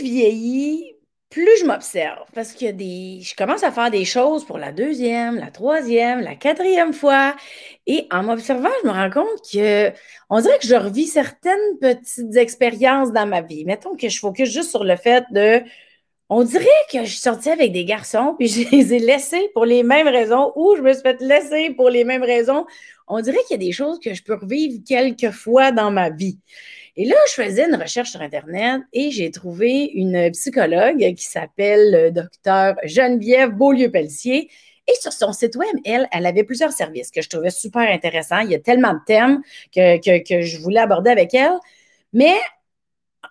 je 0.00 0.04
vieillis, 0.04 0.94
plus 1.30 1.60
je 1.60 1.64
m'observe, 1.64 2.26
parce 2.34 2.52
que 2.54 2.66
je 2.66 3.34
commence 3.36 3.62
à 3.62 3.70
faire 3.70 3.90
des 3.90 4.04
choses 4.04 4.44
pour 4.44 4.58
la 4.58 4.72
deuxième, 4.72 5.36
la 5.36 5.50
troisième, 5.52 6.20
la 6.20 6.34
quatrième 6.34 6.92
fois. 6.92 7.36
Et 7.86 8.08
en 8.10 8.24
m'observant, 8.24 8.70
je 8.82 8.88
me 8.88 8.92
rends 8.92 9.10
compte 9.10 9.40
que 9.52 9.92
on 10.28 10.40
dirait 10.40 10.58
que 10.58 10.66
je 10.66 10.74
revis 10.74 11.06
certaines 11.06 11.78
petites 11.80 12.36
expériences 12.36 13.12
dans 13.12 13.26
ma 13.26 13.42
vie. 13.42 13.64
Mettons 13.64 13.96
que 13.96 14.08
je 14.08 14.18
focus 14.18 14.50
juste 14.50 14.70
sur 14.70 14.84
le 14.84 14.96
fait 14.96 15.24
de. 15.32 15.62
On 16.28 16.44
dirait 16.44 16.66
que 16.92 17.00
je 17.04 17.10
suis 17.10 17.20
sortie 17.20 17.50
avec 17.50 17.72
des 17.72 17.84
garçons, 17.84 18.34
puis 18.38 18.48
je 18.48 18.68
les 18.70 18.94
ai 18.94 18.98
laissés 18.98 19.50
pour 19.54 19.64
les 19.64 19.82
mêmes 19.84 20.08
raisons, 20.08 20.52
ou 20.56 20.74
je 20.76 20.82
me 20.82 20.92
suis 20.92 21.02
fait 21.02 21.20
laisser 21.20 21.70
pour 21.70 21.90
les 21.90 22.04
mêmes 22.04 22.24
raisons. 22.24 22.66
On 23.06 23.20
dirait 23.20 23.38
qu'il 23.48 23.60
y 23.60 23.64
a 23.64 23.66
des 23.66 23.72
choses 23.72 24.00
que 24.00 24.14
je 24.14 24.22
peux 24.22 24.34
revivre 24.34 24.82
quelques 24.86 25.30
fois 25.30 25.72
dans 25.72 25.90
ma 25.92 26.10
vie. 26.10 26.38
Et 27.00 27.06
là, 27.06 27.16
je 27.30 27.42
faisais 27.42 27.64
une 27.66 27.76
recherche 27.76 28.10
sur 28.10 28.20
Internet 28.20 28.82
et 28.92 29.10
j'ai 29.10 29.30
trouvé 29.30 29.90
une 29.94 30.30
psychologue 30.32 31.14
qui 31.14 31.24
s'appelle 31.24 32.12
docteur 32.12 32.76
Geneviève 32.84 33.52
Beaulieu-Pelletier. 33.52 34.50
Et 34.86 34.94
sur 35.00 35.10
son 35.10 35.32
site 35.32 35.56
web, 35.56 35.74
elle, 35.86 36.06
elle 36.12 36.26
avait 36.26 36.44
plusieurs 36.44 36.72
services 36.72 37.10
que 37.10 37.22
je 37.22 37.30
trouvais 37.30 37.48
super 37.48 37.90
intéressants. 37.90 38.40
Il 38.40 38.50
y 38.50 38.54
a 38.54 38.58
tellement 38.58 38.92
de 38.92 38.98
thèmes 39.06 39.40
que, 39.74 39.96
que, 40.22 40.42
je 40.42 40.58
voulais 40.58 40.80
aborder 40.80 41.08
avec 41.08 41.32
elle. 41.32 41.54
Mais 42.12 42.34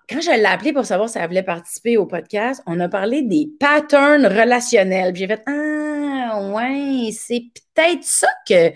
quand 0.10 0.20
je 0.20 0.32
l'ai 0.32 0.46
appelée 0.46 0.74
pour 0.74 0.86
savoir 0.88 1.08
si 1.08 1.20
elle 1.20 1.28
voulait 1.28 1.44
participer 1.44 1.96
au 1.96 2.08
podcast, 2.08 2.64
on 2.66 2.80
a 2.80 2.90
parlé 2.90 3.22
des 3.22 3.52
patterns 3.60 4.26
relationnels. 4.26 5.16
J'ai 5.16 5.28
fait 5.28 5.44
Ah, 5.46 6.50
ouais, 6.56 7.12
c'est 7.12 7.44
peut-être 7.76 8.04
ça 8.04 8.30
que 8.48 8.72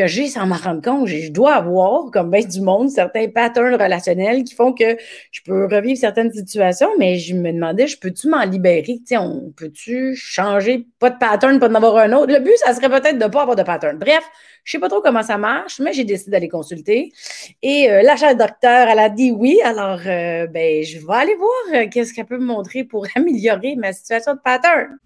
que 0.00 0.06
j'ai 0.06 0.28
sans 0.28 0.46
m'en 0.46 0.56
rendre 0.56 0.80
compte. 0.80 1.06
Je 1.08 1.30
dois 1.30 1.54
avoir, 1.54 2.10
comme 2.10 2.30
bien 2.30 2.40
du 2.40 2.60
monde, 2.60 2.88
certains 2.88 3.28
patterns 3.28 3.74
relationnels 3.74 4.44
qui 4.44 4.54
font 4.54 4.72
que 4.72 4.96
je 5.30 5.40
peux 5.44 5.66
revivre 5.66 5.98
certaines 5.98 6.32
situations, 6.32 6.88
mais 6.98 7.18
je 7.18 7.34
me 7.34 7.52
demandais, 7.52 7.86
je 7.86 7.98
peux-tu 7.98 8.28
m'en 8.28 8.44
libérer? 8.44 9.00
sais, 9.04 9.16
on 9.18 9.52
peut-tu 9.54 10.14
changer, 10.16 10.86
pas 10.98 11.10
de 11.10 11.18
pattern, 11.18 11.58
pas 11.58 11.68
d'en 11.68 11.74
avoir 11.74 11.98
un 11.98 12.12
autre? 12.12 12.32
Le 12.32 12.40
but, 12.40 12.56
ça 12.56 12.72
serait 12.72 12.88
peut-être 12.88 13.18
de 13.18 13.24
ne 13.24 13.28
pas 13.28 13.42
avoir 13.42 13.56
de 13.56 13.62
pattern. 13.62 13.98
Bref, 13.98 14.24
je 14.64 14.76
ne 14.76 14.78
sais 14.78 14.80
pas 14.80 14.88
trop 14.88 15.02
comment 15.02 15.22
ça 15.22 15.36
marche, 15.36 15.80
mais 15.80 15.92
j'ai 15.92 16.04
décidé 16.04 16.30
d'aller 16.30 16.48
consulter. 16.48 17.12
Et 17.62 17.90
euh, 17.90 18.02
la 18.02 18.16
chère 18.16 18.36
docteur, 18.36 18.88
elle 18.88 18.98
a 18.98 19.08
dit 19.10 19.32
oui. 19.32 19.60
Alors, 19.64 20.00
euh, 20.06 20.46
ben, 20.46 20.82
je 20.82 20.98
vais 20.98 21.14
aller 21.14 21.34
voir 21.34 21.82
euh, 21.82 21.88
qu'est-ce 21.90 22.14
qu'elle 22.14 22.26
peut 22.26 22.38
me 22.38 22.46
montrer 22.46 22.84
pour 22.84 23.06
améliorer 23.16 23.76
ma 23.76 23.92
situation 23.92 24.34
de 24.34 24.40
pattern. 24.40 24.98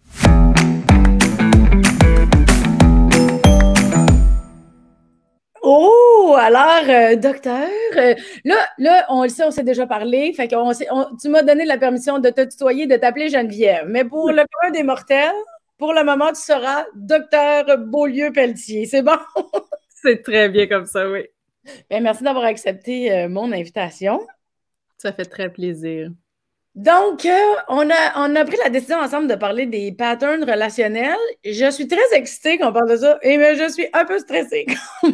Oh, 5.67 6.37
alors, 6.39 6.85
euh, 6.91 7.17
docteur, 7.17 7.71
euh, 7.97 8.15
là, 8.45 8.57
là, 8.77 9.07
on 9.09 9.23
le 9.23 9.31
sait, 9.31 9.45
on 9.45 9.51
s'est 9.51 9.65
déjà 9.65 9.87
parlé. 9.87 10.31
Fait 10.35 10.47
que 10.47 11.23
tu 11.23 11.29
m'as 11.31 11.43
donné 11.43 11.65
la 11.65 11.79
permission 11.79 12.19
de 12.19 12.29
te 12.29 12.43
tutoyer, 12.43 12.87
de 12.87 12.97
t'appeler 12.97 13.31
Geneviève. 13.31 13.87
Mais 13.89 14.05
pour 14.05 14.31
le 14.31 14.43
point 14.53 14.71
des 14.73 14.83
mortels, 14.83 15.33
pour 15.79 15.95
le 15.95 16.05
moment, 16.05 16.29
tu 16.29 16.43
seras 16.43 16.85
docteur 16.95 17.79
Beaulieu-Pelletier. 17.79 18.85
C'est 18.85 19.01
bon? 19.01 19.17
C'est 19.89 20.23
très 20.23 20.51
bien 20.51 20.67
comme 20.67 20.85
ça, 20.85 21.09
oui. 21.09 21.23
Ben, 21.89 22.03
merci 22.03 22.23
d'avoir 22.25 22.45
accepté 22.45 23.11
euh, 23.11 23.31
mon 23.31 23.51
invitation. 23.51 24.21
Ça 24.99 25.15
fait 25.15 25.25
très 25.25 25.51
plaisir. 25.51 26.11
Donc, 26.75 27.25
euh, 27.25 27.55
on, 27.69 27.89
a, 27.89 28.45
pris 28.45 28.57
la 28.63 28.69
décision 28.69 28.99
ensemble 28.99 29.29
de 29.29 29.37
parler 29.37 29.67
des 29.67 29.93
patterns 29.93 30.43
relationnels. 30.43 31.15
Je 31.45 31.71
suis 31.71 31.87
très 31.87 32.13
excitée 32.13 32.59
qu'on 32.59 32.73
parle 32.73 32.91
de 32.91 32.97
ça, 32.97 33.19
et 33.23 33.39
mais 33.39 33.55
je 33.55 33.73
suis 33.73 33.87
un 33.93 34.05
peu 34.05 34.19
stressée 34.19 34.67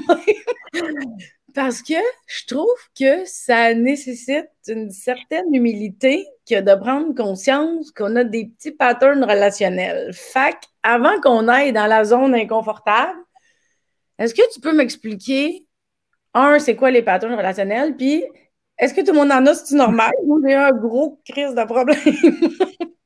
Parce 1.55 1.83
que 1.83 1.95
je 2.27 2.47
trouve 2.47 2.79
que 2.99 3.25
ça 3.27 3.75
nécessite 3.75 4.49
une 4.69 4.91
certaine 4.91 5.53
humilité 5.53 6.27
que 6.49 6.61
de 6.61 6.75
prendre 6.81 7.15
conscience 7.15 7.91
qu'on 7.91 8.17
a 8.17 8.25
des 8.25 8.47
petits 8.47 8.71
patterns 8.71 9.25
relationnels. 9.25 10.13
Fait 10.15 10.57
avant 10.83 11.21
qu'on 11.21 11.49
aille 11.49 11.73
dans 11.73 11.87
la 11.87 12.05
zone 12.05 12.35
inconfortable, 12.35 13.19
est-ce 14.19 14.35
que 14.35 14.53
tu 14.55 14.61
peux 14.61 14.75
m'expliquer, 14.75 15.67
un, 16.33 16.59
c'est 16.59 16.77
quoi 16.77 16.91
les 16.91 17.03
patterns 17.03 17.35
relationnels, 17.35 17.97
puis 17.97 18.25
est-ce 18.81 18.95
que 18.95 19.03
tout 19.03 19.13
le 19.13 19.19
monde 19.19 19.31
en 19.31 19.45
a, 19.47 19.55
c'est 19.55 19.77
normal? 19.77 20.11
Ou 20.25 20.41
j'ai 20.43 20.55
un 20.55 20.73
gros 20.73 21.21
crise 21.29 21.55
de 21.55 21.65
problème? 21.65 21.99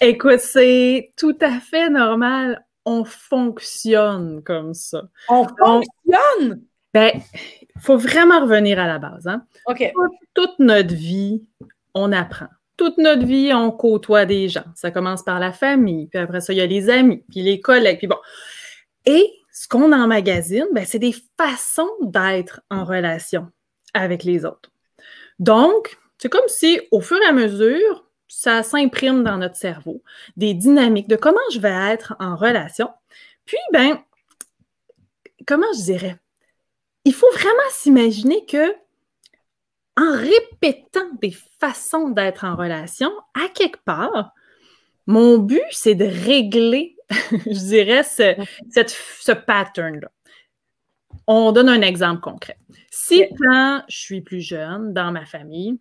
Écoute, 0.00 0.40
c'est 0.40 1.12
tout 1.18 1.36
à 1.42 1.60
fait 1.60 1.90
normal. 1.90 2.64
On 2.86 3.04
fonctionne 3.04 4.42
comme 4.42 4.72
ça. 4.72 5.02
On 5.28 5.46
fonctionne? 5.46 6.62
ben, 6.94 7.12
il 7.14 7.80
faut 7.82 7.98
vraiment 7.98 8.40
revenir 8.40 8.78
à 8.78 8.86
la 8.86 8.98
base. 8.98 9.26
Hein? 9.26 9.44
OK. 9.66 9.92
Toute, 10.32 10.58
notre 10.58 10.94
vie, 10.94 11.44
on 11.92 12.10
apprend. 12.10 12.48
Toute 12.78 12.96
notre 12.96 13.26
vie, 13.26 13.52
on 13.52 13.70
côtoie 13.70 14.24
des 14.24 14.48
gens. 14.48 14.64
Ça 14.74 14.90
commence 14.90 15.22
par 15.22 15.38
la 15.38 15.52
famille, 15.52 16.06
puis 16.06 16.18
après 16.18 16.40
ça, 16.40 16.54
il 16.54 16.56
y 16.56 16.62
a 16.62 16.66
les 16.66 16.88
amis, 16.88 17.22
puis 17.30 17.42
les 17.42 17.60
collègues, 17.60 17.98
puis 17.98 18.06
bon. 18.06 18.16
Et 19.04 19.30
ce 19.52 19.68
qu'on 19.68 19.92
emmagasine, 19.92 20.66
ben, 20.72 20.86
c'est 20.86 20.98
des 20.98 21.14
façons 21.36 21.90
d'être 22.00 22.62
en 22.70 22.84
relation 22.84 23.50
avec 23.94 24.24
les 24.24 24.44
autres. 24.44 24.70
Donc, 25.38 25.98
c'est 26.18 26.28
comme 26.28 26.46
si, 26.48 26.80
au 26.90 27.00
fur 27.00 27.16
et 27.22 27.26
à 27.26 27.32
mesure, 27.32 28.04
ça 28.28 28.62
s'imprime 28.62 29.24
dans 29.24 29.38
notre 29.38 29.56
cerveau, 29.56 30.02
des 30.36 30.54
dynamiques 30.54 31.08
de 31.08 31.16
comment 31.16 31.40
je 31.52 31.58
vais 31.58 31.92
être 31.92 32.14
en 32.20 32.36
relation. 32.36 32.90
Puis, 33.44 33.58
ben, 33.72 33.98
comment 35.46 35.72
je 35.76 35.82
dirais? 35.82 36.16
Il 37.04 37.14
faut 37.14 37.30
vraiment 37.32 37.70
s'imaginer 37.70 38.44
que 38.46 38.72
en 39.96 40.16
répétant 40.16 41.10
des 41.20 41.34
façons 41.58 42.10
d'être 42.10 42.44
en 42.44 42.54
relation, 42.54 43.10
à 43.34 43.48
quelque 43.48 43.82
part, 43.84 44.32
mon 45.06 45.38
but, 45.38 45.62
c'est 45.70 45.94
de 45.94 46.04
régler, 46.04 46.96
je 47.10 47.66
dirais, 47.66 48.04
ce, 48.04 48.34
ce 48.70 49.32
pattern-là. 49.32 50.10
On 51.32 51.52
donne 51.52 51.68
un 51.68 51.82
exemple 51.82 52.20
concret. 52.20 52.58
Si 52.90 53.24
quand 53.38 53.84
je 53.88 53.96
suis 53.96 54.20
plus 54.20 54.40
jeune, 54.40 54.92
dans 54.92 55.12
ma 55.12 55.24
famille, 55.24 55.78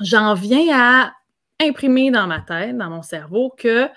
j'en 0.00 0.34
viens 0.34 0.68
à 0.72 1.12
imprimer 1.60 2.12
dans 2.12 2.28
ma 2.28 2.38
tête, 2.38 2.78
dans 2.78 2.88
mon 2.88 3.02
cerveau, 3.02 3.52
que 3.58 3.88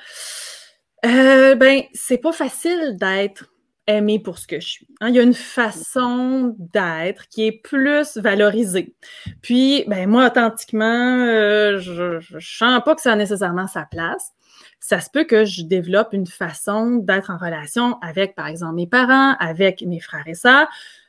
euh, 1.06 1.54
ben, 1.54 1.84
c'est 1.94 2.18
pas 2.18 2.32
facile 2.32 2.98
d'être 2.98 3.54
aimé 3.86 4.18
pour 4.18 4.40
ce 4.40 4.48
que 4.48 4.60
je 4.60 4.68
suis. 4.68 4.88
Hein. 5.00 5.10
Il 5.10 5.16
y 5.16 5.20
a 5.20 5.22
une 5.22 5.36
façon 5.36 6.56
d'être 6.58 7.28
qui 7.28 7.46
est 7.46 7.62
plus 7.62 8.18
valorisée. 8.18 8.96
Puis, 9.44 9.84
ben, 9.86 10.10
moi, 10.10 10.26
authentiquement, 10.26 11.20
euh, 11.20 11.78
je 11.78 12.34
ne 12.34 12.40
sens 12.40 12.82
pas 12.84 12.96
que 12.96 13.02
ça 13.02 13.12
a 13.12 13.16
nécessairement 13.16 13.68
sa 13.68 13.84
place. 13.84 14.32
Ça 14.84 15.00
se 15.00 15.10
peut 15.10 15.24
que 15.24 15.46
je 15.46 15.64
développe 15.64 16.12
une 16.12 16.28
façon 16.28 16.98
d'être 16.98 17.30
en 17.30 17.38
relation 17.38 17.98
avec, 18.02 18.36
par 18.36 18.48
exemple, 18.48 18.76
mes 18.76 18.86
parents, 18.86 19.38
avec 19.40 19.82
mes 19.82 20.02
frères 20.02 20.28
et 20.28 20.34
sœurs, 20.34 20.68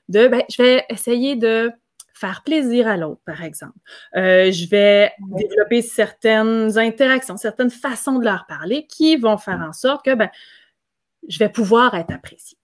de, 0.08 0.28
ben, 0.28 0.42
je 0.48 0.62
vais 0.62 0.84
essayer 0.90 1.34
de 1.34 1.72
faire 2.12 2.44
plaisir 2.44 2.86
à 2.86 2.96
l'autre, 2.96 3.20
par 3.24 3.42
exemple. 3.42 3.76
Euh, 4.14 4.52
je 4.52 4.68
vais 4.68 5.10
développer 5.18 5.82
certaines 5.82 6.78
interactions, 6.78 7.36
certaines 7.36 7.72
façons 7.72 8.20
de 8.20 8.24
leur 8.24 8.46
parler 8.46 8.86
qui 8.86 9.16
vont 9.16 9.38
faire 9.38 9.60
en 9.60 9.72
sorte 9.72 10.04
que 10.04 10.14
ben, 10.14 10.30
je 11.26 11.41
vais 11.41 11.48
pouvoir 11.48 11.96
être 11.96 12.12
appréciée. 12.12 12.58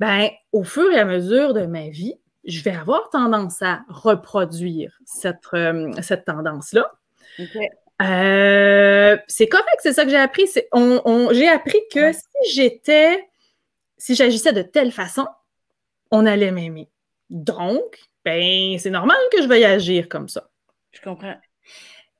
Ben, 0.00 0.30
au 0.52 0.64
fur 0.64 0.90
et 0.90 0.98
à 0.98 1.04
mesure 1.04 1.52
de 1.52 1.66
ma 1.66 1.90
vie, 1.90 2.14
je 2.46 2.62
vais 2.62 2.74
avoir 2.74 3.10
tendance 3.10 3.60
à 3.60 3.82
reproduire 3.88 4.98
cette, 5.04 5.44
euh, 5.52 5.92
cette 6.00 6.24
tendance-là. 6.24 6.90
Euh, 8.04 9.16
c'est 9.28 9.46
correct, 9.46 9.78
c'est 9.80 9.92
ça 9.92 10.04
que 10.04 10.10
j'ai 10.10 10.16
appris. 10.16 10.44
On, 10.72 11.28
j'ai 11.32 11.48
appris 11.48 11.80
que 11.92 12.12
si 12.12 12.54
j'étais, 12.54 13.26
si 13.96 14.14
j'agissais 14.14 14.52
de 14.52 14.62
telle 14.62 14.92
façon, 14.92 15.26
on 16.10 16.26
allait 16.26 16.52
m'aimer. 16.52 16.90
Donc, 17.30 17.98
ben, 18.24 18.78
c'est 18.78 18.90
normal 18.90 19.16
que 19.32 19.42
je 19.42 19.48
veuille 19.48 19.64
agir 19.64 20.08
comme 20.08 20.28
ça. 20.28 20.50
Je 20.92 21.00
comprends. 21.00 21.36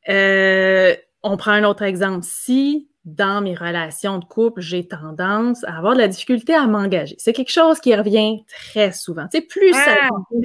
Euh, 0.09 0.97
on 1.23 1.37
prend 1.37 1.53
un 1.53 1.64
autre 1.64 1.82
exemple. 1.82 2.25
Si 2.25 2.88
dans 3.05 3.43
mes 3.43 3.55
relations 3.55 4.19
de 4.19 4.25
couple, 4.25 4.61
j'ai 4.62 4.89
tendance 4.89 5.62
à 5.65 5.77
avoir 5.77 5.95
de 5.95 5.99
la 5.99 6.09
difficulté 6.09 6.55
à 6.55 6.67
m'engager. 6.67 7.17
C'est 7.19 7.35
quelque 7.35 7.53
chose 7.53 7.79
qui 7.81 7.95
revient 7.95 8.45
très 8.49 8.93
souvent. 8.93 9.29
Tu 9.29 9.39
sais, 9.39 9.45
plus 9.45 9.73
ça... 9.73 9.95
Ah! 10.03 10.09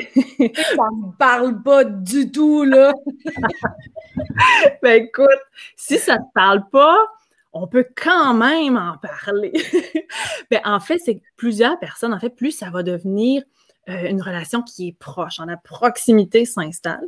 ça 0.76 0.84
me 0.94 1.16
parle 1.18 1.62
pas 1.64 1.86
du 1.86 2.32
tout, 2.32 2.64
là! 2.64 2.94
ben 4.84 5.04
écoute, 5.04 5.28
si 5.78 5.98
ça 5.98 6.16
ne 6.16 6.20
te 6.20 6.34
parle 6.34 6.68
pas, 6.70 6.98
on 7.54 7.68
peut 7.68 7.88
quand 7.96 8.34
même 8.34 8.78
en 8.78 8.98
parler. 8.98 9.54
ben, 10.52 10.60
en 10.66 10.80
fait, 10.80 11.00
c'est 11.00 11.22
plusieurs 11.38 11.80
personnes, 11.80 12.14
en 12.14 12.20
fait, 12.20 12.30
plus 12.30 12.52
ça 12.52 12.70
va 12.70 12.84
devenir 12.84 13.44
euh, 13.88 14.10
une 14.10 14.22
relation 14.22 14.62
qui 14.62 14.90
est 14.90 14.98
proche, 15.00 15.40
en 15.40 15.46
la 15.46 15.58
proximité 15.58 16.46
s'installe, 16.46 17.08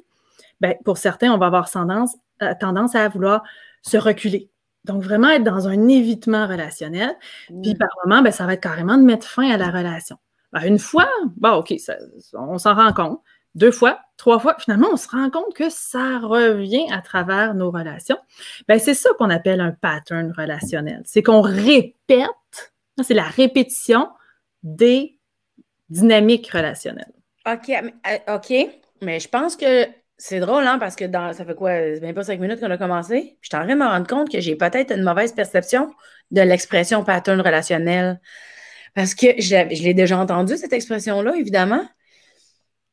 ben, 0.62 0.76
pour 0.86 0.98
certains, 0.98 1.32
on 1.32 1.38
va 1.38 1.48
avoir 1.48 1.70
tendance, 1.70 2.16
euh, 2.42 2.54
tendance 2.60 2.96
à 2.96 3.08
vouloir 3.10 3.44
se 3.82 3.98
reculer. 3.98 4.50
Donc, 4.86 5.04
vraiment 5.04 5.30
être 5.30 5.44
dans 5.44 5.68
un 5.68 5.88
évitement 5.88 6.48
relationnel. 6.48 7.16
Puis, 7.62 7.76
par 7.76 7.90
moment, 8.04 8.22
ben, 8.22 8.32
ça 8.32 8.46
va 8.46 8.54
être 8.54 8.62
carrément 8.62 8.98
de 8.98 9.04
mettre 9.04 9.28
fin 9.28 9.50
à 9.50 9.58
la 9.58 9.70
relation. 9.70 10.18
Ben, 10.54 10.64
une 10.64 10.80
fois, 10.80 11.10
bon, 11.38 11.52
OK, 11.58 11.74
on 12.34 12.58
s'en 12.58 12.76
rend 12.76 12.94
compte. 12.94 13.22
deux 13.54 13.72
fois, 13.72 14.00
trois 14.18 14.40
fois, 14.40 14.56
finalement, 14.60 14.90
on 14.92 14.98
se 14.98 15.08
rend 15.08 15.30
compte 15.30 15.54
que 15.54 15.70
ça 15.70 16.20
revient 16.20 16.88
à 16.92 17.02
travers 17.02 17.54
nos 17.54 17.70
relations. 17.72 18.18
Ben, 18.68 18.80
c'est 18.80 18.94
ça 18.94 19.10
qu'on 19.18 19.30
appelle 19.30 19.62
un 19.62 19.72
pattern 19.72 20.34
relationnel. 20.36 21.02
C'est 21.06 21.24
qu'on 21.24 21.42
répète, 21.42 22.74
c'est 23.02 23.14
la 23.14 23.24
répétition 23.24 24.10
des 24.64 25.20
dynamiques 25.90 26.50
relationnelles. 26.50 27.14
OK, 27.46 27.70
euh, 27.70 28.36
OK, 28.36 28.54
mais 29.02 29.20
je 29.20 29.28
pense 29.28 29.56
que 29.56 29.88
c'est 30.24 30.40
drôle, 30.40 30.68
hein, 30.68 30.78
parce 30.78 30.96
que 30.96 31.06
dans, 31.06 31.34
ça 31.34 31.44
fait 31.46 31.56
quoi, 31.56 31.72
même 32.00 32.14
pas 32.14 32.24
cinq 32.24 32.40
minutes 32.40 32.60
qu'on 32.60 32.70
a 32.70 32.78
commencé. 32.78 33.38
Je 33.42 33.48
suis 33.48 33.58
en 33.58 33.66
train 33.66 33.74
de 33.74 33.80
me 33.80 33.88
rendre 33.88 34.06
compte 34.06 34.32
que 34.32 34.40
j'ai 34.40 34.56
peut-être 34.56 34.96
une 34.96 35.02
mauvaise 35.02 35.34
perception 35.34 35.90
de 36.30 36.42
l'expression 36.42 37.04
pattern 37.04 37.42
relationnel. 37.42 38.22
Parce 38.94 39.16
que 39.16 39.42
je 39.42 39.84
l'ai 39.84 39.96
déjà 39.96 40.20
entendu, 40.20 40.58
cette 40.58 40.74
expression-là, 40.74 41.34
évidemment. 41.36 41.84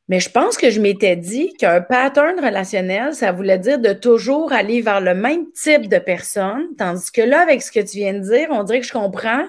Mais 0.09 0.21
je 0.21 0.31
pense 0.31 0.57
que 0.57 0.71
je 0.71 0.81
m'étais 0.81 1.17
dit 1.17 1.53
qu'un 1.59 1.83
pattern 1.83 2.43
relationnel, 2.43 3.13
ça 3.13 3.31
voulait 3.31 3.59
dire 3.59 3.79
de 3.79 3.93
toujours 3.93 4.55
aller 4.55 4.81
vers 4.81 5.03
le 5.03 5.15
même 5.15 5.53
type 5.53 5.87
de 5.87 5.99
personne. 5.99 6.65
Tandis 6.79 7.13
que 7.13 7.21
là, 7.21 7.43
avec 7.43 7.61
ce 7.61 7.71
que 7.71 7.81
tu 7.81 7.99
viens 7.99 8.15
de 8.15 8.21
dire, 8.21 8.49
on 8.51 8.63
dirait 8.63 8.81
que 8.81 8.87
je 8.87 8.93
comprends 8.93 9.45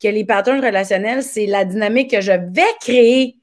que 0.00 0.06
les 0.06 0.24
patterns 0.24 0.64
relationnels, 0.64 1.24
c'est 1.24 1.46
la 1.46 1.64
dynamique 1.64 2.12
que 2.12 2.20
je 2.20 2.30
vais 2.30 2.62
créer. 2.80 3.38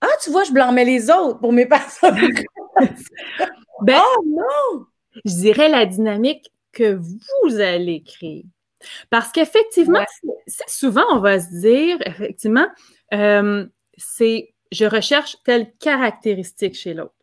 Ah, 0.00 0.08
tu 0.24 0.30
vois, 0.30 0.42
je 0.42 0.50
blâmais 0.50 0.84
les 0.84 1.08
autres 1.08 1.38
pour 1.38 1.52
mes 1.52 1.66
patterns. 1.68 2.18
ben, 3.82 4.00
oh 4.00 4.24
non! 4.26 4.86
Je 5.24 5.34
dirais 5.34 5.68
la 5.68 5.86
dynamique 5.86 6.52
que 6.72 6.94
vous 6.94 7.60
allez 7.60 8.02
créer. 8.02 8.46
Parce 9.10 9.32
qu'effectivement, 9.32 10.04
souvent, 10.66 11.04
on 11.12 11.18
va 11.18 11.40
se 11.40 11.60
dire, 11.60 11.98
effectivement, 12.06 12.68
euh, 13.12 13.66
c'est 13.96 14.54
je 14.72 14.84
recherche 14.84 15.36
telle 15.44 15.72
caractéristique 15.78 16.74
chez 16.74 16.94
l'autre. 16.94 17.14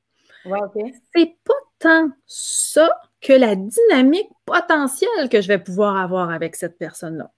Ouais, 0.45 0.59
C'est 1.15 1.37
pas 1.43 1.53
tant 1.79 2.09
ça 2.25 2.89
que 3.21 3.33
la 3.33 3.55
dynamique 3.55 4.29
potentielle 4.45 5.29
que 5.29 5.41
je 5.41 5.47
vais 5.47 5.59
pouvoir 5.59 5.97
avoir 5.97 6.29
avec 6.29 6.55
cette 6.55 6.77
personne-là. 6.77 7.31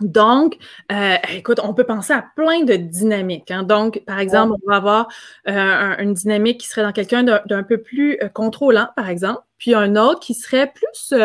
Donc, 0.00 0.56
euh, 0.92 1.16
écoute, 1.32 1.60
on 1.62 1.74
peut 1.74 1.84
penser 1.84 2.12
à 2.12 2.24
plein 2.34 2.64
de 2.64 2.74
dynamiques. 2.76 3.50
Hein. 3.50 3.62
Donc, 3.62 4.02
par 4.06 4.18
exemple, 4.18 4.54
on 4.62 4.70
va 4.70 4.76
avoir 4.76 5.08
euh, 5.48 5.96
une 5.98 6.14
dynamique 6.14 6.58
qui 6.58 6.68
serait 6.68 6.82
dans 6.82 6.92
quelqu'un 6.92 7.22
d'un 7.22 7.62
peu 7.62 7.78
plus 7.78 8.18
euh, 8.22 8.28
contrôlant, 8.28 8.88
par 8.96 9.08
exemple, 9.08 9.40
puis 9.58 9.74
un 9.74 9.96
autre 9.96 10.20
qui 10.20 10.34
serait 10.34 10.72
plus, 10.72 11.14
tu 11.14 11.20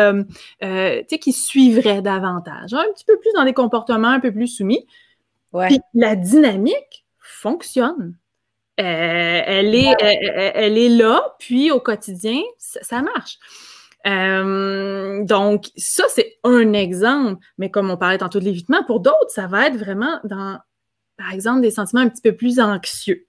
sais, 0.60 1.18
qui 1.18 1.32
suivrait 1.32 2.02
davantage, 2.02 2.74
un 2.74 2.84
petit 2.94 3.04
peu 3.04 3.18
plus 3.18 3.30
dans 3.34 3.44
des 3.44 3.54
comportements 3.54 4.08
un 4.08 4.20
peu 4.20 4.32
plus 4.32 4.48
soumis. 4.48 4.86
Puis 5.52 5.80
la 5.94 6.16
dynamique 6.16 7.06
fonctionne. 7.18 8.14
elle, 8.76 9.74
est, 9.74 9.94
elle, 10.54 10.76
est 10.76 10.90
là, 10.90 11.34
puis 11.38 11.70
au 11.70 11.80
quotidien, 11.80 12.42
ça 12.58 13.00
marche. 13.00 13.38
Euh, 14.06 15.24
donc, 15.24 15.66
ça, 15.76 16.04
c'est 16.08 16.38
un 16.44 16.72
exemple. 16.72 17.44
Mais 17.58 17.70
comme 17.70 17.90
on 17.90 17.96
parlait 17.96 18.18
tantôt 18.18 18.38
de 18.40 18.44
l'évitement, 18.44 18.84
pour 18.84 19.00
d'autres, 19.00 19.30
ça 19.30 19.46
va 19.46 19.66
être 19.66 19.76
vraiment 19.76 20.20
dans, 20.24 20.58
par 21.16 21.32
exemple, 21.32 21.60
des 21.60 21.70
sentiments 21.70 22.02
un 22.02 22.08
petit 22.08 22.22
peu 22.22 22.36
plus 22.36 22.60
anxieux. 22.60 23.26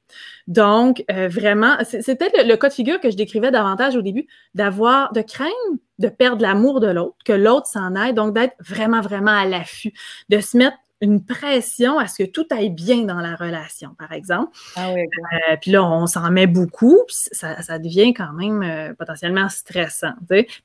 Donc, 0.47 1.03
euh, 1.11 1.27
vraiment, 1.27 1.77
c'est 1.83 2.15
peut-être 2.15 2.45
le, 2.45 2.55
cas 2.55 2.69
de 2.69 2.73
figure 2.73 2.99
que 2.99 3.09
je 3.09 3.17
décrivais 3.17 3.51
davantage 3.51 3.95
au 3.95 4.01
début, 4.01 4.27
d'avoir, 4.53 5.11
de 5.13 5.21
craindre 5.21 5.51
de 5.99 6.09
perdre 6.09 6.41
l'amour 6.41 6.79
de 6.79 6.87
l'autre, 6.87 7.15
que 7.25 7.33
l'autre 7.33 7.67
s'en 7.67 7.95
aille, 7.95 8.13
donc 8.13 8.33
d'être 8.33 8.55
vraiment, 8.59 9.01
vraiment 9.01 9.31
à 9.31 9.45
l'affût, 9.45 9.93
de 10.29 10.39
se 10.39 10.57
mettre 10.57 10.77
une 11.01 11.23
pression 11.23 11.99
à 11.99 12.07
ce 12.07 12.23
que 12.23 12.29
tout 12.29 12.45
aille 12.49 12.69
bien 12.69 13.03
dans 13.03 13.19
la 13.19 13.35
relation, 13.35 13.95
par 13.97 14.11
exemple. 14.11 14.51
Ah 14.75 14.91
oui, 14.93 15.01
euh, 15.01 15.55
puis 15.61 15.71
là, 15.71 15.83
on 15.83 16.07
s'en 16.07 16.29
met 16.31 16.47
beaucoup, 16.47 17.03
puis 17.07 17.15
ça, 17.31 17.61
ça, 17.61 17.77
devient 17.79 18.13
quand 18.13 18.33
même 18.33 18.63
euh, 18.63 18.93
potentiellement 18.93 19.49
stressant. 19.49 20.13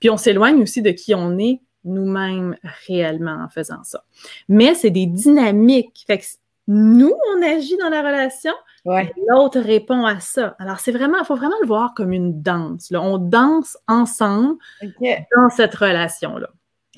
Puis 0.01 0.11
on 0.11 0.17
s'éloigne 0.17 0.63
aussi 0.63 0.83
de 0.83 0.91
qui 0.91 1.15
on 1.15 1.39
est 1.39 1.61
nous-mêmes 1.85 2.57
réellement 2.87 3.43
en 3.45 3.49
faisant 3.49 3.83
ça. 3.83 4.05
Mais 4.49 4.75
c'est 4.75 4.91
des 4.91 5.07
dynamiques. 5.07 6.05
Fait 6.07 6.19
que 6.19 6.25
nous, 6.69 7.13
on 7.35 7.43
agit 7.43 7.77
dans 7.77 7.89
la 7.89 8.03
relation, 8.03 8.53
ouais. 8.85 9.13
l'autre 9.29 9.61
répond 9.61 10.05
à 10.07 10.21
ça. 10.21 10.55
Alors, 10.59 10.79
c'est 10.79 10.93
vraiment, 10.93 11.19
il 11.19 11.25
faut 11.25 11.37
vraiment 11.37 11.57
le 11.61 11.67
voir 11.67 11.93
comme 11.95 12.13
une 12.13 12.41
danse. 12.41 12.91
Là. 12.91 13.03
On 13.03 13.19
danse 13.19 13.77
ensemble 13.89 14.57
dans 14.81 15.51
cette 15.51 15.75
relation-là. 15.75 16.49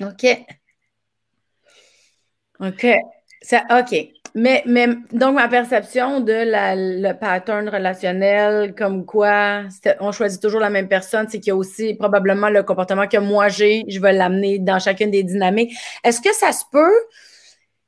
OK. 0.01 0.25
OK. 2.59 2.85
OK. 3.53 4.15
Mais, 4.37 4.63
mais 4.65 4.87
donc, 5.13 5.35
ma 5.35 5.47
perception 5.47 6.19
de 6.19 6.33
la, 6.33 6.75
le 6.75 7.13
pattern 7.13 7.69
relationnel, 7.69 8.75
comme 8.75 9.05
quoi 9.05 9.61
on 10.01 10.11
choisit 10.11 10.41
toujours 10.41 10.59
la 10.59 10.69
même 10.69 10.89
personne, 10.89 11.27
c'est 11.29 11.39
qu'il 11.39 11.47
y 11.47 11.51
a 11.51 11.55
aussi 11.55 11.93
probablement 11.93 12.49
le 12.49 12.61
comportement 12.63 13.07
que 13.07 13.17
moi 13.17 13.47
j'ai, 13.47 13.85
je 13.87 13.97
vais 14.01 14.11
l'amener 14.11 14.59
dans 14.59 14.77
chacune 14.77 15.09
des 15.09 15.23
dynamiques. 15.23 15.73
Est-ce 16.03 16.19
que 16.19 16.33
ça 16.33 16.51
se 16.51 16.65
peut 16.69 16.93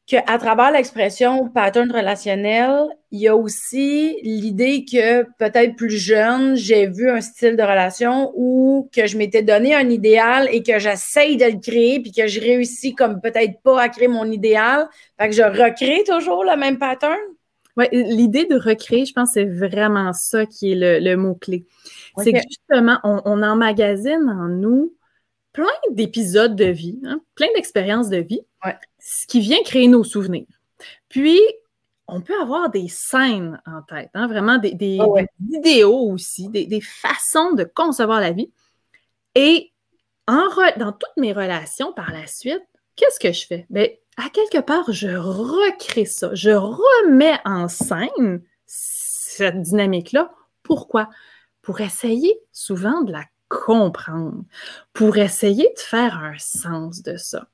qu'à 0.08 0.38
travers 0.38 0.72
l'expression 0.72 1.50
pattern 1.50 1.92
relationnel, 1.92 2.86
il 3.12 3.20
y 3.20 3.28
a 3.28 3.36
aussi 3.36 4.18
l'idée 4.24 4.86
que 4.86 5.24
peut-être 5.38 5.76
plus 5.76 5.90
jeune, 5.90 6.56
j'ai 6.56 6.88
vu 6.88 7.10
un 7.10 7.20
style 7.20 7.58
de 7.58 7.62
relation 7.62 8.32
où 8.34 8.90
que 8.96 9.06
je 9.06 9.18
m'étais 9.18 9.44
donné 9.44 9.76
un 9.76 9.90
idéal 9.90 10.48
et 10.50 10.64
que 10.64 10.80
j'essaye 10.80 11.36
de 11.36 11.46
le 11.46 11.60
créer 11.60 12.00
puis 12.00 12.14
que 12.14 12.26
je 12.26 12.40
réussis 12.40 12.96
comme 12.96 13.20
peut-être 13.20 13.62
pas 13.64 13.82
à 13.82 13.90
créer 13.90 14.08
mon 14.08 14.32
idéal. 14.32 14.88
Fait 15.20 15.28
que 15.28 15.36
je 15.36 15.44
recrée 15.44 16.04
toujours 16.08 16.46
le 16.46 16.56
même 16.56 16.80
pattern. 16.80 17.20
Oui, 17.76 17.86
l'idée 17.92 18.46
de 18.46 18.56
recréer, 18.56 19.06
je 19.06 19.14
pense, 19.14 19.32
c'est 19.34 19.46
vraiment 19.46 20.14
ça 20.14 20.46
qui 20.46 20.72
est 20.72 21.00
le, 21.02 21.16
mot-clé. 21.18 21.66
C'est 22.18 22.32
que 22.32 22.40
justement, 22.50 22.98
on, 23.04 23.22
on, 23.26 23.44
emmagasine 23.44 24.28
en 24.30 24.48
nous 24.48 24.94
plein 25.58 25.66
d'épisodes 25.90 26.56
de 26.56 26.66
vie, 26.66 27.00
hein, 27.04 27.20
plein 27.34 27.48
d'expériences 27.56 28.10
de 28.10 28.18
vie, 28.18 28.42
ce 29.00 29.26
qui 29.26 29.40
vient 29.40 29.58
créer 29.64 29.88
nos 29.88 30.04
souvenirs. 30.04 30.46
Puis, 31.10 31.42
on 32.08 32.22
peut 32.22 32.40
avoir 32.40 32.70
des 32.70 32.88
scènes 32.88 33.60
en 33.66 33.82
tête, 33.82 34.12
hein, 34.14 34.28
vraiment 34.28 34.60
des, 34.60 35.00
ah 35.02 35.08
idéaux 35.52 36.12
aussi, 36.12 36.48
des, 36.50 36.82
façons 36.82 37.54
de 37.54 37.64
concevoir 37.64 38.22
la 38.22 38.34
vie. 38.34 38.52
Et 39.34 39.72
en 40.28 40.46
dans 40.78 40.92
toutes 40.92 41.18
mes 41.18 41.34
relations 41.34 41.92
par 41.92 42.12
la 42.12 42.28
suite, 42.28 42.62
qu'est-ce 42.96 43.20
que 43.20 43.34
je 43.34 43.48
fais? 43.48 43.66
Bien, 43.72 43.88
à 44.18 44.30
quelque 44.30 44.60
part, 44.60 44.92
je 44.92 45.10
recrée 45.10 46.06
ça, 46.06 46.30
je 46.36 46.52
remets 46.52 47.40
en 47.46 47.68
scène 47.68 48.44
cette 48.68 49.60
dynamique-là. 49.64 50.32
Pourquoi? 50.62 51.10
Pour 51.64 51.82
essayer 51.82 52.40
souvent 52.52 53.02
de 53.02 53.12
la 53.12 53.24
comprendre, 53.50 54.44
pour 54.94 55.18
essayer 55.18 55.72
de 55.76 55.80
faire 55.80 56.18
un 56.18 56.38
sens 56.38 57.02
de 57.04 57.18
ça. 57.18 57.48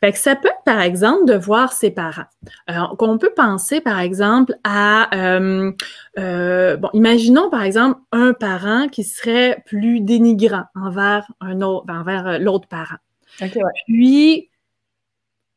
Fait 0.00 0.12
que 0.12 0.18
ça 0.18 0.36
peut 0.36 0.48
être, 0.48 0.62
par 0.64 0.80
exemple, 0.80 1.24
de 1.24 1.34
voir 1.34 1.72
ses 1.72 1.90
parents. 1.90 2.26
Alors, 2.68 2.96
qu'on 2.96 3.18
peut 3.18 3.32
penser, 3.34 3.80
par 3.80 3.98
exemple, 3.98 4.54
à, 4.62 5.12
euh, 5.16 5.72
euh, 6.18 6.76
bon, 6.76 6.88
imaginons, 6.92 7.50
par 7.50 7.62
exemple, 7.62 8.00
un 8.12 8.32
parent 8.32 8.86
qui 8.88 9.02
serait 9.02 9.62
plus 9.66 10.00
dénigrant 10.00 10.64
envers 10.76 11.26
un 11.40 11.62
autre, 11.62 11.86
envers 11.92 12.28
euh, 12.28 12.38
l'autre 12.38 12.68
parent. 12.68 12.98
Puis, 13.86 14.50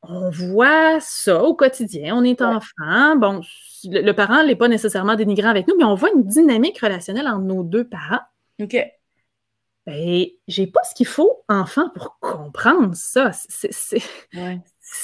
on 0.01 0.32
voit 0.32 1.00
ça 1.00 1.44
au 1.44 1.54
quotidien. 1.54 2.16
On 2.16 2.24
est 2.24 2.42
enfant. 2.42 3.16
Bon, 3.18 3.42
le, 3.84 4.01
le 4.01 4.13
parent 4.13 4.44
n'est 4.44 4.56
pas 4.56 4.68
nécessairement 4.68 5.16
dénigrant 5.16 5.50
avec 5.50 5.68
nous, 5.68 5.75
mais 5.78 5.84
on 5.84 5.94
voit 5.94 6.10
une 6.16 6.24
dynamique 6.24 6.80
relationnelle 6.80 7.28
entre 7.28 7.42
nos 7.46 7.63
deux 7.63 7.84
parents. 7.84 8.22
OK 8.60 8.75
ben, 9.86 10.26
j'ai 10.48 10.68
pas 10.68 10.84
ce 10.84 10.94
qu'il 10.94 11.08
faut, 11.08 11.44
enfant, 11.50 11.90
pour 11.90 12.20
comprendre 12.20 12.96
ça. 12.96 13.32
C'est, 13.34 14.04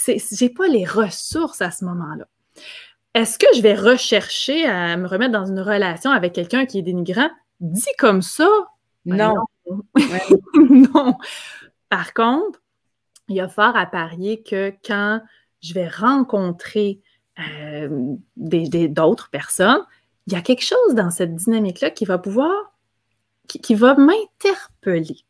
j'ai 0.08 0.50
pas 0.50 0.68
les 0.68 0.86
ressources 0.86 1.62
à 1.62 1.72
ce 1.72 1.86
moment-là. 1.86 2.28
Est-ce 3.14 3.40
que 3.40 3.48
je 3.56 3.62
vais 3.62 3.74
rechercher 3.74 4.66
à 4.66 4.96
me 4.98 5.08
remettre 5.08 5.32
dans 5.32 5.46
une 5.46 5.60
relation 5.60 6.12
avec 6.12 6.34
quelqu'un 6.34 6.66
qui 6.66 6.80
est 6.80 6.84
dénigrant? 6.84 7.30
Dit 7.60 7.90
comme 7.98 8.22
ça? 8.22 8.48
Ben 9.06 9.34
non. 9.34 9.78
non. 10.70 11.18
Par 11.90 12.14
contre, 12.14 12.62
il 13.30 13.36
y 13.36 13.42
a 13.42 13.48
fort 13.48 13.76
à 13.76 13.86
parier 13.86 14.44
que 14.44 14.72
quand 14.86 15.22
je 15.62 15.74
vais 15.74 15.88
rencontrer 15.88 17.02
euh, 17.40 18.16
d'autres 18.36 19.30
personnes, 19.32 19.84
il 20.28 20.34
y 20.34 20.36
a 20.36 20.42
quelque 20.42 20.64
chose 20.64 20.94
dans 20.94 21.10
cette 21.10 21.36
dynamique-là 21.36 21.90
qui 21.90 22.06
va 22.06 22.18
pouvoir 22.18 22.52
qui, 23.48 23.76
va 23.76 23.96
m'interpeller. 23.96 25.24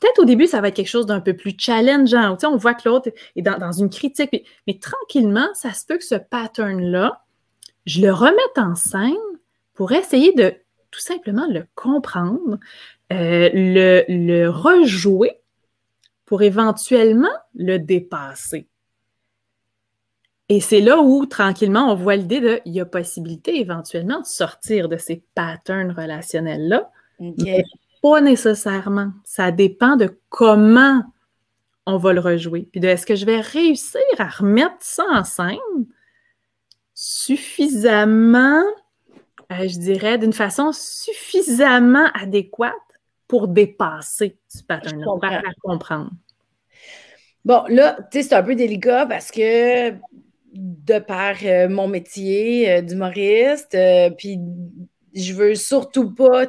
Peut-être 0.00 0.20
au 0.20 0.24
début, 0.24 0.46
ça 0.46 0.60
va 0.60 0.68
être 0.68 0.76
quelque 0.76 0.88
chose 0.88 1.06
d'un 1.06 1.20
peu 1.20 1.34
plus 1.34 1.54
challengeant. 1.58 2.36
on 2.44 2.56
voit 2.56 2.74
que 2.74 2.88
l'autre 2.88 3.10
est 3.36 3.42
dans, 3.42 3.72
une 3.72 3.90
critique, 3.90 4.46
mais, 4.66 4.78
tranquillement, 4.78 5.48
ça 5.54 5.72
se 5.72 5.84
peut 5.86 5.98
que 5.98 6.04
ce 6.04 6.14
pattern-là, 6.14 7.24
je 7.86 8.00
le 8.00 8.12
remette 8.12 8.56
en 8.56 8.74
scène 8.74 9.14
pour 9.74 9.92
essayer 9.92 10.32
de 10.32 10.54
tout 10.90 11.00
simplement 11.00 11.46
le 11.48 11.66
comprendre, 11.74 12.58
euh, 13.12 13.50
le, 13.52 14.04
le 14.08 14.48
rejouer 14.48 15.40
pour 16.24 16.42
éventuellement 16.42 17.32
le 17.54 17.78
dépasser. 17.78 18.68
Et 20.50 20.60
c'est 20.60 20.80
là 20.80 21.00
où, 21.00 21.24
tranquillement, 21.26 21.90
on 21.90 21.94
voit 21.94 22.16
l'idée 22.16 22.40
de, 22.40 22.60
il 22.66 22.74
y 22.74 22.80
a 22.80 22.84
possibilité 22.84 23.58
éventuellement 23.60 24.20
de 24.20 24.26
sortir 24.26 24.88
de 24.88 24.98
ces 24.98 25.24
patterns 25.34 25.90
relationnels-là. 25.90 26.90
Pas 28.02 28.20
nécessairement. 28.20 29.12
Ça 29.24 29.50
dépend 29.50 29.96
de 29.96 30.18
comment 30.28 31.02
on 31.86 31.96
va 31.96 32.12
le 32.12 32.20
rejouer. 32.20 32.68
Puis 32.70 32.80
de 32.80 32.88
est-ce 32.88 33.06
que 33.06 33.14
je 33.14 33.26
vais 33.26 33.40
réussir 33.40 34.00
à 34.18 34.28
remettre 34.28 34.76
ça 34.80 35.04
en 35.10 35.24
scène 35.24 35.58
suffisamment, 36.94 38.62
euh, 39.52 39.68
je 39.68 39.78
dirais, 39.78 40.18
d'une 40.18 40.32
façon 40.32 40.70
suffisamment 40.72 42.06
adéquate 42.14 42.72
pour 43.28 43.48
dépasser 43.48 44.38
ce 44.48 44.62
pattern-là, 44.62 45.04
pour 45.04 45.24
la 45.24 45.42
comprendre? 45.62 46.10
Bon, 47.44 47.64
là, 47.68 47.98
tu 48.10 48.18
sais, 48.18 48.28
c'est 48.28 48.34
un 48.34 48.42
peu 48.42 48.54
délicat 48.54 49.06
parce 49.06 49.30
que 49.30 49.90
de 50.54 50.98
par 51.00 51.34
euh, 51.42 51.68
mon 51.68 51.88
métier 51.88 52.70
euh, 52.70 52.80
d'humoriste, 52.80 53.76
puis 54.16 54.38
je 55.14 55.32
veux 55.32 55.54
surtout 55.54 56.10
pas, 56.12 56.46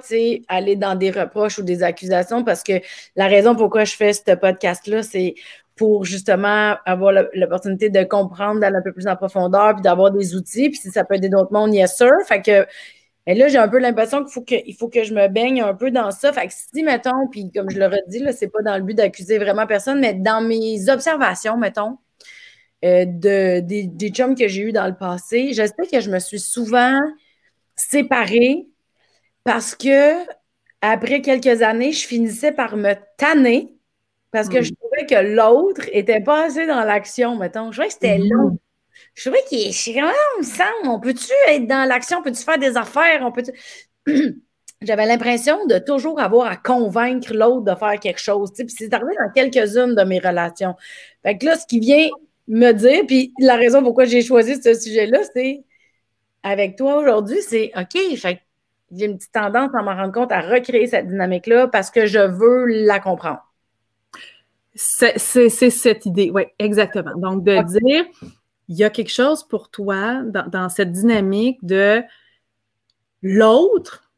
aller 0.48 0.76
dans 0.76 0.96
des 0.96 1.12
reproches 1.12 1.60
ou 1.60 1.64
des 1.64 1.84
accusations 1.84 2.44
parce 2.44 2.64
que 2.64 2.74
la 3.16 3.28
raison 3.28 3.56
pourquoi 3.56 3.84
je 3.84 3.96
fais 3.96 4.14
ce 4.14 4.36
podcast-là, 4.36 5.04
c'est 5.04 5.36
pour 5.76 6.06
justement 6.06 6.76
avoir 6.86 7.12
l'opportunité 7.34 7.90
de 7.90 8.04
comprendre 8.04 8.62
d'aller 8.62 8.78
un 8.78 8.82
peu 8.82 8.94
plus 8.94 9.08
en 9.08 9.16
profondeur 9.16 9.74
puis 9.76 9.82
d'avoir 9.82 10.12
des 10.12 10.36
outils. 10.36 10.70
Puis 10.70 10.80
si 10.80 10.90
ça 10.90 11.04
peut 11.04 11.16
aider 11.16 11.30
d'autres 11.30 11.52
mondes, 11.52 11.74
yes 11.74 11.98
sir. 11.98 12.12
Fait 12.28 12.42
que 12.42 12.66
mais 13.28 13.34
là, 13.34 13.48
j'ai 13.48 13.58
un 13.58 13.68
peu 13.68 13.80
l'impression 13.80 14.24
qu'il 14.24 14.32
faut 14.32 14.42
que, 14.42 14.56
il 14.66 14.76
faut 14.76 14.88
que 14.88 15.04
je 15.04 15.14
me 15.14 15.28
baigne 15.28 15.62
un 15.62 15.74
peu 15.74 15.90
dans 15.90 16.12
ça. 16.12 16.32
Fait 16.32 16.48
que 16.48 16.54
si, 16.54 16.84
mettons, 16.84 17.28
puis 17.32 17.52
comme 17.52 17.70
je 17.72 17.80
le 17.80 17.88
redis, 17.88 18.20
là, 18.20 18.32
c'est 18.34 18.50
pas 18.50 18.62
dans 18.62 18.78
le 18.78 18.84
but 18.84 18.94
d'accuser 18.94 19.40
vraiment 19.40 19.66
personne, 19.66 20.00
mais 20.00 20.14
dans 20.14 20.42
mes 20.42 20.90
observations, 20.90 21.58
mettons, 21.58 21.98
euh, 22.84 23.06
de, 23.06 23.62
des, 23.62 23.88
des 23.88 24.10
chums 24.10 24.36
que 24.36 24.48
j'ai 24.48 24.62
eu 24.62 24.72
dans 24.72 24.86
le 24.86 24.96
passé, 24.96 25.54
je 25.54 25.64
sais 25.64 25.88
que 25.92 26.00
je 26.02 26.12
me 26.12 26.20
suis 26.20 26.40
souvent 26.40 27.00
séparée 27.76 28.68
parce 29.44 29.76
que 29.76 30.16
après 30.82 31.22
quelques 31.22 31.62
années, 31.62 31.92
je 31.92 32.06
finissais 32.06 32.52
par 32.52 32.78
me 32.78 32.94
tanner 33.18 33.76
parce 34.32 34.50
que 34.50 34.62
je 34.62 34.72
hmm. 34.72 34.76
trouvais 34.76 35.06
que 35.06 35.36
l'autre 35.36 35.82
était 35.94 36.20
pas 36.20 36.46
assez 36.46 36.68
dans 36.68 36.84
l'action, 36.84 37.38
mettons. 37.38 37.72
Je 37.72 37.78
trouvais 37.78 37.88
que 37.88 37.94
c'était 37.94 38.18
hmm. 38.18 38.30
long. 38.32 38.60
Je 39.14 39.30
trouvais 39.30 39.44
qu'il 39.48 39.96
comment 39.96 40.12
on 40.36 40.40
me 40.40 40.44
semble, 40.44 40.90
on 40.90 41.00
peut-tu 41.00 41.32
être 41.48 41.68
dans 41.68 41.88
l'action, 41.88 42.20
on 42.20 42.22
peut-tu 42.22 42.44
faire 42.44 42.58
des 42.58 42.76
affaires, 42.78 43.22
on 43.22 43.32
peut 43.32 43.44
J'avais 44.82 45.06
l'impression 45.06 45.66
de 45.66 45.80
toujours 45.80 46.20
avoir 46.20 46.48
à 46.48 46.58
convaincre 46.58 47.34
l'autre 47.34 47.62
de 47.62 47.76
faire 47.76 48.00
quelque 48.00 48.20
chose. 48.20 48.52
Puis 48.56 48.70
c'est 48.70 48.94
arrivé 48.94 49.14
dans 49.18 49.32
quelques-unes 49.32 49.96
de 49.96 50.04
mes 50.04 50.20
relations. 50.20 50.76
Fait 51.24 51.38
que 51.38 51.46
là, 51.46 51.58
ce 51.58 51.66
qui 51.66 51.80
vient 51.80 52.08
me 52.48 52.72
dire, 52.74 53.04
puis 53.08 53.34
la 53.40 53.56
raison 53.56 53.82
pourquoi 53.82 54.06
j'ai 54.06 54.22
choisi 54.22 54.62
ce 54.62 54.74
sujet-là, 54.74 55.20
c'est 55.34 55.64
avec 56.46 56.78
toi 56.78 56.98
aujourd'hui, 56.98 57.42
c'est 57.42 57.72
OK, 57.76 58.00
j'ai 58.16 58.40
une 58.92 59.18
petite 59.18 59.32
tendance 59.32 59.72
à 59.74 59.82
m'en 59.82 59.96
rendre 59.96 60.14
compte 60.14 60.32
à 60.32 60.42
recréer 60.42 60.86
cette 60.86 61.08
dynamique-là 61.08 61.68
parce 61.68 61.90
que 61.90 62.06
je 62.06 62.20
veux 62.20 62.66
la 62.86 63.00
comprendre. 63.00 63.42
C'est 64.76 65.18
cette 65.18 66.06
idée, 66.06 66.32
oui, 66.32 66.44
exactement. 66.60 67.16
Donc, 67.18 67.44
de 67.44 67.64
dire, 67.80 68.06
il 68.68 68.78
y 68.78 68.84
a 68.84 68.92
quelque 68.92 69.12
chose 69.12 69.44
pour 69.44 69.72
toi 69.72 70.22
dans, 70.24 70.70
cette 70.70 70.92
dynamique 70.92 71.58
de 71.66 72.04
l'autre, 73.24 74.12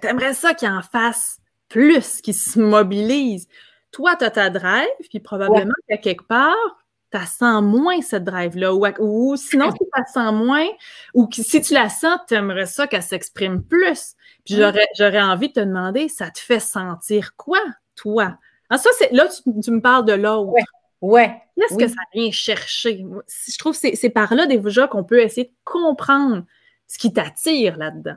t'aimerais 0.00 0.32
ça 0.32 0.54
qu'il 0.54 0.68
en 0.68 0.80
fasse 0.80 1.38
plus, 1.68 2.22
qu'il 2.22 2.34
se 2.34 2.58
mobilise. 2.58 3.46
Toi, 3.90 4.16
tu 4.16 4.24
as 4.24 4.30
ta 4.30 4.48
drive, 4.48 4.88
puis 5.10 5.20
probablement 5.20 5.74
qu'à 5.86 5.98
quelque 5.98 6.24
part, 6.24 6.83
tu 7.20 7.26
sens 7.26 7.62
moins 7.62 8.00
cette 8.02 8.24
drive-là. 8.24 8.74
Ou, 8.74 9.36
sinon, 9.36 9.70
si 9.70 9.78
tu 9.78 9.90
la 9.96 10.04
sens 10.06 10.32
moins, 10.32 10.66
ou 11.14 11.28
si 11.32 11.60
tu 11.60 11.74
la 11.74 11.88
sens, 11.88 12.18
tu 12.28 12.34
aimerais 12.34 12.66
ça 12.66 12.86
qu'elle 12.86 13.02
s'exprime 13.02 13.62
plus. 13.62 14.14
Puis 14.44 14.56
j'aurais 14.96 15.22
envie 15.22 15.48
de 15.48 15.54
te 15.54 15.60
demander, 15.60 16.08
ça 16.08 16.30
te 16.30 16.38
fait 16.38 16.60
sentir 16.60 17.34
quoi, 17.36 17.60
toi? 17.94 18.36
Ah, 18.70 18.78
ça, 18.78 18.90
c'est 18.98 19.12
là, 19.12 19.28
tu, 19.28 19.70
me 19.70 19.80
parles 19.80 20.04
de 20.04 20.12
l'autre. 20.12 20.52
Ouais. 20.52 20.62
Ouais. 21.00 21.42
Qu'est-ce 21.58 21.76
que 21.76 21.88
ça 21.88 22.00
vient 22.14 22.30
chercher? 22.30 23.04
Je 23.28 23.58
trouve 23.58 23.78
que 23.78 23.94
c'est 23.94 24.10
par 24.10 24.34
là 24.34 24.46
déjà 24.46 24.88
qu'on 24.88 25.04
peut 25.04 25.20
essayer 25.20 25.48
de 25.48 25.54
comprendre 25.64 26.44
ce 26.86 26.98
qui 26.98 27.12
t'attire 27.12 27.76
là-dedans. 27.76 28.16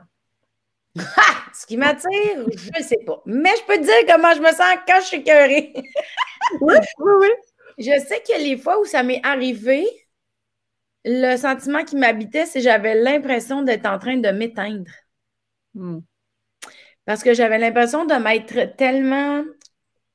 Ce 1.54 1.66
qui 1.66 1.76
m'attire, 1.76 2.10
je 2.56 2.70
ne 2.78 2.84
sais 2.84 3.00
pas. 3.04 3.20
Mais 3.26 3.50
je 3.56 3.64
peux 3.66 3.80
te 3.80 3.84
dire 3.84 4.14
comment 4.14 4.32
je 4.34 4.40
me 4.40 4.50
sens 4.50 4.78
quand 4.86 5.00
je 5.00 5.06
suis 5.06 5.24
curée. 5.24 5.72
oui, 6.60 6.74
oui, 6.98 7.12
oui. 7.20 7.28
Je 7.78 7.98
sais 8.00 8.20
que 8.22 8.42
les 8.42 8.56
fois 8.56 8.80
où 8.80 8.84
ça 8.84 9.02
m'est 9.02 9.20
arrivé, 9.24 9.86
le 11.04 11.36
sentiment 11.36 11.84
qui 11.84 11.96
m'habitait, 11.96 12.46
c'est 12.46 12.58
que 12.58 12.64
j'avais 12.64 12.94
l'impression 12.94 13.62
d'être 13.62 13.86
en 13.86 13.98
train 13.98 14.16
de 14.16 14.28
m'éteindre. 14.30 14.90
Hmm. 15.74 16.00
Parce 17.04 17.22
que 17.22 17.34
j'avais 17.34 17.58
l'impression 17.58 18.04
de 18.04 18.14
m'être 18.14 18.76
tellement. 18.76 19.44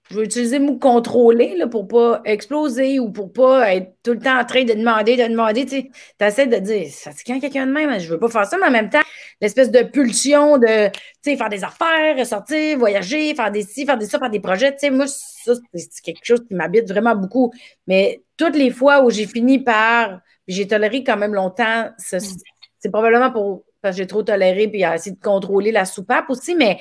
Je 0.10 0.18
vais 0.18 0.26
utiliser 0.26 0.60
le 0.60 0.66
mot 0.66 0.78
contrôler 0.78 1.56
là, 1.56 1.68
pour 1.68 1.88
pas 1.88 2.22
exploser 2.26 3.00
ou 3.00 3.10
pour 3.10 3.32
pas 3.32 3.74
être 3.74 3.94
tout 4.04 4.12
le 4.12 4.20
temps 4.20 4.38
en 4.38 4.44
train 4.44 4.64
de 4.66 4.74
demander, 4.74 5.16
de 5.16 5.24
demander. 5.24 5.66
Tu 5.66 5.90
essaies 6.20 6.48
de 6.48 6.58
dire, 6.58 6.88
ça 6.92 7.12
c'est 7.16 7.24
quand 7.26 7.40
quelqu'un 7.40 7.66
de 7.66 7.72
même, 7.72 8.00
je 8.00 8.10
veux 8.10 8.20
pas 8.20 8.28
faire 8.28 8.46
ça, 8.46 8.58
mais 8.58 8.68
en 8.68 8.72
même 8.72 8.90
temps, 8.90 9.02
l'espèce 9.40 9.72
de 9.72 9.82
pulsion 9.82 10.58
de 10.58 10.90
faire 11.24 11.50
des 11.50 11.64
affaires, 11.64 12.26
sortir, 12.26 12.78
voyager, 12.78 13.34
faire 13.34 13.52
des 13.52 13.64
ci, 13.64 13.86
faire 13.86 13.98
des 13.98 14.06
ça, 14.06 14.20
faire 14.20 14.30
des 14.30 14.42
projets. 14.42 14.76
Moi, 14.92 15.08
ça, 15.08 15.54
c'est 15.74 16.02
quelque 16.04 16.26
chose 16.26 16.44
qui 16.48 16.54
m'habite 16.54 16.90
vraiment 16.90 17.16
beaucoup. 17.16 17.54
Mais 17.88 18.22
toutes 18.38 18.56
les 18.56 18.72
fois 18.72 19.04
où 19.04 19.10
j'ai 19.10 19.26
fini 19.26 19.60
par. 19.60 20.20
J'ai 20.48 20.68
toléré 20.68 21.06
quand 21.06 21.16
même 21.16 21.34
longtemps, 21.34 21.86
mm. 21.86 22.20
c'est 22.80 22.92
probablement 22.92 23.32
pour, 23.32 23.64
parce 23.82 23.96
que 23.96 24.02
j'ai 24.02 24.08
trop 24.08 24.24
toléré 24.24 24.68
puis 24.68 24.84
essayer 24.84 25.16
de 25.16 25.22
contrôler 25.22 25.72
la 25.72 25.86
soupape 25.86 26.30
aussi, 26.30 26.54
mais 26.54 26.80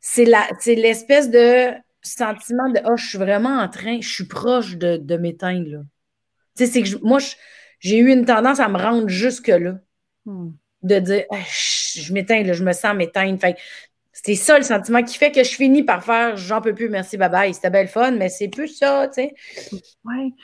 c'est 0.00 0.24
l'espèce 0.24 1.30
de 1.30 1.70
sentiment 2.04 2.68
de 2.70 2.80
Oh, 2.84 2.96
je 2.96 3.06
suis 3.06 3.18
vraiment 3.18 3.58
en 3.58 3.68
train, 3.68 4.00
je 4.00 4.08
suis 4.08 4.26
proche 4.26 4.76
de, 4.76 4.96
de 4.96 5.16
m'éteindre. 5.16 5.84
Tu 6.56 6.66
sais, 6.66 6.66
c'est 6.66 6.82
que 6.82 7.04
moi, 7.04 7.18
j'ai 7.80 7.98
eu 7.98 8.12
une 8.12 8.24
tendance 8.24 8.60
à 8.60 8.68
me 8.68 8.78
rendre 8.78 9.08
jusque-là. 9.08 9.78
Mm 10.26 10.50
de 10.84 10.98
dire 10.98 11.24
ah, 11.30 11.36
je, 11.50 12.12
m'éteins, 12.12 12.52
je 12.52 12.62
me 12.62 12.72
sens 12.72 12.94
m'éteindre. 12.94 13.38
c'est 14.12 14.34
ça 14.34 14.58
le 14.58 14.64
sentiment 14.64 15.02
qui 15.02 15.18
fait 15.18 15.32
que 15.32 15.42
je 15.42 15.54
finis 15.54 15.82
par 15.82 16.04
faire 16.04 16.36
j'en 16.36 16.60
peux 16.60 16.74
plus, 16.74 16.88
merci, 16.88 17.16
bye 17.16 17.30
bye. 17.30 17.52
C'était 17.52 17.70
belle 17.70 17.88
fun, 17.88 18.12
mais 18.12 18.28
c'est 18.28 18.48
plus 18.48 18.68
ça, 18.68 19.08
tu 19.08 19.22
sais. 19.22 19.34
Oui. 20.04 20.34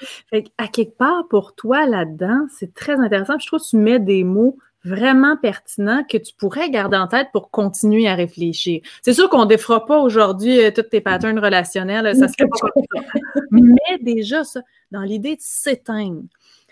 à 0.58 0.66
quelque 0.66 0.96
part, 0.96 1.28
pour 1.28 1.54
toi, 1.54 1.86
là-dedans, 1.86 2.46
c'est 2.58 2.74
très 2.74 2.94
intéressant. 2.94 3.38
Je 3.38 3.46
trouve 3.46 3.60
que 3.60 3.68
tu 3.68 3.76
mets 3.76 4.00
des 4.00 4.24
mots 4.24 4.58
vraiment 4.84 5.36
pertinents 5.36 6.04
que 6.04 6.16
tu 6.16 6.32
pourrais 6.34 6.70
garder 6.70 6.96
en 6.96 7.06
tête 7.06 7.28
pour 7.32 7.50
continuer 7.50 8.08
à 8.08 8.14
réfléchir. 8.14 8.80
C'est 9.02 9.12
sûr 9.12 9.28
qu'on 9.28 9.44
ne 9.44 9.48
défera 9.48 9.84
pas 9.84 9.98
aujourd'hui 9.98 10.60
euh, 10.60 10.70
tous 10.70 10.82
tes 10.82 11.00
patterns 11.00 11.38
relationnels, 11.38 12.16
ça 12.16 12.28
se 12.28 12.34
pas 12.36 13.40
Mais 13.50 13.98
déjà, 14.00 14.44
ça, 14.44 14.60
dans 14.90 15.02
l'idée 15.02 15.36
de 15.36 15.42
s'éteindre, 15.42 16.22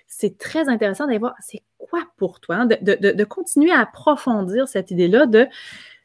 c'est 0.07 0.39
très 0.39 0.69
intéressant 0.69 1.07
d'aller 1.07 1.19
voir 1.19 1.35
c'est 1.41 1.63
quoi 1.77 2.03
pour 2.17 2.41
toi, 2.41 2.57
hein, 2.57 2.67
de, 2.67 3.25
continuer 3.25 3.71
à 3.71 3.81
approfondir 3.81 4.67
cette 4.69 4.91
idée-là, 4.91 5.27
de 5.27 5.47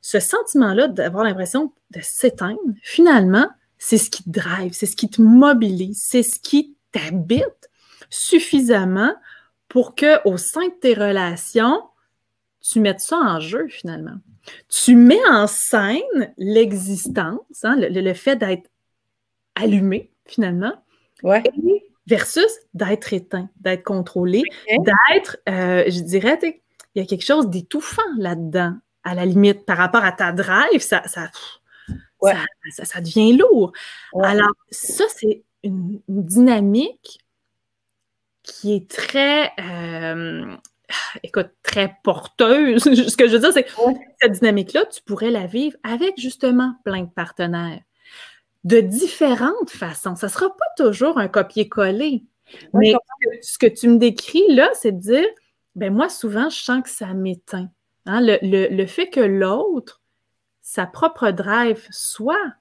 ce 0.01 0.19
sentiment-là 0.19 0.87
d'avoir 0.89 1.23
l'impression 1.23 1.73
de 1.91 2.01
s'éteindre. 2.01 2.59
Finalement, 2.83 3.47
c'est 3.77 3.97
ce 3.97 4.09
qui 4.09 4.23
te 4.23 4.29
drive, 4.29 4.73
c'est 4.73 4.85
ce 4.85 4.95
qui 4.95 5.09
te 5.09 5.21
mobilise, 5.21 6.01
c'est 6.01 6.23
ce 6.23 6.39
qui 6.39 6.75
t'habite 6.91 7.69
suffisamment 8.09 9.13
pour 9.67 9.95
que 9.95 10.25
au 10.27 10.37
sein 10.37 10.65
de 10.67 10.73
tes 10.79 10.93
relations, 10.93 11.81
tu 12.63 12.79
mettes 12.79 13.01
ça 13.01 13.17
en 13.17 13.39
jeu 13.39 13.67
finalement. 13.67 14.15
Tu 14.69 14.95
mets 14.95 15.23
en 15.29 15.45
scène 15.45 16.33
l'existence, 16.37 17.63
hein, 17.63 17.75
le, 17.77 18.13
fait 18.13 18.35
d'être 18.35 18.69
allumé 19.55 20.11
finalement, 20.25 20.73
ouais 21.21 21.43
versus 22.07 22.47
d'être 22.73 23.13
éteint, 23.13 23.49
d'être 23.59 23.83
contrôlé, 23.83 24.43
d'être, 24.67 25.37
euh, 25.49 25.83
je 25.87 26.01
dirais, 26.01 26.39
il 26.95 27.01
y 27.01 27.05
a 27.05 27.07
quelque 27.07 27.25
chose 27.25 27.49
d'étouffant 27.49 28.01
là-dedans, 28.17 28.75
à 29.03 29.15
la 29.15 29.25
limite, 29.25 29.65
par 29.65 29.77
rapport 29.77 30.03
à 30.03 30.11
ta 30.11 30.31
drive, 30.31 30.79
ça, 30.79 31.03
ça, 31.07 31.29
ça, 32.69 33.01
devient 33.01 33.37
lourd. 33.37 33.73
Alors, 34.21 34.53
ça, 34.69 35.05
c'est 35.15 35.43
une, 35.63 36.01
dynamique 36.07 37.19
qui 38.43 38.75
est 38.75 38.89
très, 38.89 39.51
euh, 39.59 40.55
écoute, 41.23 41.49
très 41.63 41.97
porteuse. 42.03 42.83
Ce 43.09 43.17
que 43.17 43.27
je 43.27 43.33
veux 43.33 43.39
dire, 43.39 43.53
c'est 43.53 43.63
que 43.63 43.71
cette 44.21 44.33
dynamique-là, 44.33 44.85
tu 44.85 45.01
pourrais 45.03 45.31
la 45.31 45.45
vivre 45.47 45.77
avec 45.83 46.19
justement 46.19 46.75
plein 46.83 47.03
de 47.03 47.09
partenaires 47.09 47.81
de 48.63 48.79
différentes 48.79 49.71
façons. 49.71 50.15
Ça 50.15 50.27
ne 50.27 50.31
sera 50.31 50.49
pas 50.49 50.65
toujours 50.77 51.17
un 51.17 51.27
copier-coller. 51.27 52.23
mais 52.73 52.93
ce 53.41 53.57
que 53.57 53.67
tu 53.67 53.89
me 53.89 53.97
décris 53.97 54.45
là, 54.49 54.69
c'est 54.73 54.93
de 54.93 54.99
dire, 54.99 55.27
ben 55.75 55.93
moi, 55.93 56.07
souvent, 56.07 56.49
je 56.49 56.61
sens 56.61 56.81
que 56.81 56.89
ça 56.89 57.13
m'éteint. 57.13 57.69
Hein. 58.05 58.21
Le, 58.21 58.85
fait 58.85 59.09
que 59.09 59.19
l'autre, 59.19 60.01
sa 60.61 60.85
propre 60.85 61.31
drive 61.31 61.85
soit 61.89 62.53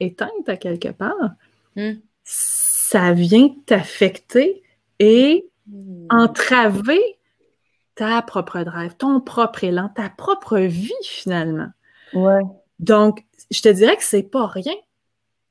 éteinte 0.00 0.48
à 0.48 0.56
quelque 0.58 0.88
part, 0.88 1.30
hmm. 1.76 1.92
ça 2.24 3.12
vient 3.12 3.54
t'affecter 3.64 4.62
et 4.98 5.46
Hmm. 5.72 6.06
entraver 6.10 7.18
ta 8.02 8.20
propre 8.20 8.64
drive, 8.64 8.96
ton 8.96 9.20
propre 9.20 9.62
élan, 9.62 9.88
ta 9.88 10.10
propre 10.10 10.58
vie 10.58 10.90
finalement. 11.04 11.68
Ouais. 12.12 12.42
Donc, 12.80 13.24
je 13.52 13.62
te 13.62 13.68
dirais 13.68 13.96
que 13.96 14.02
c'est 14.02 14.24
pas 14.24 14.48
rien. 14.48 14.74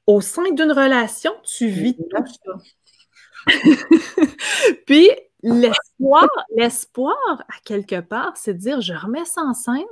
Au 0.05 0.19
sein 0.19 0.51
d'une 0.51 0.73
relation, 0.73 1.31
tu 1.43 1.67
vis 1.67 1.95
tout 1.95 2.25
ça. 2.45 3.47
Puis, 4.85 5.09
l'espoir, 5.43 6.27
l'espoir, 6.57 7.15
à 7.39 7.53
quelque 7.63 8.01
part, 8.01 8.33
c'est 8.35 8.55
de 8.55 8.59
dire, 8.59 8.81
je 8.81 8.93
remets 8.93 9.23
ça 9.23 9.43
en 9.43 9.53
scène 9.53 9.85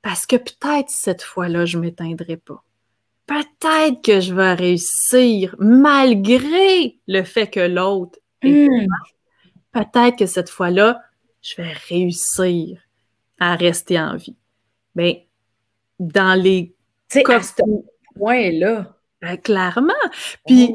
parce 0.00 0.24
que 0.24 0.36
peut-être 0.36 0.88
cette 0.88 1.22
fois-là, 1.22 1.66
je 1.66 1.76
m'éteindrai 1.76 2.38
pas. 2.38 2.64
Peut-être 3.26 4.00
que 4.02 4.20
je 4.20 4.32
vais 4.32 4.54
réussir 4.54 5.54
malgré 5.58 6.98
le 7.08 7.22
fait 7.24 7.48
que 7.50 7.60
l'autre 7.60 8.18
est 8.40 8.68
Hmm. 8.68 8.86
peut-être 9.72 10.16
que 10.18 10.26
cette 10.26 10.48
fois-là, 10.48 11.02
je 11.44 11.60
vais 11.62 11.72
réussir 11.88 12.80
à 13.38 13.54
rester 13.54 14.00
en 14.00 14.16
vie. 14.16 14.36
Mais 14.94 15.26
dans 16.00 16.40
les 16.40 16.74
Tu 17.10 17.18
sais, 17.18 17.22
Comme- 17.22 17.36
à 17.36 17.42
ce 17.42 17.52
point-là. 18.16 18.94
ben, 19.20 19.36
clairement. 19.36 19.92
Puis 20.46 20.74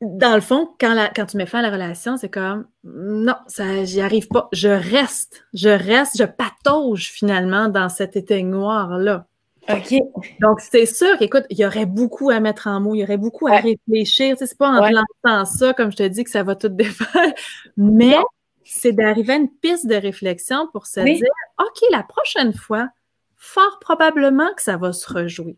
dans 0.00 0.34
le 0.34 0.40
fond, 0.40 0.68
quand, 0.80 0.94
la- 0.94 1.08
quand 1.08 1.26
tu 1.26 1.36
mets 1.36 1.46
fin 1.46 1.58
à 1.58 1.62
la 1.62 1.70
relation, 1.70 2.16
c'est 2.16 2.28
comme 2.28 2.66
non, 2.84 3.34
ça 3.46 3.84
j'y 3.84 4.00
arrive 4.00 4.28
pas. 4.28 4.48
Je 4.52 4.68
reste, 4.68 5.44
je 5.54 5.68
reste, 5.68 6.18
je 6.18 6.24
patauge 6.24 7.10
finalement 7.10 7.68
dans 7.68 7.88
cet 7.88 8.16
éteignoir-là. 8.16 9.26
OK. 9.70 9.94
Donc, 10.40 10.60
c'est 10.60 10.86
sûr 10.86 11.18
qu'écoute, 11.18 11.44
il 11.50 11.58
y 11.58 11.66
aurait 11.66 11.84
beaucoup 11.84 12.30
à 12.30 12.40
mettre 12.40 12.68
en 12.68 12.80
mots, 12.80 12.94
il 12.94 13.00
y 13.00 13.02
aurait 13.04 13.18
beaucoup 13.18 13.48
à 13.48 13.50
Ouais. 13.52 13.60
réfléchir. 13.88 14.34
Tu 14.34 14.38
sais, 14.38 14.46
c'est 14.46 14.56
pas 14.58 14.70
en 14.70 14.80
Ouais. 14.82 14.92
lançant 14.92 15.44
ça, 15.44 15.74
comme 15.74 15.90
je 15.92 15.96
te 15.96 16.02
dis, 16.08 16.24
que 16.24 16.30
ça 16.30 16.42
va 16.42 16.54
tout 16.54 16.68
défaire. 16.70 17.34
Mais 17.76 18.12
Non. 18.12 18.24
C'est 18.70 18.92
d'arriver 18.92 19.32
à 19.32 19.36
une 19.36 19.50
piste 19.50 19.86
de 19.86 19.94
réflexion 19.94 20.68
pour 20.72 20.86
se 20.86 21.00
Oui. 21.00 21.16
dire 21.16 21.26
OK, 21.58 21.82
la 21.90 22.02
prochaine 22.02 22.52
fois, 22.52 22.88
fort 23.36 23.78
probablement 23.80 24.52
que 24.54 24.62
ça 24.62 24.76
va 24.76 24.92
se 24.92 25.10
rejouer. 25.12 25.56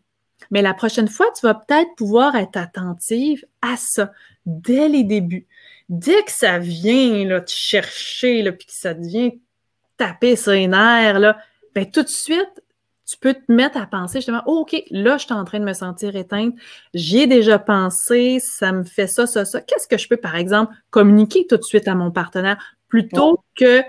Mais 0.49 0.61
la 0.61 0.73
prochaine 0.73 1.07
fois, 1.07 1.27
tu 1.39 1.45
vas 1.45 1.53
peut-être 1.53 1.93
pouvoir 1.95 2.35
être 2.35 2.57
attentive 2.57 3.45
à 3.61 3.75
ça 3.77 4.11
dès 4.45 4.87
les 4.87 5.03
débuts. 5.03 5.47
Dès 5.89 6.23
que 6.23 6.31
ça 6.31 6.57
vient 6.57 7.25
là, 7.25 7.41
te 7.41 7.51
chercher, 7.51 8.41
là, 8.41 8.51
puis 8.53 8.65
que 8.67 8.73
ça 8.73 8.93
devient 8.93 9.39
taper 9.97 10.35
sur 10.35 10.53
les 10.53 10.67
nerfs, 10.67 11.19
là, 11.19 11.37
ben, 11.75 11.89
tout 11.89 12.01
de 12.03 12.07
suite, 12.07 12.63
tu 13.05 13.17
peux 13.17 13.33
te 13.33 13.51
mettre 13.51 13.77
à 13.77 13.85
penser 13.85 14.19
justement, 14.19 14.41
oh, 14.45 14.59
OK, 14.61 14.81
là, 14.89 15.17
je 15.17 15.25
suis 15.25 15.33
en 15.33 15.43
train 15.43 15.59
de 15.59 15.65
me 15.65 15.73
sentir 15.73 16.15
éteinte, 16.15 16.55
j'y 16.93 17.19
ai 17.19 17.27
déjà 17.27 17.59
pensé, 17.59 18.39
ça 18.39 18.71
me 18.71 18.83
fait 18.83 19.07
ça, 19.07 19.27
ça, 19.27 19.43
ça. 19.43 19.59
Qu'est-ce 19.59 19.87
que 19.87 19.97
je 19.97 20.07
peux, 20.07 20.17
par 20.17 20.35
exemple, 20.37 20.73
communiquer 20.91 21.45
tout 21.45 21.57
de 21.57 21.63
suite 21.63 21.87
à 21.89 21.95
mon 21.95 22.09
partenaire 22.09 22.77
plutôt 22.91 23.43
que, 23.55 23.81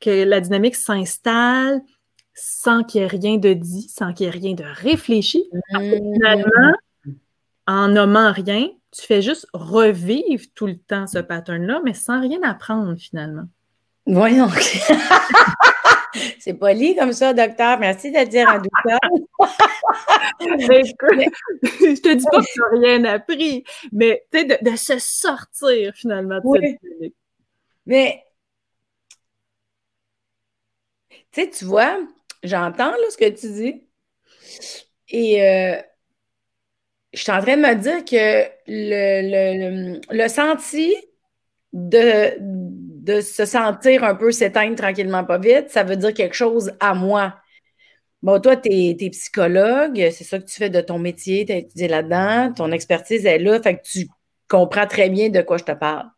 que 0.00 0.24
la 0.24 0.40
dynamique 0.40 0.76
s'installe 0.76 1.82
sans 2.34 2.82
qu'il 2.82 3.00
y 3.00 3.04
ait 3.04 3.08
rien 3.08 3.36
de 3.36 3.52
dit, 3.52 3.88
sans 3.88 4.12
qu'il 4.12 4.24
y 4.26 4.28
ait 4.28 4.32
rien 4.32 4.54
de 4.54 4.64
réfléchi. 4.64 5.44
Finalement, 5.72 6.72
en 7.66 7.88
nommant 7.88 8.32
rien, 8.32 8.68
tu 8.90 9.02
fais 9.06 9.22
juste 9.22 9.46
revivre 9.52 10.44
tout 10.54 10.66
le 10.66 10.76
temps 10.78 11.06
ce 11.06 11.18
pattern-là, 11.18 11.80
mais 11.84 11.94
sans 11.94 12.20
rien 12.20 12.40
apprendre 12.42 12.96
finalement. 12.96 13.44
Voyons. 14.06 14.48
C'est 16.38 16.54
poli 16.54 16.94
comme 16.94 17.12
ça, 17.12 17.34
docteur. 17.34 17.78
Merci 17.80 18.12
de 18.12 18.24
dire 18.24 18.48
en 18.48 18.58
douceur. 18.58 18.98
je 20.40 22.00
te 22.00 22.14
dis 22.14 22.24
pas 22.24 22.40
que 22.40 22.52
tu 22.52 22.60
n'as 22.60 22.80
rien 22.80 23.04
appris, 23.04 23.64
mais 23.92 24.24
tu 24.30 24.38
sais, 24.38 24.44
de, 24.44 24.70
de 24.70 24.76
se 24.76 24.98
sortir 24.98 25.92
finalement 25.94 26.36
de 26.36 26.42
Oui. 26.44 26.58
cette 26.62 26.80
dynamique. 26.82 27.14
Mais, 27.86 28.23
tu 31.34 31.42
sais, 31.42 31.50
tu 31.50 31.64
vois, 31.64 31.98
j'entends 32.42 32.92
ce 33.10 33.16
que 33.16 33.28
tu 33.28 33.52
dis. 33.52 33.86
Et 35.08 35.42
euh, 35.42 35.80
je 37.12 37.20
suis 37.22 37.32
en 37.32 37.40
train 37.40 37.56
de 37.56 37.62
me 37.62 37.74
dire 37.74 38.04
que 38.04 38.48
le, 38.66 40.00
le, 40.10 40.28
senti 40.28 40.94
de, 41.72 42.36
de 42.40 43.20
se 43.20 43.44
sentir 43.44 44.04
un 44.04 44.14
peu 44.14 44.30
s'éteindre 44.32 44.76
tranquillement, 44.76 45.24
pas 45.24 45.38
vite, 45.38 45.70
ça 45.70 45.84
veut 45.84 45.96
dire 45.96 46.14
quelque 46.14 46.34
chose 46.34 46.72
à 46.80 46.94
moi. 46.94 47.36
Bon, 48.22 48.40
toi, 48.40 48.56
tu 48.56 48.70
es, 48.72 49.10
psychologue, 49.10 49.96
c'est 50.10 50.24
ça 50.24 50.38
que 50.38 50.44
tu 50.44 50.56
fais 50.56 50.70
de 50.70 50.80
ton 50.80 50.98
métier, 50.98 51.44
tu 51.44 51.52
as 51.52 51.56
étudié 51.56 51.88
là-dedans, 51.88 52.52
ton 52.54 52.72
expertise 52.72 53.26
est 53.26 53.38
là, 53.38 53.60
fait 53.60 53.76
que 53.76 53.82
tu 53.82 54.08
comprends 54.48 54.86
très 54.86 55.10
bien 55.10 55.28
de 55.28 55.42
quoi 55.42 55.58
je 55.58 55.64
te 55.64 55.72
parle. 55.72 56.08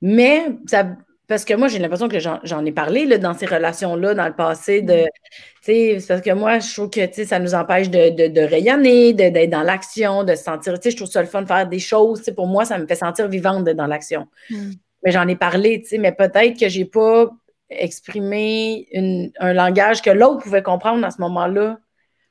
Mais, 0.00 0.46
ça, 0.66 0.96
parce 1.28 1.44
que 1.44 1.54
moi, 1.54 1.68
j'ai 1.68 1.78
l'impression 1.78 2.08
que 2.08 2.18
j'en 2.20 2.64
ai 2.64 2.72
parlé 2.72 3.04
là, 3.04 3.18
dans 3.18 3.34
ces 3.34 3.46
relations-là, 3.46 4.14
dans 4.14 4.26
le 4.26 4.34
passé, 4.34 4.82
de, 4.82 5.06
c'est 5.60 5.98
parce 6.06 6.20
que 6.20 6.32
moi, 6.32 6.60
je 6.60 6.72
trouve 6.72 6.90
que 6.90 7.24
ça 7.24 7.38
nous 7.40 7.54
empêche 7.54 7.90
de, 7.90 8.10
de, 8.10 8.28
de 8.32 8.40
rayonner, 8.40 9.12
d'être 9.12 9.50
dans 9.50 9.62
l'action, 9.62 10.22
de 10.22 10.36
se 10.36 10.44
sentir, 10.44 10.76
je 10.82 10.96
trouve 10.96 11.08
ça 11.08 11.20
le 11.20 11.26
fun 11.26 11.42
de 11.42 11.48
faire 11.48 11.66
des 11.66 11.80
choses. 11.80 12.22
Pour 12.36 12.46
moi, 12.46 12.64
ça 12.64 12.78
me 12.78 12.86
fait 12.86 12.94
sentir 12.94 13.26
vivante 13.28 13.64
d'être 13.64 13.76
dans 13.76 13.88
l'action. 13.88 14.28
Mm. 14.50 14.72
Mais 15.04 15.10
j'en 15.10 15.26
ai 15.26 15.36
parlé, 15.36 15.84
mais 15.98 16.12
peut-être 16.12 16.58
que 16.58 16.68
j'ai 16.68 16.84
pas 16.84 17.30
exprimé 17.70 18.86
une, 18.92 19.32
un 19.40 19.52
langage 19.52 20.02
que 20.02 20.10
l'autre 20.10 20.42
pouvait 20.42 20.62
comprendre 20.62 21.04
à 21.04 21.10
ce 21.10 21.20
moment-là. 21.22 21.78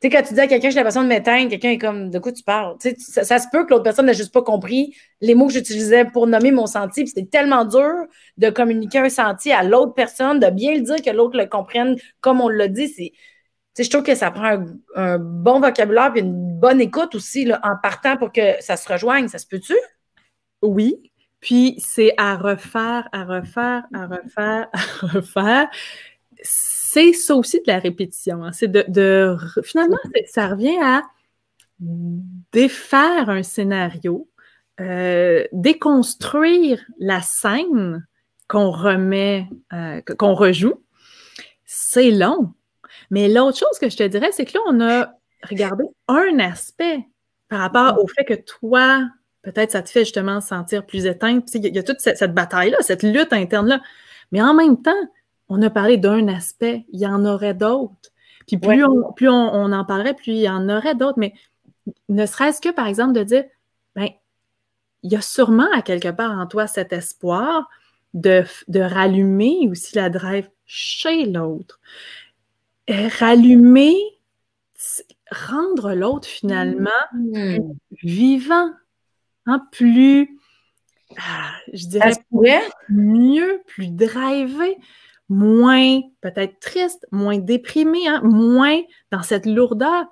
Sais, 0.06 0.12
quand 0.12 0.22
tu 0.22 0.36
dis 0.36 0.39
à 0.39 0.46
quelqu'un, 0.46 0.70
j'ai 0.70 0.76
l'impression 0.76 1.02
de 1.02 1.08
m'éteindre, 1.08 1.50
quelqu'un 1.50 1.72
est 1.72 1.80
comme, 1.80 2.12
de 2.12 2.20
quoi 2.20 2.32
tu 2.32 2.44
parles? 2.44 2.78
Tu 2.80 2.94
sais, 3.00 3.24
ça, 3.24 3.39
se 3.39 3.48
peut 3.52 3.65
que 3.65 3.72
l'autre 3.72 3.82
personne 3.82 4.06
n'a 4.06 4.13
juste 4.13 4.32
pas 4.32 4.44
compris 4.44 4.96
les 5.20 5.34
mots 5.34 5.48
que 5.48 5.54
j'utilisais 5.54 6.06
pour 6.06 6.28
nommer 6.28 6.52
mon 6.52 6.68
senti. 6.68 7.02
Puis 7.02 7.08
c'était 7.08 7.26
tellement 7.26 7.65
dur 7.65 8.06
de 8.38 8.52
communiquer 8.52 9.00
un 9.00 9.10
senti 9.10 9.52
à 9.52 9.63
l'autre 9.63 9.96
personne, 9.96 10.39
de 10.39 10.48
bien 10.52 10.76
le 10.76 10.82
dire, 10.82 11.02
que 11.02 11.10
l'autre 11.10 11.36
le 11.39 11.48
comprenne 11.48 11.96
comme 12.22 12.39
on 12.39 12.50
l'a 12.50 12.68
dit. 12.68 12.88
C'est, 12.88 13.84
je 13.84 13.89
trouve 13.89 14.04
que 14.04 14.13
ça 14.13 14.30
prend 14.30 14.63
un, 14.96 15.18
bon 15.18 15.60
vocabulaire 15.60 16.12
et 16.15 16.20
une 16.20 16.60
bonne 16.60 16.82
écoute 16.82 17.15
aussi 17.15 17.52
en 17.63 17.76
partant 17.82 18.15
pour 18.15 18.32
que 18.32 18.62
ça 18.62 18.78
se 18.78 18.88
rejoigne. 18.88 19.28
Ça 19.28 19.39
se 19.39 19.48
peut-tu? 19.48 19.74
Oui. 20.62 21.12
Puis 21.39 21.78
c'est 21.80 22.13
à 22.18 22.36
refaire, 22.36 23.10
à 23.12 23.24
refaire, 23.24 23.86
à 23.91 24.06
refaire, 24.06 24.68
à 24.72 25.08
refaire 25.08 25.68
c'est 26.95 27.12
ça 27.12 27.36
aussi 27.36 27.58
de 27.58 27.67
la 27.67 27.79
répétition. 27.79 28.41
Hein. 28.41 28.53
C'est 28.53 28.69
de, 28.69 28.86
de, 28.88 29.36
finalement, 29.63 29.97
ça 30.27 30.47
revient 30.47 30.77
à 30.81 31.01
défaire 32.53 33.29
un 33.29 33.43
scénario, 33.43 34.29
euh, 34.79 35.43
déconstruire 35.51 36.81
la 36.97 37.21
scène 37.21 38.08
qu'on 38.47 38.71
remet, 38.71 39.45
euh, 39.73 39.99
qu'on 40.17 40.36
rejoue. 40.36 40.86
C'est 41.65 42.12
long. 42.12 42.53
Mais 43.12 43.27
l'autre 43.27 43.58
chose 43.58 43.77
que 43.77 43.89
je 43.89 43.97
te 43.97 44.03
dirais, 44.03 44.29
c'est 44.31 44.45
que 44.45 44.53
là, 44.53 44.62
on 44.67 44.79
a 44.79 45.12
regardé 45.43 45.84
un 46.08 46.39
aspect 46.39 47.05
par 47.49 47.60
rapport 47.60 48.01
au 48.01 48.08
fait 48.08 48.23
que 48.23 48.36
toi, 48.36 49.05
peut-être 49.41 49.71
ça 49.71 49.81
te 49.81 49.89
fait 49.89 50.05
justement 50.05 50.39
sentir 50.39 50.86
plus 50.86 51.08
éteinte. 51.08 51.53
Il 51.55 51.75
y 51.75 51.79
a 51.79 51.84
toute 51.84 51.99
cette, 51.99 52.17
cette 52.17 52.34
bataille-là, 52.34 52.77
cette 52.79 53.03
lutte 53.03 53.34
interne-là. 53.34 53.81
Mais 54.31 54.41
en 54.41 54.53
même 54.53 54.81
temps, 54.81 54.93
on 55.49 55.62
a 55.62 55.69
parlé 55.69 55.97
d'un 55.97 56.27
aspect, 56.27 56.86
il 56.91 56.99
y 56.99 57.08
en 57.08 57.25
aurait 57.25 57.53
d'autres. 57.53 58.12
Puis 58.47 58.58
plus, 58.58 58.84
ouais. 58.84 59.03
on, 59.05 59.13
plus 59.13 59.29
on, 59.29 59.53
on, 59.53 59.71
en 59.71 59.86
parlerait, 59.86 60.13
plus 60.13 60.34
il 60.34 60.41
y 60.41 60.49
en 60.49 60.69
aurait 60.69 60.95
d'autres. 60.95 61.19
Mais 61.19 61.34
ne 62.10 62.25
serait-ce 62.25 62.62
que, 62.62 62.69
par 62.69 62.88
exemple, 62.88 63.13
de 63.13 63.23
dire, 63.23 63.45
ben, 63.95 64.10
il 65.03 65.12
y 65.12 65.15
a 65.15 65.21
sûrement 65.21 65.71
à 65.73 65.81
quelque 65.81 66.10
part 66.10 66.31
en 66.31 66.47
toi 66.47 66.67
cet 66.67 66.93
espoir 66.93 67.69
de, 68.13 68.43
de 68.67 68.79
rallumer 68.79 69.67
aussi 69.69 69.95
la 69.95 70.10
drive 70.10 70.49
chez 70.65 71.25
l'autre. 71.25 71.79
Euh, 72.89 73.10
rallumer, 73.19 73.95
rendre 75.31 75.93
l'autre 75.93 76.27
finalement 76.27 76.89
mmh. 77.13 77.58
plus 77.95 78.08
vivant, 78.08 78.71
hein, 79.47 79.67
plus, 79.71 80.39
ah, 81.17 81.51
je 81.73 81.88
dirais, 81.88 82.13
mieux, 82.89 83.62
plus 83.67 83.89
drivé 83.89 84.77
moins 85.29 86.01
peut-être 86.21 86.59
triste, 86.59 87.05
moins 87.11 87.38
déprimé, 87.38 88.07
hein, 88.07 88.21
moins 88.23 88.79
dans 89.11 89.23
cette 89.23 89.45
lourdeur. 89.45 90.05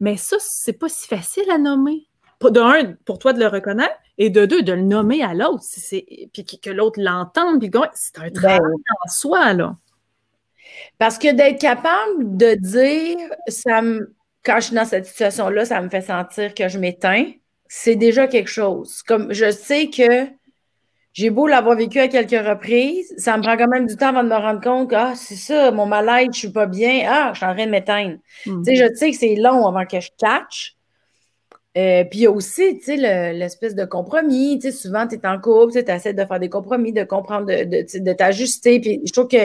Mais 0.00 0.16
ça, 0.16 0.36
c'est 0.40 0.72
pas 0.72 0.88
si 0.88 1.06
facile 1.08 1.50
à 1.50 1.58
nommer. 1.58 2.08
De 2.42 2.60
un, 2.60 2.92
pour 3.04 3.18
toi 3.18 3.32
de 3.32 3.40
le 3.40 3.46
reconnaître, 3.46 3.94
et 4.18 4.30
de 4.30 4.46
deux, 4.46 4.62
de 4.62 4.72
le 4.72 4.82
nommer 4.82 5.22
à 5.22 5.34
l'autre. 5.34 5.64
Puis 6.32 6.44
que 6.62 6.70
l'autre 6.70 7.00
l'entende, 7.00 7.60
puis 7.60 7.70
c'est 7.94 8.18
un 8.18 8.30
travail 8.30 8.60
ben, 8.60 8.94
en 9.04 9.08
soi, 9.08 9.52
là. 9.52 9.76
Parce 10.98 11.18
que 11.18 11.32
d'être 11.32 11.60
capable 11.60 12.36
de 12.36 12.54
dire, 12.54 13.16
ça 13.48 13.82
me, 13.82 14.14
quand 14.44 14.56
je 14.56 14.66
suis 14.66 14.74
dans 14.74 14.84
cette 14.84 15.06
situation-là, 15.06 15.64
ça 15.64 15.80
me 15.80 15.88
fait 15.88 16.02
sentir 16.02 16.54
que 16.54 16.68
je 16.68 16.78
m'éteins, 16.78 17.32
c'est 17.68 17.96
déjà 17.96 18.26
quelque 18.26 18.50
chose. 18.50 19.02
Comme 19.02 19.32
je 19.32 19.50
sais 19.50 19.90
que 19.90 20.26
j'ai 21.16 21.30
beau 21.30 21.46
l'avoir 21.46 21.76
vécu 21.76 21.98
à 21.98 22.08
quelques 22.08 22.46
reprises, 22.46 23.14
ça 23.16 23.38
me 23.38 23.42
prend 23.42 23.56
quand 23.56 23.68
même 23.68 23.86
du 23.86 23.96
temps 23.96 24.08
avant 24.08 24.22
de 24.22 24.28
me 24.28 24.34
rendre 24.34 24.60
compte 24.60 24.90
que 24.90 24.94
ah, 24.94 25.14
c'est 25.14 25.34
ça, 25.34 25.70
mon 25.70 25.86
mal-être, 25.86 26.34
je 26.34 26.40
suis 26.40 26.50
pas 26.50 26.66
bien, 26.66 27.06
ah, 27.08 27.30
je 27.32 27.38
suis 27.38 27.46
en 27.46 27.54
train 27.54 27.64
de 27.64 27.70
m'éteindre. 27.70 28.16
Mm 28.44 28.52
-hmm. 28.52 28.64
Tu 28.64 28.76
sais, 28.76 28.76
je 28.76 28.94
sais 28.94 29.10
que 29.12 29.16
c'est 29.16 29.34
long 29.36 29.66
avant 29.66 29.86
que 29.86 29.98
je 29.98 30.10
catch. 30.18 30.76
Euh, 31.78 32.04
puis 32.04 32.18
il 32.18 32.22
y 32.22 32.26
a 32.26 32.30
aussi, 32.30 32.78
tu 32.78 32.84
sais, 32.84 32.96
l'espèce 33.32 33.74
de 33.74 33.86
compromis. 33.86 34.58
Tu 34.58 34.70
sais, 34.70 34.76
souvent, 34.76 35.06
tu 35.06 35.14
es 35.14 35.26
en 35.26 35.40
couple, 35.40 35.72
tu 35.72 35.90
essaies 35.90 36.12
de 36.12 36.24
faire 36.26 36.38
des 36.38 36.50
compromis, 36.50 36.92
de 36.92 37.04
comprendre, 37.04 37.46
de, 37.46 37.64
de, 38.08 38.12
t'ajuster. 38.12 38.78
Puis 38.80 39.00
je 39.06 39.12
trouve 39.12 39.28
que 39.28 39.44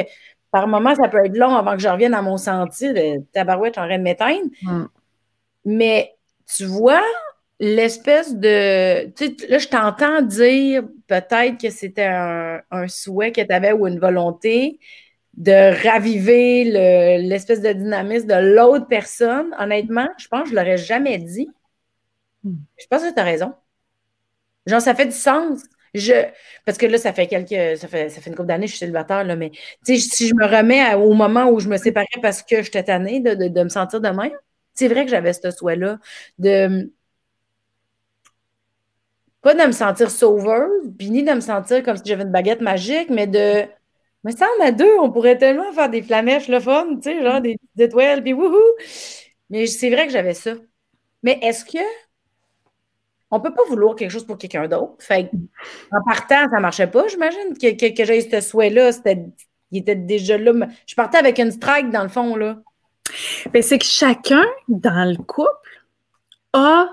par 0.52 0.68
moments, 0.68 0.96
ça 0.96 1.08
peut 1.08 1.26
être 1.26 1.38
long 1.38 1.56
avant 1.56 1.74
que 1.78 1.84
je 1.86 1.88
revienne 1.88 2.14
à 2.14 2.22
mon 2.22 2.38
sentier 2.38 2.92
de 2.94 3.24
tabarouette, 3.32 3.78
en 3.78 3.86
train 3.88 3.98
de 3.98 4.04
m'éteindre. 4.04 4.50
Mm. 4.64 4.86
Mais 5.66 6.16
tu 6.54 6.66
vois, 6.66 7.06
l'espèce 7.62 8.36
de. 8.36 9.06
Tu 9.12 9.38
sais, 9.38 9.48
là, 9.48 9.60
je 9.60 9.68
t'entends 9.68 10.22
dire 10.24 10.84
peut-être 11.08 11.62
que 11.62 11.70
c'était 11.70 12.08
un, 12.08 12.88
souhait 12.88 13.32
que 13.32 13.42
tu 13.42 13.54
avais 13.54 13.72
ou 13.72 13.88
une 13.88 14.00
volonté 14.00 14.80
de 15.38 15.82
raviver 15.88 16.66
l'espèce 17.20 17.62
de 17.62 17.72
dynamisme 17.72 18.28
de 18.28 18.56
l'autre 18.56 18.88
personne. 18.88 19.56
Honnêtement, 19.60 20.10
je 20.18 20.28
pense 20.28 20.44
que 20.44 20.50
je 20.50 20.56
ne 20.56 20.60
l'aurais 20.60 20.78
jamais 20.78 21.20
dit. 21.20 21.48
Hmm. 22.44 22.56
Je 22.78 22.88
pense 22.90 23.04
que 23.04 23.14
tu 23.14 23.20
as 23.20 23.24
raison. 23.24 23.54
Genre, 24.66 24.82
ça 24.82 24.96
fait 24.96 25.06
du 25.06 25.12
sens. 25.12 25.62
Je, 25.94 26.14
parce 26.66 26.78
que 26.78 26.88
là, 26.88 26.98
ça 26.98 27.14
fait 27.14 27.28
quelques. 27.28 27.78
Ça 27.78 27.88
fait, 27.88 28.10
ça 28.10 28.22
fait 28.22 28.30
une 28.32 28.36
couple 28.36 28.48
d'années 28.48 28.66
que 28.66 28.72
je 28.72 28.78
suis 28.78 28.86
célibataire, 28.86 29.24
là, 29.24 29.36
mais 29.36 29.52
si 29.84 30.00
je 30.00 30.34
me 30.34 30.46
remets 30.46 30.96
au 30.96 31.14
moment 31.14 31.50
où 31.50 31.60
je 31.60 31.68
me 31.70 31.78
séparais 31.78 32.08
parce 32.24 32.42
que 32.42 32.64
j'étais 32.64 32.84
tannée 32.84 33.20
de, 33.20 33.36
de, 33.36 33.64
me 33.64 33.70
sentir 33.70 34.02
de 34.02 34.10
même, 34.10 34.32
c'est 34.74 34.88
vrai 34.88 35.06
que 35.06 35.12
j'avais 35.12 35.34
ce 35.34 35.52
souhait-là 35.52 36.00
de. 36.40 36.92
Pas 39.42 39.56
de 39.56 39.66
me 39.66 39.72
sentir 39.72 40.12
sauveuse, 40.12 40.92
puis 40.98 41.10
ni 41.10 41.24
de 41.24 41.32
me 41.32 41.40
sentir 41.40 41.84
comme 41.84 41.98
si 41.98 42.04
j'avais 42.06 42.24
une 42.24 42.32
baguette 42.32 42.62
magique, 42.62 43.10
mais 43.10 43.28
de. 43.28 43.66
Mais 44.24 44.34
ça, 44.34 44.48
on 44.60 44.64
a 44.64 44.72
deux, 44.72 44.98
on 45.00 45.12
pourrait 45.12 45.38
tellement 45.38 45.72
faire 45.72 45.90
des 45.90 46.04
flamèches 46.04 46.48
le 46.48 46.60
fun, 46.60 46.96
tu 46.96 47.10
sais, 47.10 47.24
genre 47.24 47.42
des, 47.42 47.58
des 47.76 47.86
étoiles, 47.86 48.22
puis 48.22 48.34
wouhou! 48.34 48.60
Mais 49.50 49.66
c'est 49.66 49.90
vrai 49.90 50.06
que 50.06 50.14
j'avais 50.14 50.36
ça. 50.36 50.52
Mais 51.24 51.40
est-ce 51.42 51.66
que 51.66 51.80
on 53.32 53.40
peut 53.40 53.54
pas 53.54 53.64
vouloir 53.68 53.96
quelque 53.96 54.12
chose 54.12 54.26
pour 54.26 54.38
quelqu'un 54.38 54.68
d'autre? 54.68 54.96
Fait 55.00 55.30
en 55.92 56.04
partant, 56.06 56.50
ça 56.50 56.58
ne 56.58 56.62
marchait 56.62 56.88
pas, 56.88 57.08
j'imagine, 57.08 57.58
que, 57.60 57.72
que, 57.76 57.96
que 57.96 58.06
j'ai 58.06 58.30
ce 58.30 58.42
souhait-là. 58.42 58.92
Il 59.72 59.80
était 59.80 59.96
déjà 59.96 60.38
là. 60.38 60.52
Je 60.86 60.96
partais 60.96 61.18
avec 61.18 61.40
une 61.40 61.52
strike, 61.52 61.90
dans 61.90 62.04
le 62.04 62.10
fond, 62.10 62.36
là. 62.36 62.58
Ben, 63.52 63.64
c'est 63.64 63.80
que 63.80 63.86
chacun, 63.86 64.44
dans 64.68 65.10
le 65.10 65.18
couple, 65.18 65.50
a 66.54 66.90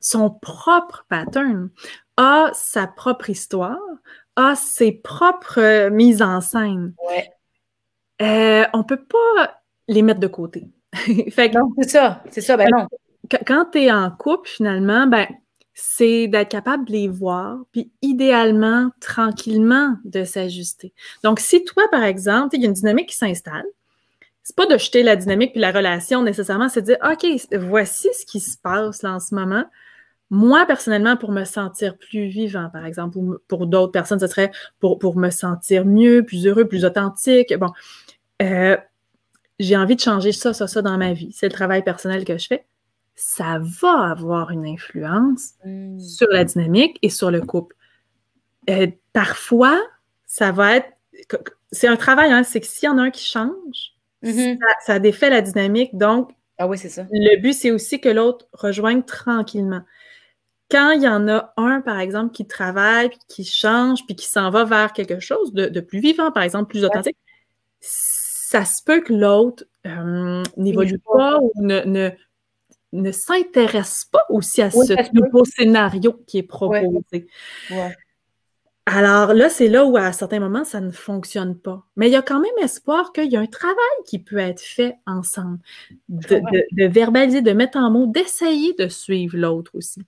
son 0.00 0.30
propre 0.30 1.04
pattern, 1.08 1.70
a 2.16 2.50
sa 2.54 2.86
propre 2.86 3.30
histoire, 3.30 3.78
a 4.36 4.54
ses 4.56 4.92
propres 4.92 5.60
euh, 5.60 5.90
mises 5.90 6.22
en 6.22 6.40
scène. 6.40 6.94
Ouais. 7.08 7.30
Euh, 8.22 8.66
on 8.72 8.78
ne 8.78 8.84
peut 8.84 9.04
pas 9.04 9.60
les 9.88 10.02
mettre 10.02 10.20
de 10.20 10.26
côté. 10.26 10.68
fait 11.30 11.52
non, 11.54 11.72
c'est 11.80 11.90
ça. 11.90 12.22
C'est 12.30 12.40
ça, 12.40 12.56
ben 12.56 12.68
non 12.70 12.86
quand 13.46 13.66
tu 13.72 13.82
es 13.82 13.92
en 13.92 14.10
couple, 14.10 14.48
finalement, 14.48 15.06
ben, 15.06 15.26
c'est 15.74 16.26
d'être 16.26 16.50
capable 16.50 16.84
de 16.86 16.92
les 16.92 17.08
voir, 17.08 17.58
puis 17.72 17.90
idéalement, 18.02 18.90
tranquillement, 19.00 19.96
de 20.04 20.24
s'ajuster. 20.24 20.92
Donc, 21.22 21.40
si 21.40 21.64
toi, 21.64 21.84
par 21.90 22.02
exemple, 22.02 22.56
il 22.56 22.62
y 22.62 22.64
a 22.64 22.68
une 22.68 22.74
dynamique 22.74 23.10
qui 23.10 23.16
s'installe, 23.16 23.64
c'est 24.42 24.56
pas 24.56 24.66
de 24.66 24.76
jeter 24.78 25.02
la 25.02 25.16
dynamique 25.16 25.52
puis 25.52 25.60
la 25.60 25.70
relation 25.70 26.22
nécessairement, 26.22 26.68
c'est 26.68 26.80
de 26.80 26.86
dire, 26.86 26.98
OK, 27.04 27.26
voici 27.58 28.08
ce 28.18 28.26
qui 28.26 28.40
se 28.40 28.58
passe 28.58 29.02
là 29.02 29.14
en 29.14 29.20
ce 29.20 29.34
moment. 29.34 29.64
Moi, 30.30 30.64
personnellement, 30.66 31.16
pour 31.16 31.32
me 31.32 31.44
sentir 31.44 31.98
plus 31.98 32.28
vivant, 32.28 32.70
par 32.72 32.86
exemple, 32.86 33.18
ou 33.18 33.38
pour 33.48 33.66
d'autres 33.66 33.92
personnes, 33.92 34.20
ce 34.20 34.28
serait 34.28 34.52
pour, 34.78 34.98
pour 34.98 35.16
me 35.16 35.30
sentir 35.30 35.84
mieux, 35.84 36.24
plus 36.24 36.46
heureux, 36.46 36.66
plus 36.66 36.84
authentique. 36.84 37.52
Bon, 37.54 37.70
euh, 38.42 38.76
j'ai 39.58 39.76
envie 39.76 39.96
de 39.96 40.00
changer 40.00 40.32
ça, 40.32 40.52
ça, 40.52 40.68
ça 40.68 40.82
dans 40.82 40.96
ma 40.96 41.12
vie. 41.12 41.32
C'est 41.32 41.46
le 41.46 41.52
travail 41.52 41.82
personnel 41.82 42.24
que 42.24 42.38
je 42.38 42.46
fais 42.46 42.64
ça 43.22 43.60
va 43.60 44.10
avoir 44.10 44.50
une 44.50 44.64
influence 44.64 45.50
hmm. 45.66 45.98
sur 45.98 46.26
la 46.30 46.44
dynamique 46.44 46.98
et 47.02 47.10
sur 47.10 47.30
le 47.30 47.42
couple. 47.42 47.76
Euh, 48.70 48.86
parfois, 49.12 49.78
ça 50.26 50.52
va 50.52 50.76
être. 50.76 50.88
C'est 51.70 51.86
un 51.86 51.96
travail, 51.96 52.32
hein, 52.32 52.42
c'est 52.44 52.60
que 52.60 52.66
s'il 52.66 52.86
y 52.86 52.88
en 52.88 52.96
a 52.96 53.02
un 53.02 53.10
qui 53.10 53.24
change, 53.24 53.94
mm-hmm. 54.24 54.58
ça, 54.84 54.98
défait 54.98 55.28
la 55.28 55.42
dynamique. 55.42 55.96
Donc, 55.96 56.30
ah 56.56 56.66
oui, 56.66 56.78
c'est 56.78 56.88
ça. 56.88 57.06
Le 57.10 57.40
but, 57.40 57.52
c'est 57.52 57.70
aussi 57.70 58.00
que 58.00 58.08
l'autre 58.08 58.46
rejoigne 58.52 59.02
tranquillement. 59.02 59.82
Quand 60.70 60.92
il 60.92 61.02
y 61.02 61.08
en 61.08 61.28
a 61.28 61.52
un, 61.56 61.80
par 61.80 61.98
exemple, 61.98 62.32
qui 62.32 62.46
travaille, 62.46 63.08
puis 63.08 63.18
qui 63.28 63.44
change, 63.44 64.06
puis 64.06 64.14
qui 64.14 64.26
s'en 64.26 64.50
va 64.50 64.64
vers 64.64 64.92
quelque 64.92 65.20
chose 65.20 65.52
de, 65.52 65.80
plus 65.80 66.00
vivant, 66.00 66.30
par 66.30 66.42
exemple, 66.42 66.70
plus 66.70 66.84
authentique, 66.84 67.16
ça 67.80 68.64
se 68.64 68.82
peut 68.82 69.00
que 69.00 69.12
l'autre 69.12 69.64
euh, 69.86 70.42
n'évolue 70.56 70.98
pas 70.98 71.38
ou 71.40 71.52
ne, 71.60 72.12
ne 72.92 73.12
s'intéresse 73.12 74.06
pas 74.10 74.24
aussi 74.28 74.62
à 74.62 74.70
ce 74.70 75.14
nouveau 75.14 75.44
scénario 75.44 76.22
qui 76.26 76.38
est 76.38 76.42
proposé. 76.42 77.26
Alors 78.86 79.34
là, 79.34 79.48
c'est 79.48 79.68
là 79.68 79.84
où 79.84 79.96
à 79.96 80.12
certains 80.12 80.40
moments, 80.40 80.64
ça 80.64 80.80
ne 80.80 80.90
fonctionne 80.90 81.56
pas. 81.56 81.84
Mais 81.96 82.08
il 82.08 82.12
y 82.12 82.16
a 82.16 82.22
quand 82.22 82.40
même 82.40 82.50
espoir 82.60 83.12
qu'il 83.12 83.30
y 83.30 83.36
a 83.36 83.40
un 83.40 83.46
travail 83.46 83.76
qui 84.06 84.18
peut 84.18 84.38
être 84.38 84.60
fait 84.60 84.96
ensemble, 85.06 85.58
de, 86.08 86.88
verbaliser, 86.88 87.42
de 87.42 87.52
mettre 87.52 87.78
en 87.78 87.90
mots, 87.90 88.06
d'essayer 88.06 88.74
de 88.74 88.88
suivre 88.88 89.36
l'autre 89.36 89.70
aussi. 89.74 90.02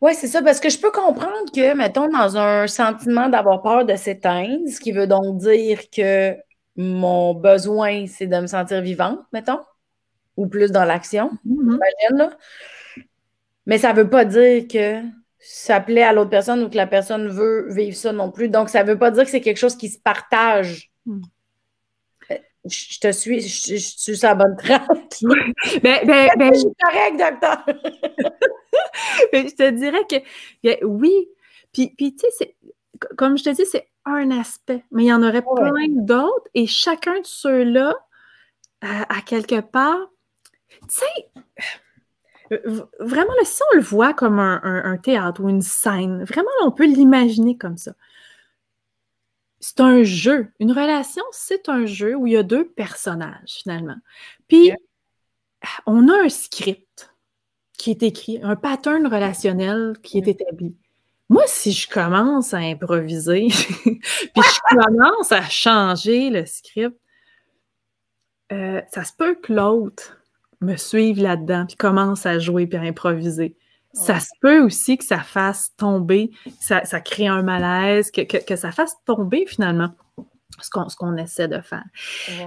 Oui, 0.00 0.14
c'est 0.14 0.26
ça, 0.26 0.42
parce 0.42 0.60
que 0.60 0.70
je 0.70 0.78
peux 0.78 0.90
comprendre 0.90 1.50
que, 1.54 1.74
mettons, 1.74 2.08
dans 2.08 2.36
un 2.36 2.66
sentiment 2.66 3.28
d'avoir 3.28 3.62
peur 3.62 3.84
de 3.84 3.94
s'éteindre, 3.96 4.68
ce 4.68 4.80
qui 4.80 4.92
veut 4.92 5.06
donc 5.06 5.38
dire 5.38 5.90
que 5.90 6.36
mon 6.76 7.34
besoin, 7.34 8.06
c'est 8.06 8.26
de 8.26 8.36
me 8.36 8.46
sentir 8.46 8.80
vivante, 8.80 9.20
mettons 9.32 9.60
ou 10.36 10.46
plus 10.46 10.70
dans 10.70 10.84
l'action, 10.84 11.30
mm-hmm. 11.46 12.30
Mais 13.66 13.78
ça 13.78 13.92
ne 13.92 13.98
veut 13.98 14.08
pas 14.08 14.24
dire 14.24 14.66
que 14.66 15.02
ça 15.38 15.80
plaît 15.80 16.02
à 16.02 16.12
l'autre 16.12 16.30
personne 16.30 16.62
ou 16.62 16.70
que 16.70 16.76
la 16.76 16.86
personne 16.86 17.28
veut 17.28 17.72
vivre 17.72 17.96
ça 17.96 18.12
non 18.12 18.30
plus. 18.30 18.48
Donc, 18.48 18.68
ça 18.68 18.82
ne 18.82 18.88
veut 18.88 18.98
pas 18.98 19.10
dire 19.10 19.24
que 19.24 19.30
c'est 19.30 19.40
quelque 19.40 19.58
chose 19.58 19.76
qui 19.76 19.88
se 19.88 19.98
partage. 19.98 20.90
Mm. 21.06 21.20
Je 22.64 22.98
te 22.98 23.12
suis, 23.12 23.40
je, 23.40 23.76
suis 23.76 24.16
sur 24.16 24.28
la 24.28 24.34
bonne 24.34 24.56
trace. 24.56 24.86
ben, 25.82 26.06
ben, 26.06 26.28
ben, 26.36 26.52
je 26.52 26.58
suis 26.58 26.68
correct, 26.80 27.18
docteur? 27.18 27.66
Ben, 29.32 29.48
je 29.48 29.54
te 29.54 29.70
dirais 29.70 30.04
que 30.08 30.84
oui. 30.84 31.28
Puis, 31.72 31.94
puis 31.96 32.14
tu 32.14 32.26
sais, 32.36 32.56
comme 33.16 33.36
je 33.38 33.44
te 33.44 33.50
dis, 33.50 33.64
c'est 33.64 33.88
un 34.04 34.30
aspect, 34.30 34.84
mais 34.90 35.04
il 35.04 35.06
y 35.06 35.12
en 35.12 35.22
aurait 35.22 35.42
plein 35.42 35.88
d'autres 35.88 36.48
et 36.54 36.66
chacun 36.66 37.20
de 37.20 37.26
ceux-là, 37.26 37.94
à 38.82 39.20
quelque 39.24 39.60
part, 39.60 40.10
tu 40.88 41.00
sais, 41.00 41.30
vraiment, 42.98 43.32
si 43.44 43.62
on 43.72 43.76
le 43.76 43.82
voit 43.82 44.12
comme 44.12 44.38
un, 44.38 44.96
théâtre 44.98 45.42
ou 45.42 45.48
une 45.48 45.62
scène, 45.62 46.24
vraiment, 46.24 46.50
on 46.62 46.70
peut 46.70 46.86
l'imaginer 46.86 47.56
comme 47.56 47.76
ça. 47.76 47.92
C'est 49.60 49.80
un 49.80 50.02
jeu. 50.02 50.48
Une 50.58 50.72
relation, 50.72 51.22
c'est 51.32 51.68
un 51.68 51.86
jeu 51.86 52.14
où 52.14 52.26
il 52.26 52.32
y 52.32 52.36
a 52.36 52.42
deux 52.42 52.66
personnages, 52.66 53.60
finalement. 53.62 53.96
Puis, 54.48 54.72
on 55.86 56.08
a 56.08 56.24
un 56.24 56.28
script 56.28 57.14
qui 57.78 57.90
est 57.90 58.02
écrit, 58.02 58.40
un 58.42 58.56
pattern 58.56 59.06
relationnel 59.06 59.96
qui 60.02 60.18
est 60.18 60.28
établi. 60.28 60.76
Moi, 61.28 61.44
si 61.46 61.72
je 61.72 61.88
commence 61.88 62.54
à 62.54 62.58
improviser, 62.58 63.48
puis 63.84 63.94
je 64.36 64.76
commence 64.76 65.30
à 65.30 65.42
changer 65.42 66.28
le 66.28 66.44
script, 66.44 66.98
euh, 68.52 68.80
ça 68.90 69.04
se 69.04 69.12
peut 69.12 69.36
que 69.36 69.52
l'autre 69.52 70.20
me 70.60 70.76
suivre 70.76 71.22
là-dedans, 71.22 71.66
puis 71.66 71.76
commence 71.76 72.26
à 72.26 72.38
jouer 72.38 72.66
puis 72.66 72.78
à 72.78 72.82
improviser. 72.82 73.56
Ça 73.92 74.20
se 74.20 74.30
peut 74.40 74.60
aussi 74.60 74.98
que 74.98 75.04
ça 75.04 75.18
fasse 75.18 75.74
tomber, 75.76 76.30
ça, 76.60 76.84
ça 76.84 77.00
crée 77.00 77.26
un 77.26 77.42
malaise, 77.42 78.10
que, 78.10 78.22
que, 78.22 78.56
ça 78.56 78.70
fasse 78.70 78.94
tomber 79.04 79.46
finalement 79.46 79.90
ce 80.60 80.70
qu'on, 80.70 80.88
ce 80.88 80.96
qu'on 80.96 81.16
essaie 81.16 81.48
de 81.48 81.60
faire. 81.60 81.84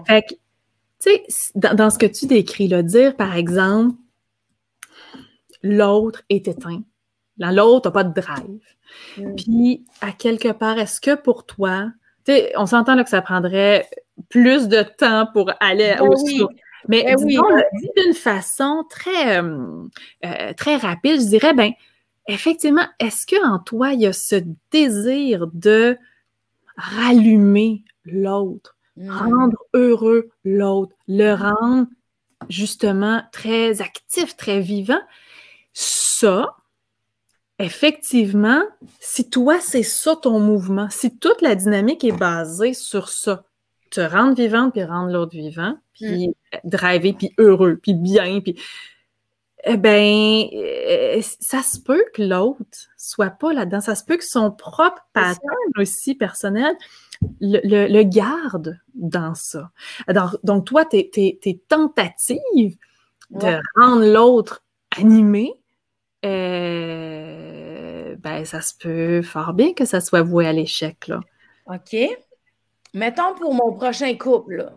Fait 0.08 0.21
que, 0.21 0.34
tu 0.99 1.10
sais, 1.10 1.23
dans, 1.56 1.89
ce 1.89 1.97
que 1.97 2.06
tu 2.06 2.27
décris, 2.27 2.67
là, 2.67 2.82
dire 2.82 3.17
par 3.17 3.36
exemple, 3.36 3.97
l'autre 5.62 6.21
est 6.29 6.47
éteint, 6.47 6.84
l'autre 7.38 7.89
n'a 7.89 7.91
pas 7.91 8.03
de 8.06 8.21
drive. 8.21 8.62
Mm. 9.17 9.36
Puis, 9.36 9.86
à 10.01 10.12
quelque 10.12 10.51
part, 10.51 10.77
est-ce 10.77 11.01
que 11.01 11.15
pour 11.15 11.45
toi, 11.45 11.91
tu 12.25 12.32
sais, 12.32 12.53
on 12.56 12.65
s'entend 12.65 12.95
là 12.95 13.03
que 13.03 13.10
ça 13.10 13.21
prendrait 13.21 13.89
plus 14.29 14.67
de 14.67 14.84
temps 14.84 15.27
pour 15.34 15.51
aller 15.60 15.95
ben 15.97 16.08
au 16.08 16.15
mais 16.87 17.05
eh 17.07 17.15
oui, 17.15 17.37
dit 17.79 17.89
d'une 17.95 18.13
façon 18.13 18.85
très, 18.89 19.41
euh, 19.41 19.83
euh, 20.25 20.53
très 20.53 20.75
rapide, 20.77 21.21
je 21.21 21.27
dirais, 21.27 21.53
ben, 21.53 21.71
effectivement, 22.27 22.85
est-ce 22.99 23.25
qu'en 23.27 23.59
toi, 23.59 23.93
il 23.93 24.01
y 24.01 24.05
a 24.05 24.13
ce 24.13 24.43
désir 24.71 25.47
de 25.53 25.97
rallumer 26.77 27.83
l'autre, 28.05 28.75
mmh. 28.97 29.09
rendre 29.09 29.57
heureux 29.73 30.29
l'autre, 30.43 30.93
le 31.07 31.33
rendre 31.33 31.87
justement 32.49 33.23
très 33.31 33.81
actif, 33.81 34.35
très 34.35 34.59
vivant? 34.59 35.01
Ça, 35.73 36.55
effectivement, 37.59 38.63
si 38.99 39.29
toi, 39.29 39.59
c'est 39.59 39.83
ça 39.83 40.15
ton 40.15 40.39
mouvement, 40.39 40.89
si 40.89 41.17
toute 41.17 41.41
la 41.41 41.55
dynamique 41.55 42.03
est 42.03 42.17
basée 42.17 42.73
sur 42.73 43.09
ça, 43.09 43.43
te 43.93 44.01
rendre 44.01 44.36
vivante 44.36 44.73
puis 44.73 44.84
rendre 44.84 45.12
l'autre 45.12 45.36
vivant, 45.36 45.77
puis 45.93 46.29
mmh. 46.29 46.34
driver, 46.63 47.13
puis 47.13 47.34
heureux, 47.38 47.79
puis 47.82 47.93
bien, 47.93 48.41
puis 48.41 48.56
eh 49.65 49.77
ben, 49.77 50.45
euh, 50.53 51.21
ça 51.39 51.62
se 51.62 51.79
peut 51.79 52.03
que 52.13 52.21
l'autre 52.21 52.89
soit 52.97 53.29
pas 53.29 53.53
là-dedans. 53.53 53.79
Ça 53.79 53.95
se 53.95 54.03
peut 54.03 54.17
que 54.17 54.25
son 54.25 54.51
propre 54.51 55.08
pattern 55.13 55.39
aussi 55.77 56.15
personnel 56.15 56.75
le, 57.39 58.03
garde 58.03 58.77
dans 58.93 59.36
ça. 59.36 59.71
donc, 60.43 60.65
toi, 60.65 60.84
tes, 60.84 61.63
tentatives 61.69 62.75
de 63.29 63.58
rendre 63.79 64.06
l'autre 64.06 64.65
animé, 64.97 65.53
euh, 66.25 68.15
ben, 68.19 68.43
ça 68.43 68.60
se 68.60 68.73
peut 68.77 69.21
fort 69.21 69.53
bien 69.53 69.73
que 69.73 69.86
ça 69.86 70.01
soit 70.01 70.23
voué 70.23 70.45
à 70.45 70.51
l'échec, 70.51 71.08
là. 71.08 71.21
OK. 71.67 71.95
Mettons 72.93 73.34
pour 73.36 73.53
mon 73.53 73.73
prochain 73.73 74.15
couple, 74.17 74.71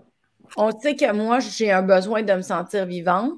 on 0.57 0.79
sait 0.79 0.97
que 0.97 1.13
moi, 1.13 1.39
j'ai 1.41 1.71
un 1.71 1.83
besoin 1.83 2.23
de 2.23 2.33
me 2.33 2.43
sentir 2.43 2.87
vivante, 2.87 3.35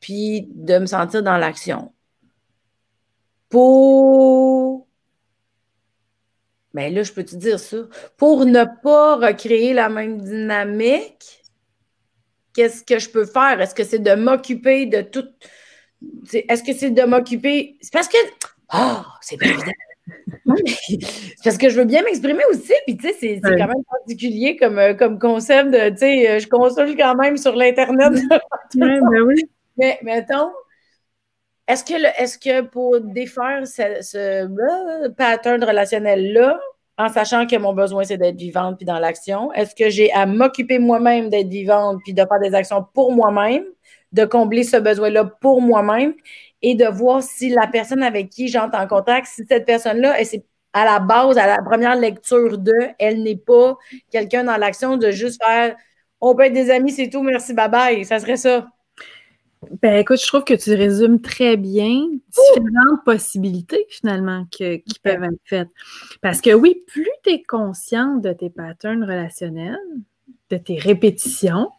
puis 0.00 0.48
de 0.54 0.78
me 0.78 0.86
sentir 0.86 1.22
dans 1.22 1.36
l'action. 1.36 1.92
Pour. 3.48 4.86
Mais 6.72 6.88
ben 6.88 6.94
là, 6.96 7.02
je 7.02 7.12
peux 7.12 7.24
te 7.24 7.36
dire 7.36 7.60
ça? 7.60 7.76
Pour 8.16 8.46
ne 8.46 8.64
pas 8.82 9.16
recréer 9.16 9.74
la 9.74 9.88
même 9.88 10.20
dynamique, 10.20 11.42
qu'est-ce 12.52 12.82
que 12.82 12.98
je 12.98 13.10
peux 13.10 13.26
faire? 13.26 13.60
Est-ce 13.60 13.74
que 13.74 13.84
c'est 13.84 13.98
de 13.98 14.14
m'occuper 14.14 14.86
de 14.86 15.02
tout. 15.02 15.28
Est-ce 16.32 16.62
que 16.62 16.72
c'est 16.72 16.90
de 16.90 17.02
m'occuper? 17.02 17.78
C'est 17.80 17.92
parce 17.92 18.08
que. 18.08 18.16
Ah, 18.70 19.04
c'est 19.20 19.36
pas 19.36 19.46
évident. 19.46 19.72
C'est 20.46 20.98
parce 21.42 21.58
que 21.58 21.68
je 21.68 21.78
veux 21.78 21.84
bien 21.84 22.02
m'exprimer 22.02 22.42
aussi, 22.50 22.72
puis 22.86 22.96
tu 22.96 23.08
sais, 23.08 23.14
c'est 23.18 23.40
quand 23.40 23.66
même 23.66 23.84
particulier 23.90 24.56
comme, 24.56 24.78
euh, 24.78 24.94
comme 24.94 25.18
concept 25.18 25.70
de, 25.70 25.90
tu 25.90 25.98
sais, 25.98 26.30
euh, 26.30 26.38
je 26.38 26.48
consulte 26.48 26.98
quand 26.98 27.14
même 27.16 27.36
sur 27.36 27.54
l'Internet. 27.54 28.12
ben 28.74 29.00
oui. 29.26 29.42
Mais 29.76 29.98
mettons, 30.02 30.50
est-ce 31.66 31.84
que, 31.84 31.94
est 31.94 32.42
que 32.42 32.60
pour 32.62 33.00
défaire 33.00 33.66
ce, 33.66 34.02
ce 34.02 34.18
euh, 34.18 35.08
pattern 35.16 35.64
relationnel-là, 35.64 36.60
en 36.98 37.08
sachant 37.08 37.46
que 37.46 37.56
mon 37.56 37.72
besoin, 37.72 38.04
c'est 38.04 38.18
d'être 38.18 38.36
vivante 38.36 38.76
puis 38.76 38.86
dans 38.86 38.98
l'action, 38.98 39.52
est-ce 39.52 39.74
que 39.74 39.88
j'ai 39.90 40.12
à 40.12 40.26
m'occuper 40.26 40.78
moi-même 40.78 41.28
d'être 41.28 41.48
vivante 41.48 41.98
puis 42.04 42.14
de 42.14 42.22
faire 42.22 42.40
des 42.40 42.54
actions 42.54 42.86
pour 42.94 43.12
moi-même, 43.12 43.64
de 44.12 44.24
combler 44.24 44.62
ce 44.62 44.76
besoin-là 44.76 45.24
pour 45.24 45.60
moi-même? 45.60 46.14
Et 46.66 46.74
de 46.74 46.86
voir 46.86 47.22
si 47.22 47.50
la 47.50 47.66
personne 47.66 48.02
avec 48.02 48.30
qui 48.30 48.48
j'entre 48.48 48.78
en 48.78 48.86
contact, 48.86 49.26
si 49.26 49.44
cette 49.46 49.66
personne-là, 49.66 50.16
c'est 50.24 50.44
à 50.72 50.84
la 50.84 50.98
base, 50.98 51.38
à 51.38 51.46
la 51.46 51.62
première 51.62 51.94
lecture 51.94 52.58
de, 52.58 52.72
elle 52.98 53.22
n'est 53.22 53.36
pas 53.36 53.76
quelqu'un 54.10 54.44
dans 54.44 54.56
l'action 54.56 54.96
de 54.96 55.10
juste 55.10 55.40
faire 55.44 55.76
on 56.26 56.34
peut 56.34 56.44
être 56.44 56.54
des 56.54 56.70
amis, 56.70 56.92
c'est 56.92 57.10
tout, 57.10 57.22
merci, 57.22 57.52
bye 57.52 57.68
bye. 57.68 58.04
Ça 58.04 58.18
serait 58.18 58.38
ça. 58.38 58.66
Ben 59.82 59.96
écoute, 59.96 60.20
je 60.20 60.26
trouve 60.26 60.44
que 60.44 60.54
tu 60.54 60.74
résumes 60.74 61.20
très 61.20 61.56
bien 61.56 62.06
différentes 62.28 63.04
possibilités 63.04 63.86
finalement 63.88 64.46
qui 64.50 64.82
peuvent 65.02 65.22
être 65.22 65.40
faites. 65.44 65.68
Parce 66.20 66.40
que 66.40 66.52
oui, 66.52 66.82
plus 66.86 67.08
tu 67.24 67.30
es 67.30 67.42
consciente 67.42 68.20
de 68.22 68.32
tes 68.32 68.50
patterns 68.50 69.02
relationnels, 69.02 69.78
de 70.50 70.56
tes 70.56 70.78
répétitions, 70.78 71.70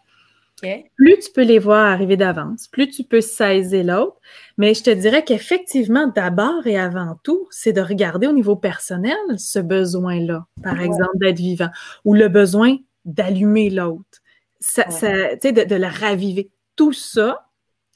plus 0.95 1.19
tu 1.19 1.31
peux 1.33 1.43
les 1.43 1.59
voir 1.59 1.85
arriver 1.85 2.17
d'avance, 2.17 2.67
plus 2.67 2.89
tu 2.89 3.03
peux 3.03 3.21
saisir 3.21 3.83
l'autre. 3.83 4.17
Mais 4.57 4.73
je 4.73 4.83
te 4.83 4.89
dirais 4.89 5.23
qu'effectivement, 5.23 6.07
d'abord 6.07 6.65
et 6.65 6.77
avant 6.77 7.17
tout, 7.23 7.47
c'est 7.51 7.73
de 7.73 7.81
regarder 7.81 8.27
au 8.27 8.31
niveau 8.31 8.55
personnel 8.55 9.17
ce 9.37 9.59
besoin-là, 9.59 10.45
par 10.63 10.79
exemple, 10.79 11.17
d'être 11.19 11.37
vivant, 11.37 11.69
ou 12.05 12.13
le 12.13 12.29
besoin 12.29 12.77
d'allumer 13.03 13.69
l'autre, 13.69 14.21
ça, 14.59 14.83
de, 14.83 15.67
de 15.67 15.75
le 15.75 15.87
raviver. 15.87 16.49
Tout 16.75 16.93
ça, 16.93 17.47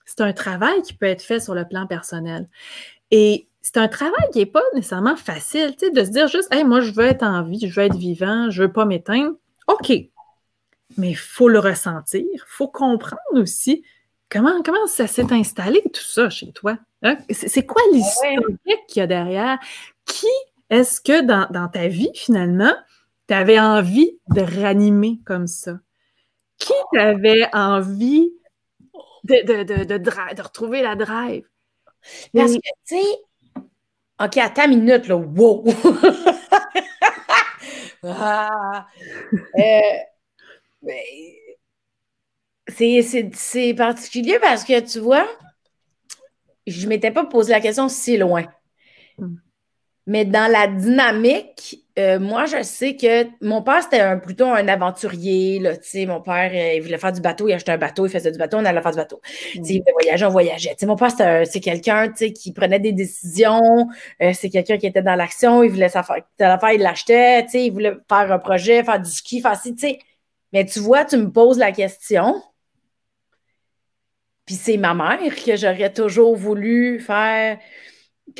c'est 0.06 0.22
un 0.22 0.34
travail 0.34 0.82
qui 0.82 0.93
peut 0.93 1.06
être 1.06 1.22
fait 1.22 1.39
sur 1.39 1.56
le 1.56 1.67
plan 1.67 1.88
personnel. 1.88 2.48
Et 3.12 3.48
c'est 3.62 3.78
un 3.78 3.88
travail 3.88 4.30
qui 4.32 4.39
n'est 4.39 4.45
pas 4.45 4.63
nécessairement 4.74 5.15
facile, 5.15 5.76
tu 5.78 5.88
sais, 5.88 5.91
de 5.91 6.04
se 6.04 6.10
dire 6.10 6.28
juste, 6.28 6.54
hey, 6.54 6.63
moi, 6.63 6.82
je 6.82 6.91
veux 6.91 7.06
être 7.06 7.24
en 7.24 7.43
vie, 7.43 7.67
je 7.67 7.80
veux 7.80 7.86
être 7.86 7.98
vivant, 7.98 8.50
je 8.50 8.62
ne 8.62 8.67
veux 8.67 8.74
pas 8.74 8.86
m'éteindre. 8.86 9.34
OK. 9.67 9.91
Mais 11.00 11.12
il 11.12 11.18
faut 11.18 11.48
le 11.48 11.60
ressentir, 11.60 12.22
il 12.22 12.42
faut 12.46 12.68
comprendre 12.68 13.20
aussi 13.34 13.84
comment, 14.30 14.62
comment 14.64 14.86
ça 14.88 15.08
s'est 15.08 15.32
installé, 15.34 15.82
tout 15.94 16.04
ça, 16.04 16.30
chez 16.30 16.52
toi. 16.52 16.78
Hein? 17.02 17.18
C'est 17.32 17.66
quoi 17.66 17.82
l'histoire 17.94 18.34
qu'il 18.88 19.00
y 19.00 19.02
a 19.02 19.08
derrière? 19.08 19.58
Qui 20.06 20.28
est-ce 20.70 21.02
que 21.02 21.22
dans, 21.22 21.48
dans, 21.50 21.68
ta 21.68 21.88
vie, 21.88 22.12
finalement, 22.14 22.74
tu 23.28 23.34
avais 23.34 23.60
envie 23.60 24.20
de 24.28 24.42
ranimer 24.42 25.20
comme 25.26 25.48
ça? 25.48 25.80
Qui 26.58 26.74
t'avait 26.94 27.50
envie 27.54 28.32
de, 29.24 29.46
de, 29.46 29.84
de, 29.84 29.98
de, 29.98 30.42
retrouver 30.42 30.82
la 30.82 30.96
drive? 30.96 31.46
Parce 32.34 32.54
que, 32.54 32.60
tu 32.88 32.98
sais, 32.98 33.04
OK, 34.22 34.38
à 34.38 34.50
ta 34.50 34.68
minute, 34.68 35.08
là, 35.08 35.16
wow! 35.16 35.66
ah, 38.04 38.88
euh, 39.58 39.62
c'est 42.68 43.74
particulier 43.76 44.39
parce 44.39 44.63
que, 44.63 44.80
tu 44.80 45.00
vois, 45.00 45.28
je 46.68 46.84
ne 46.84 46.89
m'étais 46.89 47.12
pas 47.12 47.26
posé 47.26 47.52
la 47.52 47.60
question 47.60 47.89
si 47.89 48.18
loin. 48.18 48.46
Hmm. 49.18 49.36
Mais 50.08 50.26
dans 50.26 50.52
la 50.52 50.65
dynamique, 50.65 51.86
euh, 52.00 52.20
moi, 52.20 52.46
je 52.46 52.63
sais 52.63 52.96
que 52.96 53.28
mon 53.46 53.62
père, 53.62 53.84
c'était 53.84 54.18
plutôt 54.18 54.46
un 54.46 54.68
aventurier. 54.68 55.60
Là, 55.60 55.74
mon 56.08 56.20
père, 56.20 56.50
euh, 56.52 56.74
il 56.76 56.82
voulait 56.82 56.98
faire 56.98 57.12
du 57.12 57.22
bateau, 57.22 57.48
il 57.48 57.54
achetait 57.54 57.74
un 57.74 57.78
bateau, 57.78 58.08
il 58.08 58.10
faisait 58.10 58.32
du 58.32 58.39
bateau, 58.39 58.58
on 58.58 58.65
allait 58.65 58.82
faire 58.82 58.92
du 58.92 58.98
bateau. 58.98 59.22
Mm. 59.56 59.62
Il 59.65 59.80
voulait 59.80 59.92
voyager, 59.92 60.26
on 60.26 60.30
voyageait. 60.30 60.76
mon 60.84 60.96
père, 60.96 61.12
c'est 61.46 61.60
quelqu'un 61.60 62.12
qui 62.12 62.54
prenait 62.54 62.80
des 62.80 62.94
décisions, 62.94 63.88
euh, 64.22 64.32
c'est 64.34 64.50
quelqu'un 64.50 64.78
qui 64.78 64.88
était 64.88 65.04
dans 65.04 65.15
l'action, 65.15 65.62
il 65.62 65.70
voulait 65.70 65.89
faire, 65.89 66.10
il 66.74 66.82
l'achetait, 66.82 67.46
il 67.54 67.72
voulait 67.72 67.94
faire 68.08 68.32
un 68.32 68.39
projet, 68.39 68.84
faire 68.84 69.00
du 69.00 69.12
ski, 69.12 69.42
faire 69.42 69.62
ci, 69.62 70.00
Mais 70.54 70.66
tu 70.66 70.80
vois, 70.80 71.06
tu 71.06 71.18
me 71.18 71.32
poses 71.32 71.58
la 71.58 71.72
question, 71.72 72.42
puis 74.46 74.56
c'est 74.56 74.78
ma 74.78 74.94
mère 74.94 75.36
que 75.36 75.56
j'aurais 75.56 75.94
toujours 75.94 76.36
voulu 76.36 77.00
faire 77.00 77.60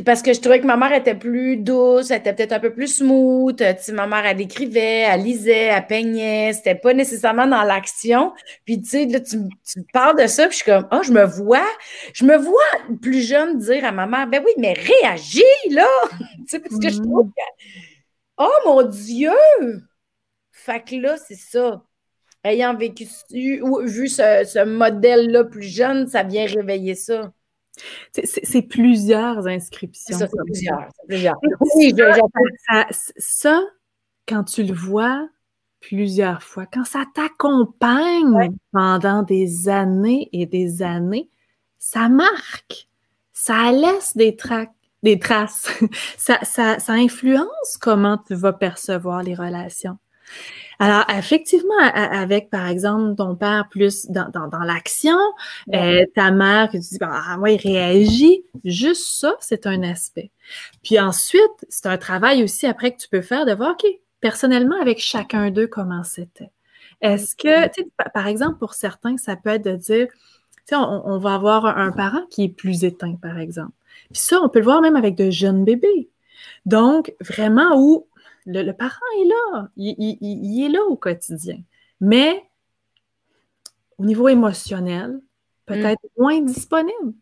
parce 0.06 0.22
que 0.22 0.34
je 0.34 0.40
trouvais 0.40 0.60
que 0.60 0.66
ma 0.66 0.78
mère 0.78 0.94
était 0.94 1.16
plus 1.16 1.58
douce, 1.58 2.12
elle 2.12 2.20
était 2.20 2.34
peut-être 2.34 2.54
un 2.54 2.60
peu 2.60 2.74
plus 2.74 2.88
smooth. 2.98 3.58
Tu 3.58 3.66
sais, 3.80 3.92
ma 3.92 4.08
mère, 4.08 4.26
elle 4.26 4.40
écrivait, 4.42 5.06
elle 5.08 5.24
lisait, 5.24 5.66
elle 5.66 5.88
peignait. 5.88 6.54
C'était 6.54 6.76
pas 6.76 6.94
nécessairement 6.94 7.48
dans 7.48 7.64
l'action. 7.64 8.34
Puis, 8.66 8.82
tu 8.82 8.90
sais, 8.90 9.06
là, 9.06 9.20
tu, 9.20 9.38
tu, 9.66 9.84
parles 9.94 10.22
de 10.22 10.28
ça, 10.28 10.48
puis 10.48 10.58
je 10.58 10.64
suis 10.64 10.72
comme, 10.72 10.88
oh, 10.92 11.02
je 11.04 11.12
me 11.12 11.24
vois, 11.24 11.68
je 12.14 12.26
me 12.26 12.38
vois 12.38 12.98
plus 13.02 13.22
jeune 13.22 13.58
dire 13.58 13.86
à 13.86 13.92
ma 13.92 14.06
mère, 14.06 14.28
ben 14.28 14.42
oui, 14.46 14.52
mais 14.58 14.74
réagis, 14.74 15.44
là! 15.70 15.88
tu 16.10 16.48
sais, 16.48 16.60
parce 16.60 16.80
que 16.80 16.90
je 16.90 17.02
trouve 17.02 17.28
mm. 17.28 17.32
que, 17.32 17.64
oh 18.38 18.58
mon 18.66 18.84
Dieu! 18.84 19.32
Fait 20.52 20.84
que 20.84 20.96
là, 20.96 21.18
c'est 21.18 21.36
ça. 21.36 21.84
Ayant 22.44 22.76
vécu, 22.76 23.06
ou 23.62 23.82
vu 23.86 24.08
ce, 24.08 24.44
ce 24.46 24.64
modèle-là 24.64 25.44
plus 25.44 25.68
jeune, 25.68 26.08
ça 26.08 26.24
vient 26.24 26.46
réveiller 26.46 26.96
ça. 26.96 27.34
C'est 28.12 28.62
plusieurs 28.62 29.48
inscriptions. 29.48 30.18
Ça, 30.18 30.28
c'est 30.28 30.38
plusieurs. 30.46 30.90
plusieurs. 31.08 31.36
ça, 32.68 32.86
ça, 33.18 33.62
quand 34.28 34.44
tu 34.44 34.64
le 34.64 34.74
vois 34.74 35.28
plusieurs 35.80 36.44
fois, 36.44 36.66
quand 36.66 36.84
ça 36.84 37.06
t'accompagne 37.14 38.52
pendant 38.72 39.24
des 39.24 39.70
années 39.70 40.30
et 40.34 40.46
des 40.46 40.82
années, 40.82 41.30
ça 41.78 42.10
marque, 42.10 42.90
ça 43.32 43.72
laisse 43.72 44.16
des, 44.18 44.36
des 45.04 45.20
traces, 45.20 45.70
ça, 46.18 46.40
ça, 46.44 46.80
ça 46.80 46.94
influence 46.94 47.78
comment 47.80 48.18
tu 48.18 48.36
vas 48.36 48.54
percevoir 48.54 49.24
les 49.24 49.36
relations. 49.36 49.98
Alors, 50.82 51.04
effectivement, 51.10 51.78
avec, 51.78 52.50
par 52.50 52.68
exemple, 52.68 53.16
ton 53.16 53.36
père 53.36 53.68
plus 53.70 54.08
dans, 54.10 54.30
dans, 54.30 54.60
l'action, 54.60 55.18
euh, 55.74 56.06
ta 56.16 56.32
mère 56.32 56.70
que 56.70 56.78
tu 56.78 56.80
dis, 56.80 56.98
ah, 57.02 57.38
ouais, 57.38 57.58
réagit, 57.58 58.46
juste 58.64 59.20
ça, 59.20 59.36
c'est 59.42 59.68
un 59.68 59.84
aspect. 59.84 60.32
Puis 60.82 60.98
ensuite, 60.98 61.66
c'est 61.68 61.88
un 61.88 61.98
travail 61.98 62.44
aussi 62.44 62.66
après 62.66 62.94
que 62.94 62.98
tu 62.98 63.10
peux 63.10 63.22
faire 63.22 63.46
de 63.46 63.54
voir, 63.54 63.72
OK, 63.72 63.86
personnellement, 64.22 64.80
avec 64.82 65.00
chacun 65.00 65.52
d'eux, 65.52 65.68
comment 65.68 66.04
c'était. 66.06 66.50
Est-ce 67.02 67.36
que, 67.36 67.68
tu 67.68 67.84
sais, 67.84 67.88
par 68.14 68.28
exemple, 68.28 68.58
pour 68.58 68.74
certains, 68.74 69.18
ça 69.18 69.36
peut 69.36 69.50
être 69.50 69.66
de 69.66 69.76
dire, 69.76 70.08
tu 70.08 70.64
sais, 70.66 70.76
on, 70.76 71.08
on, 71.08 71.18
va 71.18 71.36
avoir 71.36 71.66
un 71.66 71.92
parent 71.92 72.26
qui 72.30 72.46
est 72.46 72.50
plus 72.50 72.86
éteint, 72.86 73.18
par 73.22 73.38
exemple. 73.38 73.74
Puis 74.14 74.22
ça, 74.22 74.40
on 74.42 74.48
peut 74.48 74.60
le 74.60 74.66
voir 74.66 74.82
même 74.82 74.96
avec 74.96 75.16
de 75.16 75.30
jeunes 75.30 75.66
bébés. 75.66 76.10
Donc, 76.66 77.14
vraiment 77.20 77.76
où 77.76 78.08
le, 78.46 78.72
parent 78.72 79.06
est 79.22 79.26
là, 79.26 79.68
il, 79.76 80.64
est 80.64 80.70
là 80.70 80.84
au 80.88 80.96
quotidien. 80.96 81.58
Mais 82.02 82.44
au 83.98 84.06
niveau 84.06 84.28
émotionnel, 84.28 85.20
peut-être 85.66 86.02
mm. 86.04 86.22
moins 86.22 86.42
disponible. 86.42 87.14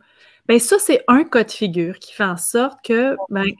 Bien, 0.47 0.59
ça, 0.59 0.77
c'est 0.79 1.03
un 1.07 1.23
cas 1.23 1.43
de 1.43 1.51
figure 1.51 1.99
qui 1.99 2.13
fait 2.13 2.23
en 2.23 2.37
sorte 2.37 2.79
que, 2.83 3.15
ben, 3.29 3.51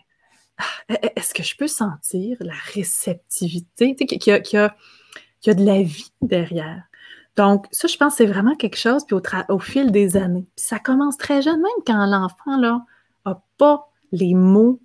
ah, 0.58 0.96
est-ce 1.16 1.34
que 1.34 1.44
je 1.44 1.56
peux 1.56 1.68
sentir 1.68 2.38
la 2.40 2.54
réceptivité, 2.74 3.96
qu'il 3.96 4.22
y, 4.26 4.58
a, 4.58 4.70
de 5.46 5.66
la 5.66 5.84
vie 5.84 6.12
derrière? 6.22 6.84
Donc, 7.36 7.68
ça, 7.72 7.88
je 7.88 7.98
pense 7.98 8.14
que 8.14 8.18
c'est 8.18 8.26
vraiment 8.26 8.56
quelque 8.56 8.78
chose, 8.78 9.06
puis 9.06 9.16
au, 9.50 9.60
fil 9.60 9.92
des 9.92 10.18
années. 10.18 10.48
Puis 10.56 10.66
ça 10.66 10.80
commence 10.80 11.18
très 11.18 11.42
jeune, 11.42 11.62
même 11.62 11.84
quand 11.86 12.06
l'enfant, 12.06 12.58
là, 12.58 12.84
n'a 13.26 13.42
pas 13.58 13.92
les 14.12 14.34
mots. 14.34 14.82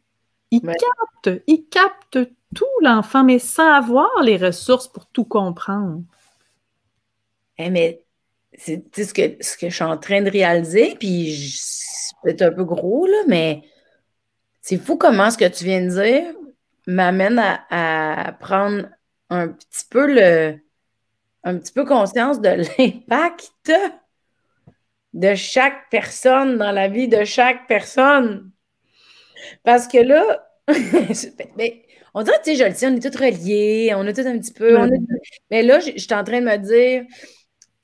Il 0.52 0.60
capte, 0.60 1.42
il 1.48 1.66
capte 1.68 2.18
tout, 2.54 2.66
l'enfant, 2.82 3.24
mais 3.24 3.38
sans 3.38 3.72
avoir 3.72 4.22
les 4.22 4.36
ressources 4.36 4.86
pour 4.86 5.06
tout 5.06 5.24
comprendre. 5.24 6.02
Eh, 7.58 7.70
mais 7.70 8.04
c'est 8.54 8.84
ce 8.94 9.12
que, 9.12 9.42
ce 9.42 9.56
que 9.56 9.68
je 9.68 9.74
suis 9.74 9.84
en 9.84 9.98
train 9.98 10.22
de 10.22 10.30
réaliser, 10.30 10.94
puis 11.00 11.34
c'est 12.22 12.42
un 12.42 12.52
peu 12.52 12.64
gros, 12.64 13.06
là, 13.06 13.22
mais 13.26 13.62
c'est 14.60 14.78
fou 14.78 14.96
comment 14.96 15.30
ce 15.30 15.38
que 15.38 15.48
tu 15.48 15.64
viens 15.64 15.82
de 15.82 15.88
dire 15.88 16.34
m'amène 16.86 17.42
à 17.70 18.36
prendre 18.38 18.88
un 19.30 19.48
petit 19.48 19.84
peu 19.88 20.06
le 20.06 20.58
un 21.44 21.58
petit 21.58 21.72
peu 21.72 21.84
conscience 21.84 22.40
de 22.40 22.48
l'impact 22.78 23.72
de 25.12 25.34
chaque 25.34 25.90
personne 25.90 26.56
dans 26.58 26.70
la 26.70 26.88
vie 26.88 27.08
de 27.08 27.24
chaque 27.24 27.66
personne. 27.66 28.51
Parce 29.64 29.88
que 29.88 29.98
là, 29.98 30.48
on 32.14 32.22
dirait, 32.22 32.38
tu 32.44 32.50
sais, 32.50 32.56
je 32.56 32.64
le 32.64 32.74
sais, 32.74 32.86
on 32.86 32.96
est 32.96 33.10
tous 33.10 33.18
reliés, 33.18 33.92
on 33.96 34.06
est 34.06 34.12
tous 34.12 34.26
un 34.26 34.38
petit 34.38 34.52
peu. 34.52 34.78
Mais 35.50 35.62
là, 35.62 35.80
je 35.80 35.98
suis 35.98 36.14
en 36.14 36.24
train 36.24 36.40
de 36.40 36.46
me 36.46 36.56
dire, 36.58 37.04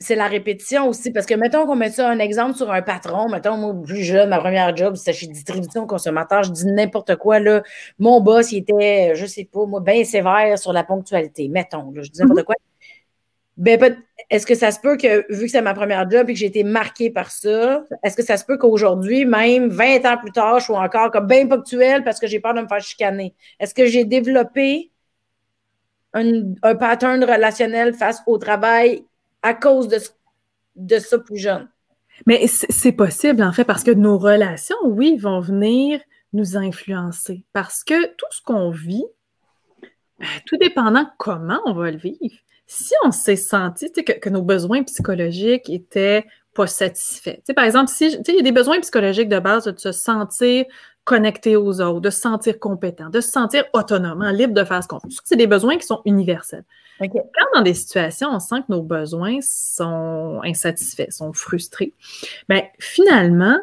c'est 0.01 0.14
la 0.14 0.29
répétition 0.29 0.88
aussi. 0.88 1.11
Parce 1.11 1.27
que, 1.27 1.35
mettons 1.35 1.66
qu'on 1.66 1.77
met 1.77 1.90
ça 1.90 2.09
un 2.09 2.18
exemple 2.18 2.57
sur 2.57 2.71
un 2.71 2.83
patron. 2.83 3.29
Mettons, 3.29 3.57
moi, 3.57 3.75
plus 3.85 4.03
jeune, 4.03 4.29
ma 4.29 4.38
première 4.38 4.77
job, 4.77 4.94
c'était 4.97 5.12
chez 5.12 5.27
Distribution 5.27 5.87
Consommateur. 5.87 6.44
Je 6.44 6.53
dis 6.53 6.66
n'importe 6.66 7.16
quoi, 7.16 7.40
là. 7.40 7.62
Mon 7.99 8.21
boss, 8.21 8.53
il 8.53 8.59
était, 8.59 9.14
je 9.14 9.27
sais 9.27 9.44
pas, 9.44 9.66
moi, 9.66 9.81
bien 9.81 10.05
sévère 10.05 10.59
sur 10.59 10.73
la 10.73 10.85
ponctualité. 10.85 11.49
Mettons, 11.49 11.92
je 11.94 12.11
dis 12.11 12.21
n'importe 12.21 12.40
mm-hmm. 12.40 12.44
quoi. 12.44 12.55
Ben, 13.57 14.05
est-ce 14.31 14.47
que 14.47 14.55
ça 14.55 14.71
se 14.71 14.81
peut 14.81 14.97
que, 14.97 15.25
vu 15.33 15.47
que 15.47 15.51
c'est 15.51 15.62
ma 15.62 15.73
première 15.73 16.09
job 16.11 16.29
et 16.29 16.35
que 16.35 16.38
j'ai 16.38 16.47
été 16.47 16.62
marquée 16.62 17.11
par 17.11 17.31
ça, 17.31 17.85
est-ce 18.03 18.17
que 18.17 18.23
ça 18.23 18.37
se 18.37 18.45
peut 18.45 18.59
qu'aujourd'hui, 18.59 19.25
même 19.25 19.69
20 19.69 20.05
ans 20.05 20.19
plus 20.19 20.33
tard, 20.33 20.61
je 20.61 20.67
sois 20.67 20.81
encore 20.81 21.11
comme 21.11 21.27
bien 21.27 21.47
ponctuelle 21.47 22.05
parce 22.05 22.21
que 22.21 22.27
j'ai 22.27 22.38
peur 22.38 22.53
de 22.53 22.61
me 22.61 22.69
faire 22.69 22.81
chicaner? 22.81 23.35
Est-ce 23.59 23.75
que 23.75 23.87
j'ai 23.87 24.05
développé 24.05 24.91
un, 26.12 26.55
pattern 26.75 27.25
relationnel 27.25 27.95
face 27.95 28.23
au 28.27 28.37
travail 28.37 29.05
à 29.43 29.55
cause 29.55 29.88
de, 29.88 29.99
de 30.77 30.99
ça 30.99 31.19
plus 31.19 31.38
jeune? 31.38 31.69
Mais 32.27 32.47
c'est 32.47 32.93
possible, 32.93 33.43
en 33.43 33.53
fait, 33.53 33.64
parce 33.64 33.85
que 33.85 33.93
nos 33.93 34.19
relations, 34.19 34.77
oui, 34.85 35.17
vont 35.17 35.41
venir 35.41 36.01
nous 36.33 36.57
influencer. 36.57 37.45
Parce 37.53 37.85
que 37.85 38.07
tout 38.17 38.27
ce 38.31 38.43
qu'on 38.43 38.71
vit, 38.71 39.05
ben, 40.19 40.27
tout 40.47 40.57
dépendant 40.57 41.07
comment 41.17 41.61
on 41.64 41.73
va 41.73 41.91
le 41.91 41.97
vivre, 41.97 42.35
si 42.70 42.92
on 43.02 43.11
s'est 43.11 43.37
senti 43.37 43.90
que, 43.90 44.28
nos 44.28 44.42
besoins 44.42 44.83
psychologiques 44.85 45.70
étaient 45.70 46.26
pas 46.54 46.66
satisfaits. 46.66 47.40
par 47.57 47.64
exemple, 47.64 47.90
si 47.90 48.09
il 48.09 48.35
y 48.35 48.38
a 48.38 48.42
des 48.42 48.52
besoins 48.52 48.78
psychologiques 48.81 49.31
de 49.31 49.38
base 49.38 49.64
de 49.64 49.78
se 49.78 49.90
sentir 49.90 50.66
connecté 51.04 51.57
aux 51.57 51.81
autres, 51.81 52.00
de 52.00 52.11
se 52.11 52.20
sentir 52.20 52.59
compétent, 52.59 53.09
de 53.09 53.22
se 53.22 53.31
sentir 53.31 53.64
autonome, 53.72 54.20
hein, 54.20 54.33
libre 54.33 54.52
de 54.52 54.64
faire 54.64 54.83
ce 54.83 54.88
qu'on 54.88 54.98
veut. 54.98 55.09
C'est 55.24 55.37
des 55.37 55.46
besoins 55.46 55.78
qui 55.78 55.87
sont 55.87 56.02
universels. 56.04 56.64
Quand 57.00 57.46
dans 57.54 57.62
des 57.62 57.74
situations, 57.74 58.28
on 58.31 58.40
sent 58.40 58.57
que 58.66 58.72
nos 58.72 58.83
besoins 58.83 59.38
sont 59.40 60.40
insatisfaits, 60.44 61.11
sont 61.11 61.33
frustrés, 61.33 61.94
bien, 62.48 62.64
finalement, 62.78 63.59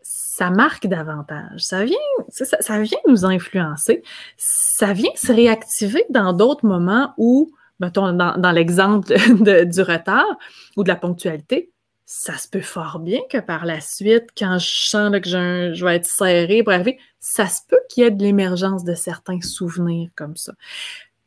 ça 0.00 0.50
marque 0.50 0.86
davantage. 0.86 1.60
Ça 1.64 1.84
vient, 1.84 1.98
ça 2.30 2.80
vient 2.80 2.98
nous 3.06 3.26
influencer. 3.26 4.02
Ça 4.36 4.92
vient 4.92 5.10
se 5.16 5.32
réactiver 5.32 6.06
dans 6.08 6.32
d'autres 6.32 6.64
moments 6.64 7.12
où 7.18 7.50
mettons, 7.80 8.12
dans, 8.12 8.52
l'exemple 8.52 9.14
du 9.66 9.82
retard 9.82 10.38
ou 10.76 10.82
de 10.82 10.88
la 10.88 10.96
ponctualité, 10.96 11.70
ça 12.10 12.38
se 12.38 12.48
peut 12.48 12.62
fort 12.62 13.00
bien 13.00 13.20
que 13.30 13.38
par 13.38 13.66
la 13.66 13.80
suite, 13.80 14.28
quand 14.36 14.58
je 14.58 14.88
sens 14.88 15.10
que 15.20 15.28
je 15.28 15.84
vais 15.84 15.96
être 15.96 16.06
serré 16.06 16.62
arriver, 16.66 16.98
ça 17.20 17.46
se 17.46 17.60
peut 17.68 17.80
qu'il 17.90 18.02
y 18.02 18.06
ait 18.06 18.10
de 18.10 18.22
l'émergence 18.22 18.82
de 18.82 18.94
certains 18.94 19.42
souvenirs 19.42 20.08
comme 20.16 20.36
ça. 20.36 20.54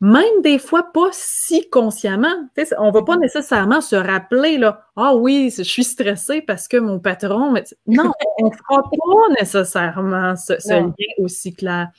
Même 0.00 0.42
des 0.42 0.58
fois, 0.58 0.90
pas 0.92 1.10
si 1.12 1.70
consciemment. 1.70 2.48
on 2.78 2.88
ne 2.88 2.92
va 2.92 3.02
pas 3.02 3.16
nécessairement 3.16 3.80
se 3.80 3.94
rappeler, 3.94 4.58
là, 4.58 4.88
ah 4.96 5.14
oui, 5.14 5.54
je 5.56 5.62
suis 5.62 5.84
stressé 5.84 6.42
parce 6.42 6.66
que 6.66 6.76
mon 6.76 6.98
patron. 6.98 7.54
Non, 7.86 8.10
on 8.40 8.48
ne 8.48 8.50
fera 8.50 8.82
pas 8.82 9.34
nécessairement 9.38 10.34
ce, 10.34 10.58
ce 10.58 10.72
lien 10.72 10.92
aussi 11.18 11.54
clair 11.54 11.90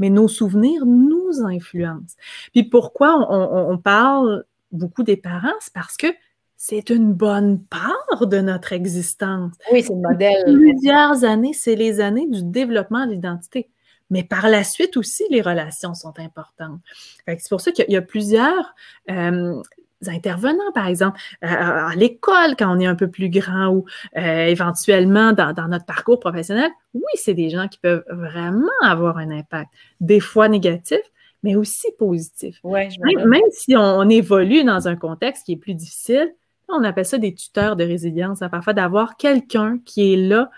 mais 0.00 0.10
nos 0.10 0.26
souvenirs 0.26 0.84
nous 0.86 1.42
influencent. 1.44 2.16
Puis 2.52 2.64
pourquoi 2.64 3.28
on, 3.30 3.78
parle 3.78 4.44
beaucoup 4.72 5.04
des 5.04 5.16
parents? 5.16 5.54
C'est 5.60 5.72
parce 5.72 5.96
que 5.96 6.08
c'est 6.56 6.90
une 6.90 7.12
bonne 7.12 7.62
part 7.62 8.26
de 8.26 8.38
notre 8.38 8.72
existence. 8.72 9.52
Oui, 9.70 9.82
c'est 9.82 9.94
le 9.94 10.00
modèle. 10.00 10.44
Plusieurs 10.44 11.24
années, 11.24 11.52
c'est 11.52 11.76
les 11.76 12.00
années 12.00 12.26
du 12.26 12.42
développement 12.42 13.06
de 13.06 13.12
l'identité. 13.12 13.70
Mais 14.10 14.24
par 14.24 14.48
la 14.48 14.64
suite 14.64 14.96
aussi, 14.96 15.24
les 15.30 15.40
relations 15.40 15.94
sont 15.94 16.18
importantes. 16.18 16.80
C'est 17.26 17.48
pour 17.48 17.60
ça 17.60 17.70
qu'il 17.70 17.84
y, 17.88 17.96
a 17.96 18.02
plusieurs 18.02 18.74
euh, 19.08 19.62
intervenants, 20.08 20.72
par 20.74 20.86
exemple, 20.86 21.18
euh, 21.44 21.48
à 21.48 21.94
l'école 21.94 22.56
quand 22.58 22.74
on 22.74 22.80
est 22.80 22.86
un 22.86 22.94
peu 22.94 23.08
plus 23.08 23.28
grand 23.28 23.68
ou 23.68 23.84
euh, 24.16 24.46
éventuellement 24.46 25.32
dans, 25.32 25.68
notre 25.68 25.84
parcours 25.84 26.20
professionnel, 26.20 26.70
oui, 26.94 27.02
c'est 27.14 27.34
des 27.34 27.50
gens 27.50 27.68
qui 27.68 27.78
peuvent 27.78 28.04
vraiment 28.10 28.68
avoir 28.82 29.18
un 29.18 29.30
impact, 29.30 29.70
des 30.00 30.20
fois 30.20 30.48
négatif, 30.48 31.00
mais 31.42 31.56
aussi 31.56 31.88
positif. 31.98 32.60
même, 32.64 33.42
si 33.50 33.76
on, 33.76 34.08
évolue 34.08 34.64
dans 34.64 34.88
un 34.88 34.96
contexte 34.96 35.46
qui 35.46 35.52
est 35.52 35.56
plus 35.56 35.74
difficile, 35.74 36.34
on 36.68 36.84
appelle 36.84 37.06
ça 37.06 37.18
des 37.18 37.34
tuteurs 37.34 37.76
de 37.76 37.84
résilience, 37.84 38.42
hein, 38.42 38.48
parfois 38.48 38.72
d'avoir 38.72 39.16
quelqu'un 39.16 39.78
qui 39.84 40.12
est 40.12 40.16
là, 40.16 40.50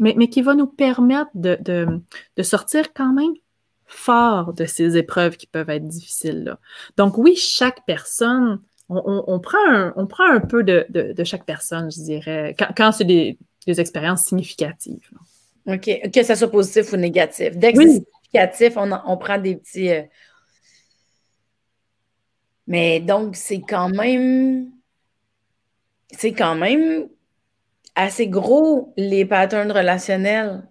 mais, 0.00 0.14
mais, 0.16 0.28
qui 0.28 0.42
va 0.42 0.54
nous 0.54 0.66
permettre 0.66 1.30
de, 1.34 1.58
de 2.36 2.42
sortir 2.42 2.92
quand 2.94 3.12
même 3.12 3.34
fort 3.90 4.52
de 4.54 4.64
ces 4.64 4.96
épreuves 4.96 5.36
qui 5.36 5.46
peuvent 5.46 5.68
être 5.68 5.86
difficiles. 5.86 6.44
Là. 6.44 6.58
Donc 6.96 7.18
oui, 7.18 7.36
chaque 7.36 7.84
personne 7.86 8.60
on, 8.90 9.38
prend, 9.40 9.58
un, 9.68 9.92
on 9.96 10.06
prend 10.06 10.28
un 10.28 10.40
peu 10.40 10.64
de, 10.64 11.24
chaque 11.24 11.44
personne, 11.44 11.90
je 11.90 12.02
dirais, 12.02 12.56
quand, 12.76 12.92
c'est 12.92 13.04
des, 13.04 13.38
expériences 13.66 14.24
significatives. 14.24 15.08
OK. 15.66 16.10
Que 16.12 16.22
ça 16.24 16.34
soit 16.34 16.50
positif 16.50 16.92
ou 16.92 16.96
négatif. 16.96 17.56
Dès 17.56 17.72
que 17.72 17.82
c'est 17.82 18.02
significatif, 18.32 18.76
on, 18.76 19.16
prend 19.16 19.38
des 19.38 19.56
petits. 19.56 19.90
Euh, 19.90 20.02
mais 22.66 22.98
donc, 22.98 23.36
c'est 23.36 23.60
quand 23.60 23.88
même. 23.88 24.70
C'est 26.12 26.32
quand 26.32 26.56
même 26.56 27.08
assez 27.94 28.26
gros, 28.26 28.92
les 28.96 29.24
patterns 29.24 29.70
relationnels. 29.70 30.66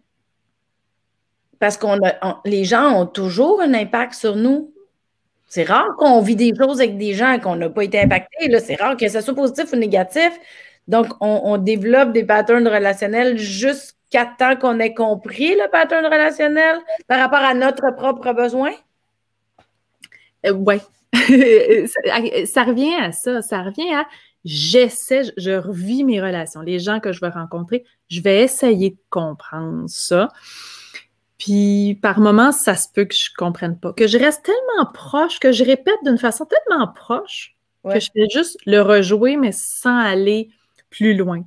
Parce 1.59 1.77
qu'on 1.77 1.97
les 2.43 2.65
gens 2.65 3.01
ont 3.01 3.05
toujours 3.05 3.61
un 3.61 3.73
impact 3.73 4.13
sur 4.13 4.35
nous. 4.35 4.73
C'est 5.49 5.63
rare 5.63 5.95
qu'on 5.97 6.21
vit 6.21 6.35
des 6.35 6.53
choses 6.55 6.79
avec 6.79 6.97
des 6.97 7.13
gens 7.13 7.39
qu'on 7.39 7.55
n'a 7.55 7.69
pas 7.69 7.83
été 7.83 7.99
impactés. 7.99 8.57
C'est 8.59 8.75
rare 8.75 8.95
que 8.95 9.09
ce 9.09 9.19
soit 9.19 9.33
positif 9.33 9.73
ou 9.73 9.75
négatif. 9.75 10.31
Donc, 10.87 11.07
on, 11.21 11.57
développe 11.57 12.13
des 12.13 12.23
patterns 12.23 12.67
relationnels 12.67 13.37
jusqu'à 13.37 14.25
temps 14.25 14.55
qu'on 14.55 14.79
ait 14.79 14.93
compris 14.93 15.55
le 15.55 15.69
pattern 15.69 16.05
relationnel 16.05 16.77
par 17.07 17.19
rapport 17.19 17.39
à 17.39 17.53
notre 17.53 17.91
propre 17.95 18.33
besoin? 18.33 18.71
Euh, 20.45 20.51
oui. 20.51 20.77
ça, 22.45 22.63
revient 22.63 22.95
à 22.99 23.11
ça. 23.11 23.41
Ça 23.41 23.61
revient 23.63 23.93
à 23.93 24.05
j'essaie, 24.45 25.23
je 25.37 25.51
revis 25.51 26.03
mes 26.03 26.21
relations. 26.21 26.61
Les 26.61 26.79
gens 26.79 26.99
que 26.99 27.11
je 27.11 27.19
vais 27.21 27.29
rencontrer, 27.29 27.83
je 28.07 28.21
vais 28.21 28.41
essayer 28.43 28.91
de 28.91 28.97
comprendre 29.09 29.85
ça. 29.87 30.29
Puis 31.39 31.97
par 32.01 32.19
moments, 32.19 32.51
ça 32.51 32.75
se 32.75 32.87
peut 32.93 33.05
que 33.05 33.15
je 33.15 33.29
comprenne 33.35 33.79
pas, 33.79 33.93
que 33.93 34.05
je 34.05 34.19
reste 34.19 34.43
tellement 34.43 34.91
proche, 34.93 35.39
que 35.39 35.51
je 35.51 35.63
répète 35.63 35.97
d'une 36.03 36.19
façon 36.19 36.45
tellement 36.45 36.87
proche 36.87 37.55
que 37.83 37.99
je 37.99 38.09
fais 38.13 38.27
juste 38.29 38.57
le 38.65 38.81
rejouer, 38.81 39.37
mais 39.37 39.51
sans 39.51 39.97
aller 39.97 40.49
plus 40.89 41.15
loin. 41.15 41.43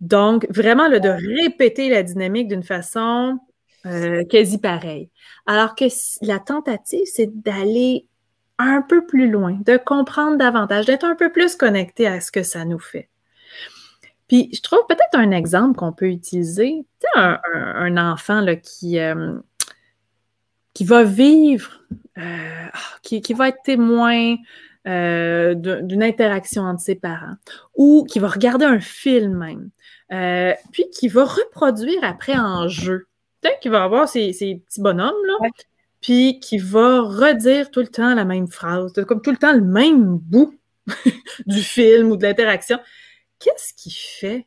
Donc, 0.00 0.46
vraiment, 0.50 0.88
le, 0.88 1.00
de 1.00 1.08
répéter 1.08 1.88
la 1.88 2.02
dynamique 2.02 2.48
d'une 2.48 2.62
façon 2.62 3.38
euh, 3.86 4.24
quasi 4.24 4.58
pareille. 4.58 5.08
Alors 5.46 5.74
que 5.74 5.84
la 6.22 6.38
tentative, 6.38 7.06
c'est 7.06 7.30
d'aller 7.42 8.06
un 8.58 8.82
peu 8.82 9.06
plus 9.06 9.30
loin, 9.30 9.58
de 9.64 9.76
comprendre 9.76 10.36
davantage, 10.36 10.86
d'être 10.86 11.04
un 11.04 11.14
peu 11.14 11.30
plus 11.30 11.56
connecté 11.56 12.06
à 12.06 12.20
ce 12.20 12.32
que 12.32 12.42
ça 12.42 12.64
nous 12.64 12.80
fait. 12.80 13.08
Puis 14.28 14.50
je 14.52 14.60
trouve 14.60 14.80
peut-être 14.88 15.14
un 15.14 15.30
exemple 15.30 15.76
qu'on 15.76 15.92
peut 15.92 16.10
utiliser, 16.10 16.84
tu 17.00 17.06
sais, 17.14 17.36
un, 17.54 17.96
enfant 17.96 18.40
là, 18.40 18.56
qui, 18.56 18.98
euh, 18.98 19.38
qui 20.74 20.84
va 20.84 21.02
vivre, 21.02 21.80
euh, 22.18 22.66
ah, 22.72 22.98
qui, 23.02 23.32
va 23.32 23.48
être 23.48 23.62
témoin 23.64 24.36
euh, 24.86 25.54
d'une 25.54 26.02
interaction 26.02 26.62
entre 26.62 26.82
ses 26.82 26.94
parents, 26.94 27.36
ou 27.74 28.04
qui 28.08 28.18
va 28.18 28.28
regarder 28.28 28.66
un 28.66 28.80
film 28.80 29.38
même, 29.38 29.70
puis 30.72 30.90
qui 30.90 31.08
va 31.08 31.24
reproduire 31.24 32.00
après 32.02 32.36
en 32.36 32.68
jeu. 32.68 33.06
Peut-être 33.40 33.60
qu'il 33.60 33.70
va 33.70 33.82
avoir 33.82 34.08
ses, 34.08 34.30
petits 34.32 34.80
bonhommes, 34.80 35.24
là, 35.26 35.48
puis 36.02 36.38
qui 36.38 36.58
va 36.58 37.00
redire 37.00 37.70
tout 37.70 37.80
le 37.80 37.88
temps 37.88 38.14
la 38.14 38.26
même 38.26 38.48
phrase, 38.48 38.92
comme 39.06 39.22
tout 39.22 39.30
le 39.30 39.38
temps 39.38 39.54
le 39.54 39.62
même 39.62 40.18
bout 40.18 40.54
du 41.46 41.62
film 41.62 42.10
ou 42.10 42.16
de 42.16 42.24
l'interaction, 42.24 42.78
qu'est-ce 43.38 43.74
qu'il 43.74 43.92
fait? 43.92 44.46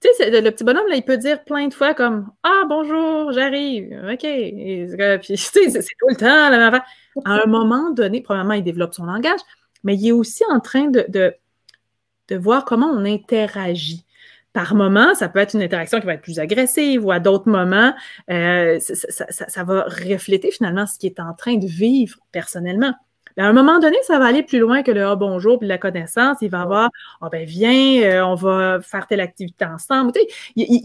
Tu 0.00 0.08
sais, 0.16 0.30
le, 0.30 0.50
petit 0.50 0.62
bonhomme, 0.62 0.86
là, 0.88 0.94
il 0.94 1.04
peut 1.04 1.16
dire 1.16 1.42
plein 1.42 1.66
de 1.66 1.74
fois 1.74 1.92
comme 1.92 2.30
Ah, 2.44 2.62
bonjour, 2.68 3.32
j'arrive. 3.32 3.90
OK. 4.12 4.20
puis, 4.20 4.86
tu 5.34 5.36
sais, 5.36 5.70
c'est 5.70 5.82
tout 5.98 6.08
le 6.08 6.16
temps 6.16 6.50
la 6.50 6.70
même 6.70 6.80
À 7.24 7.42
un 7.42 7.46
moment 7.46 7.90
donné, 7.90 8.20
probablement, 8.20 8.54
il 8.54 8.62
développe 8.62 8.94
son 8.94 9.06
langage, 9.06 9.40
mais 9.82 9.96
il 9.96 10.08
est 10.08 10.12
aussi 10.12 10.44
en 10.50 10.60
train 10.60 10.88
de, 10.88 11.04
de, 11.08 12.36
voir 12.36 12.64
comment 12.64 12.86
on 12.86 13.04
interagit. 13.04 14.04
Par 14.52 14.74
moment, 14.74 15.14
ça 15.14 15.28
peut 15.28 15.40
être 15.40 15.54
une 15.54 15.62
interaction 15.62 16.00
qui 16.00 16.06
va 16.06 16.14
être 16.14 16.22
plus 16.22 16.38
agressive 16.38 17.04
ou 17.04 17.10
à 17.10 17.20
d'autres 17.20 17.48
moments, 17.48 17.92
euh, 18.30 18.78
ça, 18.80 19.26
ça, 19.28 19.64
va 19.64 19.84
refléter 19.84 20.50
finalement 20.50 20.86
ce 20.86 20.98
qu'il 20.98 21.10
est 21.10 21.20
en 21.20 21.34
train 21.34 21.56
de 21.56 21.66
vivre 21.66 22.18
personnellement. 22.32 22.94
À 23.38 23.46
un 23.46 23.52
moment 23.52 23.78
donné, 23.78 23.96
ça 24.02 24.18
va 24.18 24.26
aller 24.26 24.42
plus 24.42 24.58
loin 24.58 24.82
que 24.82 24.90
le 24.90 25.04
ah 25.04 25.14
bonjour 25.14 25.60
puis 25.60 25.68
la 25.68 25.78
connaissance. 25.78 26.38
Il 26.42 26.50
va 26.50 26.62
avoir 26.62 26.90
ah 27.20 27.28
ben 27.30 27.44
viens, 27.46 28.02
euh, 28.02 28.24
on 28.24 28.34
va 28.34 28.80
faire 28.82 29.06
telle 29.06 29.20
activité 29.20 29.64
ensemble. 29.64 30.12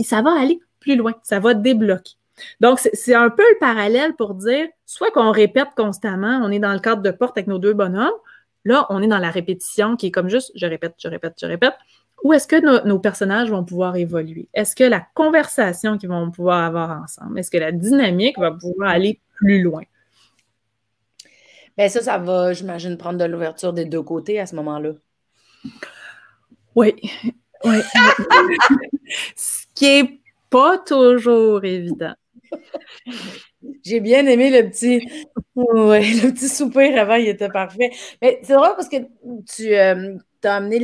ça 0.04 0.22
va 0.22 0.39
aller 0.39 0.60
plus 0.80 0.95
loin, 0.95 1.14
ça 1.24 1.39
va 1.39 1.56
débloquer. 1.56 2.14
Donc, 2.60 2.80
c'est 2.80 3.16
un 3.16 3.30
peu 3.30 3.43
le 3.43 3.60
parallèle 3.60 4.16
pour 4.16 4.36
dire 4.36 4.68
soit 4.86 5.12
qu'on 5.12 5.32
répète 5.32 5.70
constamment, 5.76 6.41
on 6.43 6.51
est 6.51 6.60
dans 6.60 6.74
le 6.74 6.80
cadre 6.80 7.01
de 7.01 7.12
porte 7.12 7.38
avec 7.38 7.47
nos 7.47 7.58
deux 7.60 7.74
bonhommes, 7.74 8.12
là, 8.66 8.86
on 8.89 9.01
est 9.01 9.08
dans 9.08 9.20
la 9.20 9.32
répétition 9.32 9.95
qui 9.95 10.08
est 10.08 10.12
comme 10.12 10.30
juste 10.30 10.51
je 10.56 10.66
répète, 10.66 10.95
je 10.99 11.08
répète, 11.08 11.34
je 11.41 11.47
répète. 11.47 11.74
Ou 12.24 12.34
est-ce 12.34 12.47
que 12.47 12.88
nos 12.88 12.99
personnages 12.99 13.49
vont 13.49 13.66
pouvoir 13.66 13.97
évoluer? 13.97 14.47
Est-ce 14.54 14.76
que 14.76 14.84
la 14.84 15.06
conversation 15.14 15.97
qu'ils 15.97 16.10
vont 16.10 16.32
pouvoir 16.32 16.64
avoir 16.64 17.01
ensemble, 17.04 17.38
est-ce 17.39 17.51
que 17.51 17.58
la 17.58 17.72
dynamique 17.72 18.38
va 18.38 18.51
pouvoir 18.51 18.91
aller 18.91 19.20
plus 19.36 19.62
loin? 19.62 19.84
Bien, 21.78 21.89
ça, 21.89 22.01
ça 22.01 22.17
va, 22.17 22.53
j'imagine, 22.53 22.97
prendre 22.97 23.17
de 23.17 23.26
l'ouverture 23.26 23.74
des 23.74 23.86
deux 23.86 24.03
côtés 24.03 24.39
à 24.39 24.45
ce 24.45 24.55
moment-là. 24.55 24.91
Oui. 26.76 26.95
Oui. 27.63 27.78
Ce 29.36 29.65
qui 29.74 29.86
n'est 29.86 30.19
pas 30.49 30.78
toujours 30.78 31.63
évident. 31.63 32.13
J'ai 33.84 33.99
bien 33.99 34.28
aimé 34.28 34.49
le 34.49 34.69
petit, 34.69 35.07
ouais, 35.55 36.01
le 36.01 36.32
petit 36.32 36.49
soupir 36.49 36.99
avant, 36.99 37.15
il 37.15 37.28
était 37.28 37.49
parfait. 37.49 37.91
Mais 38.21 38.39
c'est 38.43 38.53
drôle 38.53 38.76
parce 38.76 38.89
que 38.89 38.97
tu 39.45 39.74
euh, 39.74 40.17
as 40.43 40.55
amené 40.55 40.80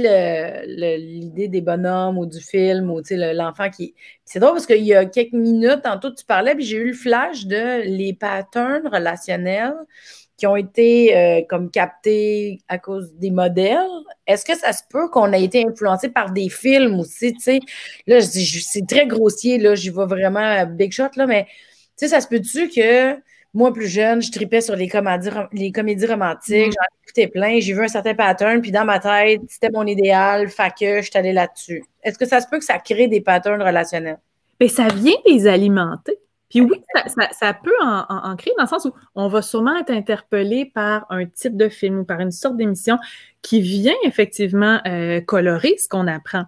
l'idée 0.97 1.47
des 1.47 1.61
bonhommes 1.61 2.17
ou 2.17 2.25
du 2.25 2.39
film 2.39 2.89
ou 2.89 3.01
l'enfant 3.11 3.69
qui. 3.69 3.93
C'est 4.25 4.39
drôle 4.39 4.53
parce 4.53 4.65
qu'il 4.65 4.85
y 4.85 4.93
a 4.93 5.05
quelques 5.05 5.33
minutes, 5.33 5.81
tantôt 5.83 6.11
tu 6.11 6.25
parlais, 6.25 6.55
puis 6.55 6.63
j'ai 6.63 6.77
eu 6.77 6.87
le 6.87 6.93
flash 6.93 7.45
de 7.45 7.81
les 7.83 8.13
patterns 8.13 8.87
relationnels 8.87 9.75
qui 10.39 10.47
ont 10.47 10.55
été 10.55 11.15
euh, 11.15 11.41
comme 11.47 11.69
captés 11.69 12.61
à 12.69 12.77
cause 12.77 13.13
des 13.15 13.29
modèles. 13.29 13.77
Est-ce 14.25 14.45
que 14.45 14.57
ça 14.57 14.71
se 14.73 14.83
peut 14.89 15.09
qu'on 15.09 15.33
ait 15.33 15.43
été 15.43 15.65
influencé 15.67 16.09
par 16.09 16.31
des 16.31 16.49
films 16.49 16.99
aussi, 16.99 17.33
tu 17.33 17.41
sais? 17.41 17.59
Là, 18.07 18.19
je 18.19 18.27
c'est 18.27 18.87
très 18.87 19.05
grossier, 19.05 19.57
là, 19.57 19.75
j'y 19.75 19.89
vais 19.89 20.05
vraiment 20.05 20.65
big 20.65 20.91
shot, 20.91 21.09
là, 21.15 21.27
mais 21.27 21.45
tu 21.45 21.51
sais, 21.97 22.07
ça 22.07 22.21
se 22.21 22.27
peut-tu 22.27 22.69
que 22.69 23.17
moi, 23.53 23.73
plus 23.73 23.87
jeune, 23.87 24.21
je 24.21 24.31
tripais 24.31 24.61
sur 24.61 24.75
les 24.75 24.87
comédies, 24.87 25.29
les 25.51 25.71
comédies 25.71 26.05
romantiques, 26.05 26.67
mm. 26.67 26.71
j'en 26.71 27.03
écoutais 27.03 27.27
plein, 27.27 27.59
j'ai 27.59 27.73
vu 27.73 27.83
un 27.83 27.87
certain 27.87 28.13
pattern, 28.13 28.61
puis 28.61 28.71
dans 28.71 28.85
ma 28.85 28.99
tête, 28.99 29.41
c'était 29.49 29.71
mon 29.71 29.85
idéal, 29.85 30.47
fait 30.49 30.71
que 30.79 31.01
je 31.01 31.09
suis 31.09 31.17
allée 31.17 31.33
là-dessus. 31.33 31.83
Est-ce 32.03 32.17
que 32.17 32.25
ça 32.25 32.39
se 32.39 32.47
peut 32.47 32.59
que 32.59 32.65
ça 32.65 32.79
crée 32.79 33.07
des 33.07 33.21
patterns 33.21 33.61
relationnels? 33.61 34.19
Mais 34.61 34.69
ça 34.69 34.87
vient 34.87 35.17
les 35.25 35.47
alimenter. 35.47 36.17
Puis 36.49 36.61
oui, 36.61 36.81
ça, 37.31 37.53
peut 37.53 37.75
en, 37.81 38.35
créer 38.35 38.53
dans 38.57 38.63
le 38.63 38.69
sens 38.69 38.85
où 38.85 38.93
on 39.15 39.27
va 39.27 39.41
sûrement 39.41 39.77
être 39.77 39.91
interpellé 39.91 40.65
par 40.65 41.05
un 41.09 41.25
type 41.25 41.55
de 41.55 41.69
film 41.69 41.99
ou 41.99 42.03
par 42.05 42.19
une 42.19 42.31
sorte 42.31 42.57
d'émission 42.57 42.97
qui 43.41 43.61
vient 43.61 43.95
effectivement 44.03 44.79
euh, 44.87 45.21
colorer 45.21 45.75
ce 45.77 45.87
qu'on 45.87 46.07
apprend. 46.07 46.45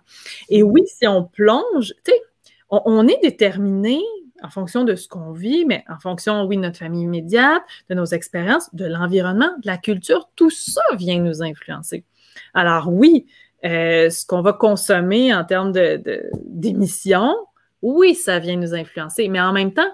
Et 0.49 0.64
oui, 0.64 0.82
si 0.88 1.08
on 1.08 1.24
plonge, 1.24 1.93
tu 2.04 2.12
sais, 2.12 2.22
on, 2.70 3.08
est 3.08 3.20
déterminé 3.22 3.99
en 4.41 4.49
fonction 4.49 4.84
de 4.84 4.95
ce 4.95 5.08
qu'on 5.08 5.34
vit, 5.34 5.66
mais 5.66 5.84
en 5.88 5.99
fonction, 5.99 6.45
oui, 6.45 6.56
de 6.56 6.62
notre 6.62 6.80
famille 6.80 7.04
immédiate, 7.04 7.62
de 7.89 7.95
nos 7.95 8.06
expériences, 8.06 8.74
de 8.74 8.86
l'environnement, 8.86 9.52
de 9.62 9.68
la 9.68 9.78
culture, 9.78 10.30
tout 10.36 10.49
ça 10.49 10.82
vient 10.95 11.20
nous 11.20 11.43
influencer. 11.43 12.06
Alors 12.54 12.88
oui, 12.91 13.28
euh, 13.66 14.10
ce 14.10 14.26
qu'on 14.26 14.41
va 14.41 14.54
consommer 14.54 15.34
en 15.34 15.43
termes 15.43 15.74
d'émissions, 15.74 17.36
oui, 17.82 18.16
ça 18.16 18.40
vient 18.40 18.58
nous 18.58 18.74
influencer, 18.74 19.28
mais 19.28 19.42
en 19.42 19.54
même 19.54 19.74
temps, 19.74 19.90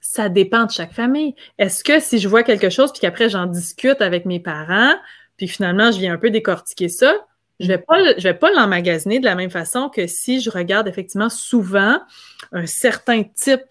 ça 0.00 0.28
dépend 0.28 0.64
de 0.64 0.70
chaque 0.70 0.92
famille. 0.92 1.34
Est-ce 1.58 1.84
que 1.84 2.00
si 2.00 2.18
je 2.18 2.28
vois 2.28 2.42
quelque 2.42 2.70
chose, 2.70 2.92
puis 2.92 3.00
qu'après 3.00 3.28
j'en 3.28 3.46
discute 3.46 4.00
avec 4.00 4.24
mes 4.24 4.40
parents, 4.40 4.94
puis 5.36 5.46
finalement 5.46 5.92
je 5.92 5.98
viens 5.98 6.14
un 6.14 6.18
peu 6.18 6.30
décortiquer 6.30 6.88
ça, 6.88 7.14
je 7.60 7.66
vais 7.66 7.78
pas, 7.78 8.16
je 8.16 8.22
vais 8.22 8.34
pas 8.34 8.50
l'emmagasiner 8.50 9.20
de 9.20 9.26
la 9.26 9.34
même 9.34 9.50
façon 9.50 9.90
que 9.90 10.06
si 10.06 10.40
je 10.40 10.50
regarde 10.50 10.88
effectivement 10.88 11.28
souvent 11.28 12.00
un 12.52 12.66
certain 12.66 13.22
type 13.22 13.62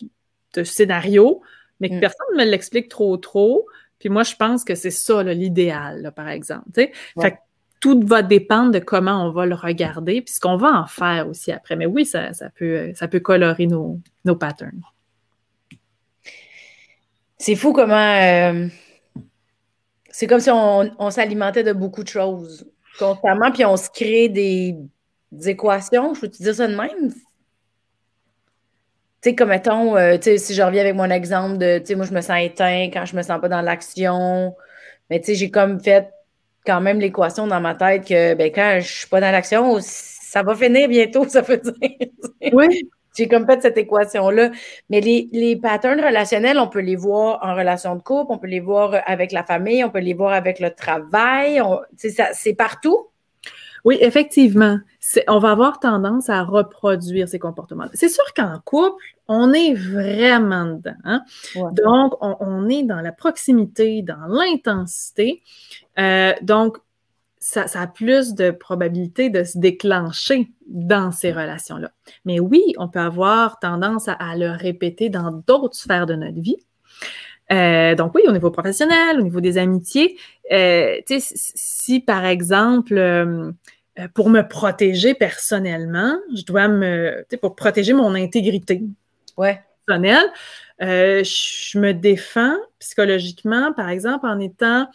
de 0.53 0.63
scénario, 0.63 1.41
mais 1.79 1.89
que 1.89 1.95
mm. 1.95 1.99
personne 1.99 2.27
ne 2.33 2.43
me 2.43 2.49
l'explique 2.49 2.89
trop 2.89 3.17
trop. 3.17 3.67
Puis 3.97 4.09
moi, 4.09 4.23
je 4.23 4.35
pense 4.35 4.63
que 4.63 4.75
c'est 4.75 4.91
ça 4.91 5.23
l'idéal, 5.23 6.13
par 6.15 6.29
exemple. 6.29 6.69
Fait 6.73 6.91
que 7.31 7.37
tout 7.79 8.01
va 8.05 8.21
dépendre 8.21 8.71
de 8.71 8.79
comment 8.79 9.25
on 9.25 9.31
va 9.31 9.45
le 9.45 9.55
regarder, 9.55 10.21
puis 10.21 10.33
ce 10.33 10.39
qu'on 10.39 10.57
va 10.57 10.71
en 10.81 10.85
faire 10.85 11.27
aussi 11.27 11.51
après. 11.51 11.75
Mais 11.75 11.85
oui, 11.85 12.05
ça, 12.05 12.31
peut, 12.55 13.19
colorer 13.21 13.67
nos, 13.67 14.01
patterns. 14.39 14.81
C'est 17.37 17.55
fou 17.55 17.71
comment. 17.71 17.95
Euh, 17.95 18.67
c'est 20.09 20.27
comme 20.27 20.41
si 20.41 20.49
on, 20.51 21.09
s'alimentait 21.11 21.63
de 21.63 21.71
beaucoup 21.71 22.03
de 22.03 22.09
choses 22.09 22.69
constamment, 22.97 23.51
puis 23.51 23.63
on 23.63 23.77
se 23.77 23.89
crée 23.89 24.27
des, 24.27 24.75
équations. 25.45 26.13
Je 26.13 26.21
peux 26.21 26.27
te 26.27 26.43
dire 26.43 26.55
ça 26.55 26.67
de 26.67 26.75
même? 26.75 27.13
Tu 29.21 29.29
sais, 29.29 29.35
comme 29.35 29.49
mettons, 29.49 29.95
euh, 29.95 30.17
si 30.21 30.53
je 30.53 30.61
reviens 30.61 30.81
avec 30.81 30.95
mon 30.95 31.09
exemple 31.09 31.57
de, 31.57 31.79
tu 31.79 31.87
sais, 31.87 31.95
moi, 31.95 32.05
je 32.05 32.13
me 32.13 32.21
sens 32.21 32.37
éteint 32.41 32.89
quand 32.91 33.05
je 33.05 33.15
me 33.15 33.21
sens 33.21 33.39
pas 33.39 33.47
dans 33.47 33.61
l'action. 33.61 34.55
Mais 35.09 35.19
tu 35.19 35.27
sais, 35.27 35.35
j'ai 35.35 35.51
comme 35.51 35.79
fait 35.79 36.09
quand 36.69 36.81
même 36.81 36.99
l'équation 36.99 37.47
dans 37.47 37.59
ma 37.59 37.73
tête 37.73 38.07
que, 38.07 38.35
ben, 38.35 38.51
quand 38.53 38.77
je 38.79 38.87
suis 38.87 39.07
pas 39.07 39.19
dans 39.19 39.31
l'action, 39.31 39.77
ça 39.81 40.43
va 40.43 40.55
finir 40.55 40.87
bientôt, 40.87 41.25
ça 41.27 41.41
veut 41.41 41.57
dire. 41.57 42.53
Oui. 42.53 42.87
J'ai 43.17 43.27
comme 43.27 43.47
fait 43.47 43.59
cette 43.61 43.77
équation-là. 43.77 44.51
Mais 44.89 45.01
les, 45.01 45.27
les, 45.31 45.55
patterns 45.55 45.99
relationnels, 45.99 46.59
on 46.59 46.67
peut 46.67 46.79
les 46.79 46.95
voir 46.95 47.39
en 47.41 47.55
relation 47.55 47.95
de 47.95 48.03
couple, 48.03 48.31
on 48.31 48.37
peut 48.37 48.47
les 48.47 48.59
voir 48.59 49.01
avec 49.07 49.31
la 49.31 49.43
famille, 49.43 49.83
on 49.83 49.89
peut 49.89 49.99
les 49.99 50.13
voir 50.13 50.31
avec 50.31 50.59
le 50.59 50.69
travail. 50.69 51.59
C'est 51.97 52.53
partout. 52.53 53.07
Oui, 53.85 53.97
effectivement. 54.01 54.79
On 55.27 55.39
va 55.39 55.51
avoir 55.51 55.79
tendance 55.79 56.29
à 56.29 56.43
reproduire 56.43 57.27
ces 57.27 57.39
comportements. 57.39 57.85
C'est 57.93 58.09
sûr 58.09 58.33
qu'en 58.35 58.59
couple, 58.63 59.03
on 59.27 59.53
est 59.53 59.73
vraiment 59.73 60.65
dedans. 60.65 60.97
Hein. 61.03 61.21
Donc, 61.55 62.13
on, 62.21 62.67
est 62.67 62.83
dans 62.83 63.01
la 63.01 63.11
proximité, 63.11 64.01
dans 64.01 64.27
l'intensité. 64.27 65.41
Euh, 65.99 66.33
donc, 66.41 66.77
ça, 67.39 67.65
a 67.73 67.87
plus 67.87 68.33
de 68.33 68.51
probabilité 68.51 69.29
de 69.29 69.43
se 69.43 69.57
déclencher 69.57 70.51
dans 70.67 71.11
ces 71.11 71.31
relations-là. 71.31 71.91
Mais 72.25 72.39
oui, 72.39 72.73
on 72.77 72.89
peut 72.89 72.99
avoir 72.99 73.59
tendance 73.59 74.07
à, 74.07 74.35
le 74.35 74.51
répéter 74.51 75.09
dans 75.09 75.31
d'autres 75.47 75.75
sphères 75.75 76.05
de 76.05 76.15
notre 76.15 76.39
vie. 76.39 76.57
Euh, 77.51 77.95
donc 77.95 78.13
oui, 78.13 78.23
au 78.27 78.31
niveau 78.31 78.51
professionnel, 78.51 79.19
au 79.19 79.23
niveau 79.23 79.41
des 79.41 79.57
amitiés. 79.57 80.17
Euh, 80.51 80.97
si 81.17 81.99
par 82.01 82.25
exemple, 82.25 82.97
euh, 82.97 83.51
pour 84.13 84.29
me 84.29 84.41
protéger 84.41 85.13
personnellement, 85.13 86.17
je 86.35 86.43
dois 86.43 86.67
me, 86.67 87.25
pour 87.41 87.55
protéger 87.55 87.93
mon 87.93 88.13
intégrité 88.13 88.83
ouais. 89.37 89.61
Personnelle, 89.89 90.31
je 90.79 91.79
me 91.79 91.93
défends 91.93 92.55
psychologiquement, 92.79 93.73
par 93.73 93.89
exemple, 93.89 94.27
en 94.27 94.39
étant 94.39 94.87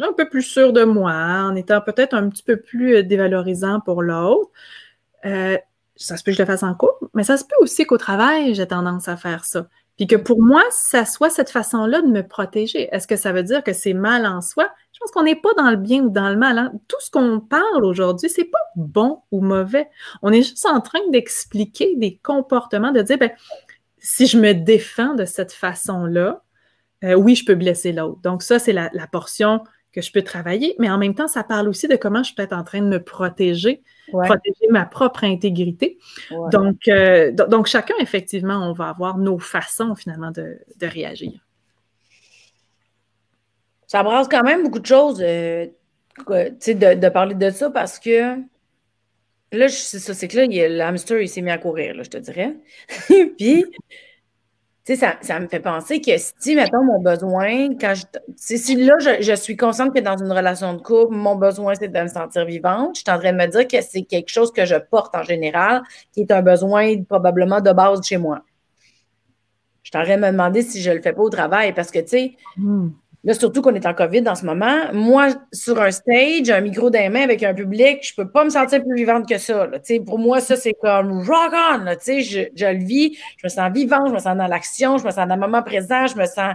un 0.00 0.12
peu 0.12 0.28
plus 0.28 0.42
sûr 0.42 0.72
de 0.72 0.84
moi, 0.84 1.12
en 1.12 1.54
étant 1.54 1.80
peut-être 1.80 2.14
un 2.14 2.28
petit 2.28 2.42
peu 2.42 2.56
plus 2.56 2.96
euh, 2.96 3.02
dévalorisant 3.02 3.80
pour 3.80 4.02
l'autre. 4.02 4.50
Euh, 5.24 5.56
ça 5.96 6.16
se 6.16 6.24
peut 6.24 6.32
que 6.32 6.36
je 6.36 6.42
le 6.42 6.46
fasse 6.46 6.62
en 6.62 6.74
couple, 6.74 7.06
mais 7.14 7.22
ça 7.22 7.36
se 7.36 7.44
peut 7.44 7.54
aussi 7.60 7.86
qu'au 7.86 7.98
travail, 7.98 8.54
j'ai 8.54 8.66
tendance 8.66 9.08
à 9.08 9.16
faire 9.16 9.44
ça. 9.44 9.68
Puis 9.96 10.06
que 10.06 10.16
pour 10.16 10.42
moi, 10.42 10.62
ça 10.70 11.04
soit 11.04 11.30
cette 11.30 11.50
façon-là 11.50 12.02
de 12.02 12.08
me 12.08 12.26
protéger. 12.26 12.88
Est-ce 12.92 13.06
que 13.06 13.16
ça 13.16 13.32
veut 13.32 13.44
dire 13.44 13.62
que 13.62 13.72
c'est 13.72 13.92
mal 13.92 14.26
en 14.26 14.40
soi? 14.40 14.68
Je 14.92 14.98
pense 14.98 15.10
qu'on 15.12 15.22
n'est 15.22 15.40
pas 15.40 15.54
dans 15.56 15.70
le 15.70 15.76
bien 15.76 16.02
ou 16.02 16.10
dans 16.10 16.30
le 16.30 16.36
mal. 16.36 16.58
Hein. 16.58 16.72
Tout 16.88 16.96
ce 17.00 17.10
qu'on 17.10 17.40
parle 17.40 17.84
aujourd'hui, 17.84 18.28
c'est 18.28 18.44
pas 18.44 18.58
bon 18.76 19.22
ou 19.30 19.40
mauvais. 19.40 19.88
On 20.22 20.32
est 20.32 20.42
juste 20.42 20.66
en 20.66 20.80
train 20.80 21.00
d'expliquer 21.10 21.94
des 21.96 22.16
comportements, 22.16 22.92
de 22.92 23.02
dire, 23.02 23.18
ben, 23.18 23.30
si 23.98 24.26
je 24.26 24.38
me 24.38 24.52
défends 24.52 25.14
de 25.14 25.24
cette 25.24 25.52
façon-là, 25.52 26.42
euh, 27.04 27.14
oui, 27.14 27.36
je 27.36 27.44
peux 27.44 27.54
blesser 27.54 27.92
l'autre. 27.92 28.20
Donc 28.22 28.42
ça, 28.42 28.58
c'est 28.58 28.72
la, 28.72 28.90
la 28.92 29.06
portion 29.06 29.62
que 29.94 30.02
je 30.02 30.10
peux 30.10 30.22
travailler, 30.22 30.74
mais 30.78 30.90
en 30.90 30.98
même 30.98 31.14
temps, 31.14 31.28
ça 31.28 31.44
parle 31.44 31.68
aussi 31.68 31.86
de 31.86 31.94
comment 31.94 32.22
je 32.24 32.34
peux 32.34 32.42
être 32.42 32.52
en 32.52 32.64
train 32.64 32.80
de 32.80 32.88
me 32.88 33.02
protéger, 33.02 33.82
protéger 34.10 34.66
ma 34.70 34.84
propre 34.84 35.22
intégrité. 35.24 35.98
Donc, 36.50 36.88
euh, 36.88 37.30
donc, 37.30 37.66
chacun, 37.66 37.94
effectivement, 38.00 38.68
on 38.68 38.72
va 38.72 38.88
avoir 38.88 39.18
nos 39.18 39.38
façons, 39.38 39.94
finalement, 39.94 40.32
de, 40.32 40.58
réagir. 40.82 41.32
Ça 43.86 44.02
brasse 44.02 44.26
quand 44.28 44.42
même 44.42 44.64
beaucoup 44.64 44.80
de 44.80 44.86
choses. 44.86 45.22
Euh, 45.22 45.66
de, 46.28 46.94
de 46.94 47.08
parler 47.08 47.34
de 47.34 47.50
ça 47.50 47.70
parce 47.70 47.98
que 47.98 48.36
là, 49.52 49.68
c'est 49.68 49.98
ça, 49.98 50.14
c'est 50.14 50.28
que 50.28 50.38
là, 50.38 50.68
l'hamster, 50.68 51.22
il 51.22 51.28
s'est 51.28 51.40
mis 51.40 51.50
à 51.50 51.58
courir, 51.58 51.94
là, 51.94 52.02
je 52.02 52.10
te 52.10 52.18
dirais. 52.18 52.54
Puis, 53.38 53.64
sais, 54.84 54.96
ça, 54.96 55.16
ça, 55.22 55.40
me 55.40 55.48
fait 55.48 55.60
penser 55.60 56.00
que 56.00 56.12
si, 56.16 56.54
mettons, 56.54 56.84
mon 56.84 57.00
besoin, 57.00 57.70
quand 57.78 57.94
je. 57.94 58.04
Si 58.36 58.76
là, 58.76 58.94
je, 58.98 59.34
suis 59.34 59.56
consciente 59.56 59.94
que 59.94 60.00
dans 60.00 60.16
une 60.16 60.30
relation 60.30 60.74
de 60.74 60.82
couple, 60.82 61.14
mon 61.14 61.36
besoin, 61.36 61.74
c'est 61.74 61.88
de 61.88 62.00
me 62.00 62.08
sentir 62.08 62.44
vivante, 62.44 62.98
je 62.98 63.04
train 63.04 63.32
de 63.32 63.36
me 63.36 63.46
dire 63.46 63.66
que 63.66 63.80
c'est 63.80 64.02
quelque 64.02 64.28
chose 64.28 64.52
que 64.52 64.66
je 64.66 64.76
porte 64.76 65.14
en 65.14 65.22
général, 65.22 65.82
qui 66.12 66.20
est 66.20 66.30
un 66.30 66.42
besoin 66.42 67.02
probablement 67.04 67.60
de 67.60 67.72
base 67.72 68.06
chez 68.06 68.18
moi. 68.18 68.42
Je 69.82 69.90
train 69.90 70.16
de 70.16 70.22
me 70.22 70.30
demander 70.30 70.62
si 70.62 70.80
je 70.80 70.90
le 70.90 71.00
fais 71.00 71.12
pas 71.12 71.22
au 71.22 71.30
travail 71.30 71.72
parce 71.72 71.90
que, 71.90 72.00
tu 72.00 72.08
sais, 72.08 72.36
hmm. 72.56 72.88
Là, 73.24 73.32
surtout 73.32 73.62
qu'on 73.62 73.74
est 73.74 73.86
en 73.86 73.94
COVID 73.94 74.28
en 74.28 74.34
ce 74.34 74.44
moment. 74.44 74.92
Moi, 74.92 75.28
sur 75.50 75.80
un 75.80 75.90
stage, 75.90 76.50
un 76.50 76.60
micro 76.60 76.90
dans 76.90 77.00
les 77.00 77.08
mains 77.08 77.22
avec 77.22 77.42
un 77.42 77.54
public, 77.54 78.00
je 78.02 78.14
peux 78.14 78.28
pas 78.28 78.44
me 78.44 78.50
sentir 78.50 78.82
plus 78.82 78.94
vivante 78.94 79.26
que 79.26 79.38
ça. 79.38 79.66
Pour 80.04 80.18
moi, 80.18 80.40
ça, 80.40 80.56
c'est 80.56 80.74
comme 80.74 81.20
rock 81.26 81.54
on. 81.72 81.86
je, 81.86 82.48
je 82.54 82.66
le 82.66 82.84
vis, 82.84 83.16
je 83.38 83.46
me 83.46 83.48
sens 83.48 83.72
vivante, 83.72 84.08
je 84.08 84.12
me 84.12 84.18
sens 84.18 84.36
dans 84.36 84.46
l'action, 84.46 84.98
je 84.98 85.06
me 85.06 85.10
sens 85.10 85.26
dans 85.26 85.36
le 85.36 85.40
moment 85.40 85.62
présent, 85.62 86.06
je 86.06 86.16
me 86.16 86.26
sens 86.26 86.54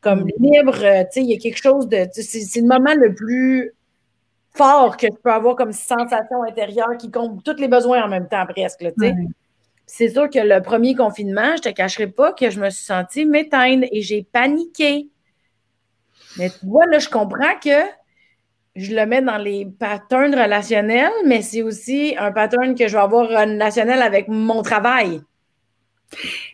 comme 0.00 0.24
mm. 0.24 0.30
libre. 0.40 0.84
Euh, 0.84 1.04
il 1.16 1.30
y 1.30 1.34
a 1.34 1.38
quelque 1.38 1.60
chose 1.60 1.86
de. 1.86 2.06
C'est 2.12 2.60
le 2.60 2.66
moment 2.66 2.94
le 2.94 3.14
plus 3.14 3.74
fort 4.54 4.96
que 4.96 5.08
je 5.08 5.20
peux 5.22 5.30
avoir 5.30 5.54
comme 5.54 5.72
sensation 5.72 6.42
intérieure 6.48 6.96
qui 6.98 7.10
compte 7.10 7.44
tous 7.44 7.60
les 7.60 7.68
besoins 7.68 8.02
en 8.02 8.08
même 8.08 8.26
temps 8.26 8.46
presque. 8.46 8.86
C'est 9.88 10.08
sûr 10.08 10.30
que 10.30 10.38
le 10.38 10.60
premier 10.62 10.94
confinement, 10.94 11.56
je 11.56 11.62
te 11.62 11.68
cacherai 11.68 12.08
pas 12.08 12.32
que 12.32 12.50
je 12.50 12.58
me 12.58 12.70
suis 12.70 12.84
sentie 12.84 13.26
m'éteindre 13.26 13.86
et 13.92 14.00
j'ai 14.00 14.22
paniqué. 14.24 15.10
Mais 16.38 16.50
tu 16.50 16.66
vois, 16.66 16.86
là, 16.86 16.98
je 16.98 17.08
comprends 17.08 17.58
que 17.62 17.86
je 18.76 18.94
le 18.94 19.06
mets 19.06 19.22
dans 19.22 19.38
les 19.38 19.66
patterns 19.66 20.34
relationnels, 20.34 21.12
mais 21.24 21.42
c'est 21.42 21.62
aussi 21.62 22.14
un 22.18 22.30
pattern 22.30 22.74
que 22.74 22.88
je 22.88 22.92
vais 22.92 23.02
avoir 23.02 23.28
relationnel 23.28 24.02
avec 24.02 24.28
mon 24.28 24.62
travail. 24.62 25.22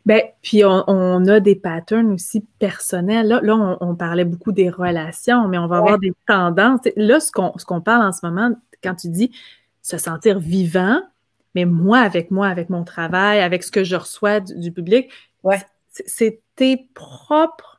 Bien, 0.06 0.20
puis 0.40 0.64
on, 0.64 1.26
a 1.26 1.40
des 1.40 1.56
patterns 1.56 2.12
aussi 2.12 2.44
personnels. 2.58 3.28
Là, 3.42 3.76
on, 3.80 3.94
parlait 3.94 4.24
beaucoup 4.24 4.52
des 4.52 4.70
relations, 4.70 5.46
mais 5.48 5.58
on 5.58 5.66
va 5.66 5.78
avoir 5.78 5.98
des 5.98 6.12
tendances. 6.26 6.80
Là, 6.96 7.20
ce 7.20 7.30
qu'on 7.30 7.80
parle 7.80 8.06
en 8.06 8.12
ce 8.12 8.24
moment, 8.24 8.50
quand 8.82 8.94
tu 8.94 9.08
dis 9.08 9.30
se 9.82 9.98
sentir 9.98 10.38
vivant, 10.38 11.00
mais 11.54 11.64
moi, 11.64 11.98
avec 11.98 12.30
moi, 12.30 12.48
avec 12.48 12.70
mon 12.70 12.84
travail, 12.84 13.40
avec 13.40 13.62
ce 13.62 13.70
que 13.70 13.84
je 13.84 13.96
reçois 13.96 14.40
du 14.40 14.72
public, 14.72 15.10
ouais. 15.42 15.60
c'est 15.90 16.40
tes 16.56 16.88
propres 16.94 17.78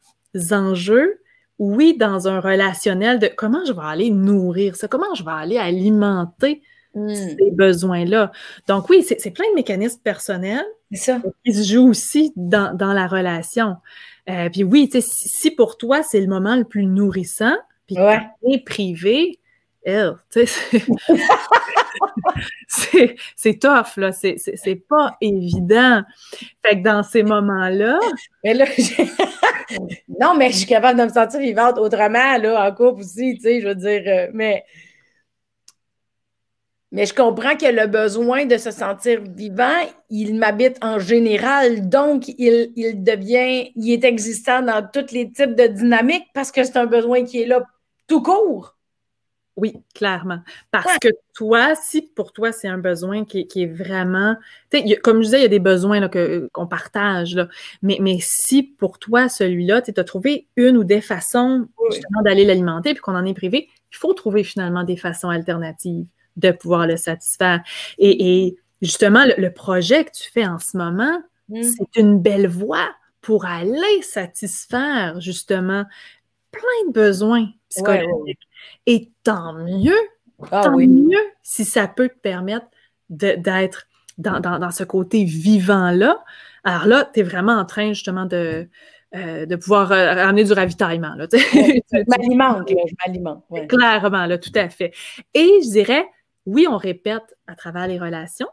enjeux 0.51 1.19
oui, 1.59 1.95
dans 1.97 2.27
un 2.27 2.39
relationnel 2.39 3.19
de 3.19 3.27
comment 3.27 3.63
je 3.65 3.73
vais 3.73 3.81
aller 3.83 4.09
nourrir 4.09 4.75
ça, 4.75 4.87
comment 4.87 5.13
je 5.15 5.23
vais 5.23 5.31
aller 5.31 5.57
alimenter 5.57 6.61
hmm. 6.95 7.13
ces 7.13 7.51
besoins-là. 7.51 8.31
Donc 8.67 8.89
oui, 8.89 9.03
c'est 9.03 9.31
plein 9.31 9.49
de 9.49 9.55
mécanismes 9.55 10.01
personnels 10.03 10.65
qui 10.91 11.53
se 11.53 11.73
jouent 11.73 11.89
aussi 11.89 12.33
dans, 12.35 12.75
la 12.79 13.07
relation. 13.07 13.77
Euh, 14.29 14.49
puis 14.49 14.63
oui, 14.63 14.89
si, 15.01 15.51
pour 15.51 15.77
toi, 15.77 16.03
c'est 16.03 16.21
le 16.21 16.27
moment 16.27 16.55
le 16.55 16.63
plus 16.63 16.85
nourrissant, 16.85 17.55
puis 17.87 17.97
ouais. 17.97 18.63
privé, 18.65 19.39
c'est 22.67 23.59
tough, 23.59 23.97
là. 23.97 24.11
C'est 24.11 24.87
pas 24.87 25.17
évident. 25.21 26.03
Fait 26.65 26.77
que 26.77 26.83
dans 26.83 27.03
ces 27.03 27.23
moments-là. 27.23 27.99
Mais 28.43 28.53
là, 28.53 28.65
non, 30.19 30.35
mais 30.35 30.51
je 30.51 30.57
suis 30.57 30.67
capable 30.67 30.99
de 30.99 31.05
me 31.05 31.09
sentir 31.09 31.39
vivante 31.39 31.77
autrement, 31.77 32.37
là, 32.37 32.67
en 32.67 32.71
couple 32.73 33.01
aussi, 33.01 33.35
tu 33.35 33.41
sais, 33.41 33.61
je 33.61 33.67
veux 33.67 33.75
dire. 33.75 34.03
Euh, 34.07 34.27
mais. 34.33 34.63
Mais 36.91 37.07
je 37.07 37.13
comprends 37.15 37.55
que 37.55 37.65
le 37.65 37.87
besoin 37.87 38.45
de 38.45 38.57
se 38.57 38.69
sentir 38.69 39.21
vivant, 39.23 39.81
il 40.11 40.35
m'habite 40.35 40.77
en 40.83 40.99
général, 40.99 41.89
donc 41.89 42.27
il, 42.27 42.71
il, 42.75 43.03
devient, 43.03 43.71
il 43.75 43.93
est 43.93 44.03
existant 44.03 44.61
dans 44.61 44.87
tous 44.93 45.11
les 45.11 45.31
types 45.31 45.55
de 45.55 45.65
dynamiques 45.65 46.27
parce 46.35 46.51
que 46.51 46.63
c'est 46.63 46.77
un 46.77 46.85
besoin 46.85 47.25
qui 47.25 47.41
est 47.41 47.47
là 47.47 47.63
tout 48.07 48.21
court. 48.21 48.75
Oui, 49.55 49.75
clairement. 49.93 50.39
Parce 50.71 50.97
que 50.97 51.09
toi, 51.35 51.75
si 51.75 52.01
pour 52.01 52.33
toi, 52.33 52.51
c'est 52.51 52.67
un 52.67 52.79
besoin 52.79 53.23
qui, 53.23 53.47
est 53.55 53.65
vraiment. 53.65 54.35
comme 55.03 55.17
je 55.17 55.25
disais, 55.25 55.39
il 55.39 55.43
y 55.43 55.45
a 55.45 55.49
des 55.49 55.59
besoins 55.59 56.07
qu'on 56.51 56.67
partage, 56.67 57.35
là, 57.35 57.47
mais, 57.83 57.97
mais 58.01 58.17
si 58.19 58.63
pour 58.63 58.97
toi, 58.97 59.29
celui-là, 59.29 59.81
tu 59.83 59.93
as 59.95 60.03
trouvé 60.03 60.47
une 60.55 60.75
ou 60.77 60.83
des 60.83 61.01
façons 61.01 61.67
justement 61.91 62.23
d'aller 62.23 62.45
l'alimenter 62.45 62.93
puis 62.93 63.01
qu'on 63.01 63.15
en 63.15 63.25
est 63.25 63.35
privé, 63.35 63.69
il 63.91 63.97
faut 63.97 64.13
trouver 64.13 64.43
finalement 64.43 64.83
des 64.83 64.97
façons 64.97 65.29
alternatives 65.29 66.07
de 66.35 66.51
pouvoir 66.51 66.87
le 66.87 66.97
satisfaire. 66.97 67.61
Et, 67.99 68.55
justement, 68.81 69.23
le, 69.37 69.49
projet 69.49 70.03
que 70.05 70.11
tu 70.11 70.31
fais 70.31 70.47
en 70.47 70.57
ce 70.57 70.77
moment, 70.77 71.21
mmh. 71.49 71.61
c'est 71.61 71.99
une 71.99 72.19
belle 72.19 72.47
voie 72.47 72.89
pour 73.21 73.45
aller 73.45 74.01
satisfaire 74.01 75.21
justement 75.21 75.85
plein 76.53 76.87
de 76.87 76.93
besoins 76.93 77.47
psychologiques. 77.69 78.47
Et 78.85 79.11
tant 79.23 79.53
mieux, 79.53 79.97
ah 80.51 80.61
tant 80.63 80.77
mieux 80.77 81.25
si 81.41 81.65
ça 81.65 81.87
peut 81.87 82.07
te 82.07 82.19
permettre 82.19 82.67
d'être 83.09 83.87
dans, 84.17 84.71
ce 84.71 84.83
côté 84.83 85.23
vivant-là. 85.23 86.23
Alors 86.63 86.85
là, 86.85 87.09
tu 87.13 87.19
es 87.19 87.23
vraiment 87.23 87.53
en 87.53 87.65
train 87.65 87.89
justement 87.89 88.25
de, 88.25 88.67
euh, 89.15 89.45
de 89.45 89.55
pouvoir 89.55 89.91
euh, 89.91 90.15
amener 90.15 90.43
du 90.43 90.53
ravitaillement. 90.53 91.15
Là, 91.15 91.27
je 91.31 92.03
m'alimente, 92.07 92.69
je 92.69 92.95
m'alimente. 93.05 93.43
Clairement, 93.67 94.25
là, 94.25 94.37
tout 94.37 94.51
à 94.55 94.69
fait. 94.69 94.93
Et 95.33 95.59
je 95.63 95.71
dirais, 95.71 96.05
oui, 96.45 96.67
on 96.69 96.77
répète 96.77 97.35
à 97.47 97.55
travers 97.55 97.87
les 97.87 97.99
relations. 97.99 98.47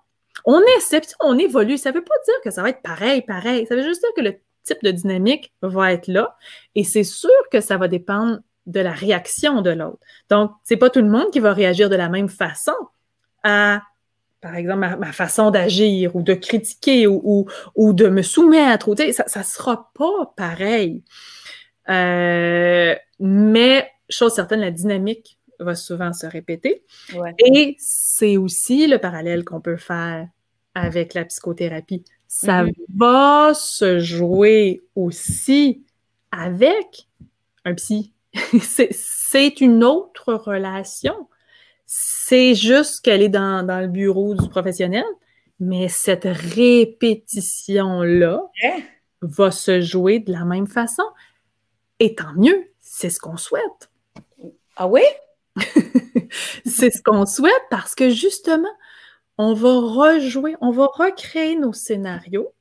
On 0.45 0.61
essaie, 0.79 1.03
on 1.21 1.39
évolue. 1.39 1.77
Ça 1.77 1.91
ne 1.91 1.97
veut 1.97 2.05
pas 2.05 2.15
dire 2.25 2.35
que 2.43 2.51
ça 2.51 2.63
va 2.63 2.71
être 2.71 2.83
pareil, 2.83 3.23
pareil. 3.23 3.67
Ça 3.67 3.77
veut 3.77 3.83
juste 3.83 4.01
dire 4.01 4.11
que 4.17 4.23
le 4.23 4.37
type 4.65 4.83
de 4.83 4.91
dynamique 4.91 5.53
va 5.63 5.93
être 5.93 6.09
là. 6.09 6.37
Et 6.75 6.85
c'est 6.85 7.05
sûr 7.05 7.31
que 7.51 7.61
ça 7.61 7.77
va 7.77 7.89
dépendre 7.89 8.41
de 8.67 8.81
la 8.81 8.93
réaction 8.93 9.63
de 9.63 9.71
l'autre. 9.71 10.01
Donc, 10.29 10.53
c'est 10.65 10.77
pas 10.77 10.91
tout 10.91 11.01
le 11.01 11.09
monde 11.09 11.31
qui 11.31 11.41
va 11.41 11.53
réagir 11.53 11.91
de 11.91 11.97
la 11.97 12.09
même 12.09 12.29
façon 12.29 12.73
à, 13.43 13.83
par 14.41 14.55
exemple, 14.55 14.97
ma, 14.99 15.13
façon 15.13 15.51
d'agir 15.51 16.15
ou 16.15 16.23
de 16.23 16.35
critiquer 16.35 17.07
ou, 17.07 17.47
ou, 17.75 17.93
de 17.93 18.09
me 18.09 18.23
soumettre. 18.23 18.89
Ou, 18.89 18.97
ça 18.97 19.41
ne 19.41 19.45
sera 19.45 19.91
pas 19.95 20.33
pareil. 20.37 21.03
Euh, 21.89 22.95
mais, 23.19 23.91
chose 24.09 24.35
certaine, 24.35 24.61
la 24.61 24.71
dynamique 24.71 25.39
va 25.59 25.75
souvent 25.75 26.13
se 26.13 26.27
répéter. 26.27 26.85
Et 27.39 27.77
c'est 27.79 28.37
aussi 28.37 28.87
le 28.87 28.99
parallèle 28.99 29.45
qu'on 29.45 29.61
peut 29.61 29.77
faire 29.77 30.29
avec 30.75 31.15
la 31.15 31.25
psychothérapie. 31.25 32.05
Ça 32.33 32.63
mm-hmm. 32.63 32.75
va 32.97 33.55
se 33.55 33.99
jouer 33.99 34.85
aussi 34.95 35.85
avec 36.31 37.09
un 37.65 37.75
psy 37.75 38.13
c'est 38.63 39.61
une 39.61 39.83
autre 39.85 40.35
relation. 40.35 41.29
C'est 41.87 42.55
juste 42.55 43.05
qu'elle 43.05 43.23
est 43.23 43.29
dans, 43.29 43.67
le 43.67 43.89
bureau 43.89 44.37
du 44.37 44.49
professionnel, 44.49 45.05
mais 45.59 45.89
cette 45.89 46.29
répétition-là 46.55 48.41
va 49.23 49.51
se 49.51 49.81
jouer 49.81 50.21
de 50.21 50.31
la 50.33 50.45
même 50.45 50.69
façon. 50.69 51.03
Et 51.99 52.15
tant 52.15 52.33
mieux, 52.37 52.71
c'est 52.81 53.11
ce 53.11 53.19
qu'on 53.19 53.37
souhaite. 53.37 53.91
Ah 54.77 54.87
oui? 54.87 55.03
c'est 56.65 56.91
ce 56.91 57.03
qu'on 57.03 57.27
souhaite 57.27 57.53
parce 57.71 57.97
que 57.97 58.09
justement, 58.09 58.71
on 59.43 59.55
va 59.55 59.71
rejouer, 59.71 60.55
on 60.61 60.71
va 60.71 60.85
recréer 60.85 61.57
nos 61.57 61.73
scénarios 61.73 62.53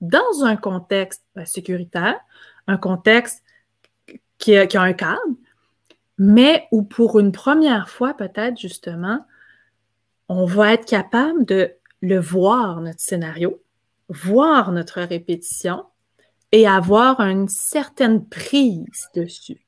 dans 0.00 0.42
un 0.42 0.56
contexte 0.56 1.24
ben, 1.36 1.46
sécuritaire, 1.46 2.18
un 2.66 2.78
contexte 2.78 3.44
qui 4.36 4.56
a, 4.56 4.66
un 4.74 4.92
cadre, 4.92 5.20
mais 6.18 6.66
où 6.72 6.82
pour 6.82 7.20
une 7.20 7.30
première 7.30 7.88
fois, 7.88 8.12
peut-être 8.12 8.58
justement, 8.58 9.24
on 10.28 10.46
va 10.46 10.72
être 10.72 10.84
capable 10.84 11.44
de 11.44 11.72
le 12.00 12.18
voir, 12.18 12.80
notre 12.80 12.98
scénario, 13.00 13.62
voir 14.08 14.72
notre 14.72 15.02
répétition 15.02 15.84
et 16.50 16.66
avoir 16.66 17.20
une 17.20 17.46
certaine 17.46 18.26
prise 18.26 19.10
dessus. 19.14 19.64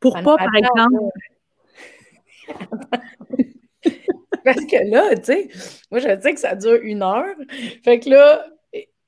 Pour 0.00 0.14
pas, 0.14 0.38
par 0.38 0.54
exemple. 0.54 1.00
Parce 4.44 4.64
que 4.64 4.90
là, 4.90 5.14
tu 5.16 5.24
sais, 5.24 5.48
moi, 5.90 6.00
je 6.00 6.20
sais 6.20 6.34
que 6.34 6.40
ça 6.40 6.54
dure 6.54 6.78
une 6.82 7.02
heure. 7.02 7.34
Fait 7.84 8.00
que 8.00 8.10
là, 8.10 8.44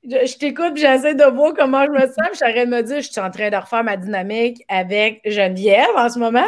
je, 0.04 0.36
t'écoute, 0.36 0.76
j'essaie 0.76 1.14
de 1.14 1.24
voir 1.24 1.54
comment 1.54 1.84
je 1.86 1.90
me 1.90 2.06
sens. 2.06 2.28
Je 2.34 2.64
de 2.64 2.70
me 2.70 2.82
dire, 2.82 3.00
je 3.00 3.10
suis 3.10 3.20
en 3.20 3.30
train 3.30 3.50
de 3.50 3.56
refaire 3.56 3.84
ma 3.84 3.96
dynamique 3.96 4.62
avec 4.68 5.20
Geneviève 5.24 5.96
en 5.96 6.08
ce 6.08 6.18
moment. 6.18 6.46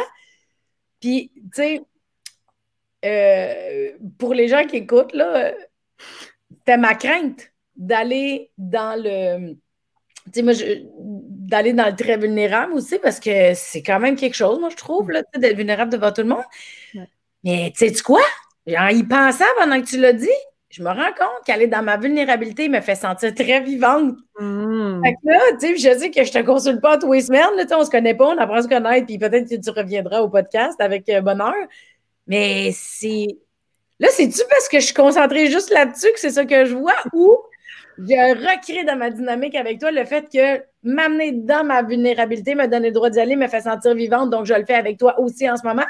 Puis, 0.99 1.31
tu 1.35 1.41
sais, 1.53 1.81
euh, 3.05 3.91
pour 4.17 4.33
les 4.33 4.47
gens 4.47 4.65
qui 4.65 4.77
écoutent, 4.77 5.13
là, 5.13 5.53
c'était 6.49 6.77
ma 6.77 6.95
crainte 6.95 7.51
d'aller 7.75 8.51
dans 8.57 9.01
le. 9.01 9.55
Tu 10.25 10.31
sais, 10.33 10.43
moi, 10.43 10.53
d'aller 11.47 11.73
dans 11.73 11.87
le 11.87 11.95
très 11.95 12.17
vulnérable 12.17 12.73
aussi, 12.73 12.99
parce 12.99 13.19
que 13.19 13.53
c'est 13.53 13.81
quand 13.81 13.99
même 13.99 14.15
quelque 14.15 14.35
chose, 14.35 14.59
moi, 14.59 14.69
je 14.69 14.75
trouve, 14.75 15.09
d'être 15.35 15.55
vulnérable 15.55 15.91
devant 15.91 16.11
tout 16.11 16.21
le 16.21 16.27
monde. 16.27 16.43
Mais 17.43 17.71
tu 17.75 17.87
sais 17.87 18.03
quoi? 18.03 18.21
En 18.75 18.87
y 18.87 19.03
pensant 19.03 19.45
pendant 19.59 19.79
que 19.81 19.85
tu 19.85 19.97
l'as 19.97 20.13
dit, 20.13 20.27
je 20.69 20.83
me 20.83 20.89
rends 20.89 21.13
compte 21.17 21.45
qu'aller 21.45 21.67
dans 21.67 21.81
ma 21.81 21.97
vulnérabilité 21.97 22.67
me 22.67 22.81
fait 22.81 22.95
sentir 22.95 23.33
très 23.33 23.61
vivante. 23.61 24.15
Mmh. 24.39 25.01
Fait 25.03 25.13
que 25.13 25.19
là, 25.29 25.39
tu 25.59 25.77
sais, 25.77 25.77
je 25.77 25.99
sais 25.99 26.11
que 26.11 26.23
je 26.23 26.31
te 26.31 26.39
consulte 26.39 26.81
pas 26.81 26.97
tous 26.97 27.13
les 27.13 27.21
semaines, 27.21 27.55
là, 27.55 27.63
on 27.77 27.85
se 27.85 27.89
connaît 27.89 28.15
pas, 28.15 28.25
on 28.25 28.37
apprend 28.37 28.57
à 28.57 28.61
se 28.63 28.67
connaître, 28.67 29.05
puis 29.05 29.17
peut-être 29.17 29.49
que 29.49 29.55
tu 29.55 29.69
reviendras 29.69 30.19
au 30.21 30.29
podcast 30.29 30.79
avec 30.81 31.07
euh, 31.09 31.21
bonheur. 31.21 31.55
Mais 32.27 32.71
c'est. 32.73 33.27
Là, 33.99 34.09
c'est-tu 34.11 34.41
parce 34.49 34.67
que 34.67 34.79
je 34.79 34.85
suis 34.85 34.93
concentrée 34.93 35.49
juste 35.49 35.71
là-dessus 35.71 36.11
que 36.13 36.19
c'est 36.19 36.29
ça 36.29 36.45
que 36.45 36.65
je 36.65 36.75
vois 36.75 36.93
ou 37.13 37.37
je 37.97 38.53
recrée 38.53 38.83
dans 38.83 38.95
ma 38.95 39.09
dynamique 39.09 39.55
avec 39.55 39.79
toi 39.79 39.89
le 39.91 40.05
fait 40.05 40.27
que 40.31 40.63
m'amener 40.83 41.31
dans 41.31 41.63
ma 41.63 41.81
vulnérabilité, 41.81 42.53
me 42.53 42.67
donner 42.67 42.89
le 42.89 42.93
droit 42.93 43.09
d'y 43.09 43.19
aller, 43.19 43.35
me 43.35 43.47
fait 43.47 43.61
sentir 43.61 43.95
vivante, 43.95 44.29
donc 44.29 44.45
je 44.45 44.53
le 44.53 44.65
fais 44.65 44.75
avec 44.75 44.99
toi 44.99 45.19
aussi 45.19 45.49
en 45.49 45.57
ce 45.57 45.65
moment? 45.65 45.85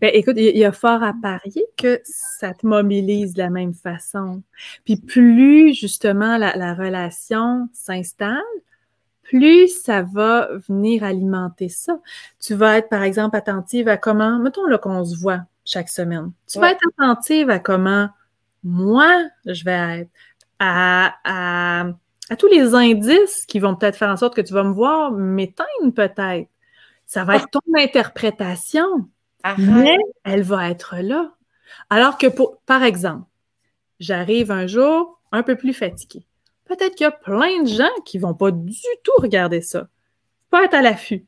Ben, 0.00 0.10
écoute, 0.12 0.36
il 0.36 0.56
y 0.56 0.64
a 0.64 0.72
fort 0.72 1.02
à 1.02 1.12
parier 1.20 1.64
que 1.76 2.00
ça 2.04 2.54
te 2.54 2.66
mobilise 2.66 3.34
de 3.34 3.38
la 3.38 3.50
même 3.50 3.74
façon. 3.74 4.42
Puis 4.84 4.96
plus 4.96 5.74
justement 5.74 6.38
la, 6.38 6.74
relation 6.74 7.68
s'installe, 7.72 8.42
plus 9.22 9.68
ça 9.68 10.02
va 10.02 10.48
venir 10.68 11.04
alimenter 11.04 11.68
ça. 11.68 11.98
Tu 12.40 12.54
vas 12.54 12.78
être, 12.78 12.88
par 12.88 13.02
exemple, 13.02 13.36
attentive 13.36 13.88
à 13.88 13.96
comment, 13.96 14.38
mettons 14.38 14.66
là 14.66 14.78
qu'on 14.78 15.04
se 15.04 15.16
voit 15.16 15.40
chaque 15.64 15.88
semaine. 15.88 16.32
Tu 16.46 16.58
vas 16.60 16.72
être 16.72 16.82
attentive 16.98 17.50
à 17.50 17.58
comment 17.58 18.08
moi 18.62 19.24
je 19.46 19.64
vais 19.64 20.00
être, 20.00 20.10
à, 20.58 21.14
à, 21.24 21.86
à 22.30 22.36
tous 22.36 22.48
les 22.48 22.74
indices 22.74 23.46
qui 23.46 23.58
vont 23.58 23.74
peut-être 23.74 23.96
faire 23.96 24.10
en 24.10 24.16
sorte 24.16 24.34
que 24.34 24.40
tu 24.40 24.52
vas 24.52 24.64
me 24.64 24.72
voir 24.72 25.12
m'éteindre 25.12 25.92
peut-être. 25.94 26.48
Ça 27.06 27.24
va 27.24 27.36
être 27.36 27.48
ton 27.50 27.60
interprétation 27.76 29.08
mais 29.58 29.96
elle 30.24 30.42
va 30.42 30.70
être 30.70 30.96
là. 31.00 31.34
Alors 31.90 32.18
que, 32.18 32.26
pour, 32.26 32.58
par 32.66 32.82
exemple, 32.82 33.26
j'arrive 34.00 34.50
un 34.50 34.66
jour 34.66 35.20
un 35.32 35.42
peu 35.42 35.56
plus 35.56 35.74
fatiguée. 35.74 36.26
Peut-être 36.64 36.94
qu'il 36.94 37.04
y 37.04 37.08
a 37.08 37.12
plein 37.12 37.62
de 37.62 37.68
gens 37.68 38.02
qui 38.04 38.18
ne 38.18 38.22
vont 38.22 38.34
pas 38.34 38.50
du 38.50 38.74
tout 39.04 39.12
regarder 39.18 39.60
ça. 39.60 39.88
Pas 40.50 40.64
être 40.64 40.74
à 40.74 40.82
l'affût. 40.82 41.26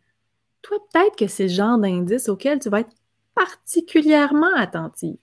Toi, 0.62 0.78
peut-être 0.92 1.16
que 1.16 1.28
c'est 1.28 1.44
le 1.44 1.48
genre 1.50 1.78
d'indice 1.78 2.28
auquel 2.28 2.58
tu 2.58 2.68
vas 2.68 2.80
être 2.80 2.94
particulièrement 3.34 4.52
attentive 4.56 5.16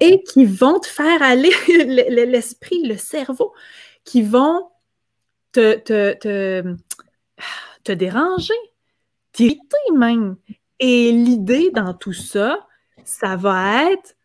et 0.00 0.24
qui 0.24 0.44
vont 0.44 0.80
te 0.80 0.88
faire 0.88 1.22
aller 1.22 1.52
l'esprit, 2.26 2.82
le 2.82 2.96
cerveau, 2.96 3.52
qui 4.04 4.22
vont 4.22 4.68
te, 5.52 5.78
te, 5.78 6.14
te, 6.14 6.76
te 7.84 7.92
déranger, 7.92 8.54
t'irriter 9.32 9.76
même. 9.94 10.36
Et 10.86 11.12
l'idée 11.12 11.70
dans 11.70 11.94
tout 11.94 12.12
ça, 12.12 12.58
ça 13.06 13.36
va 13.36 13.90
être 13.90 14.16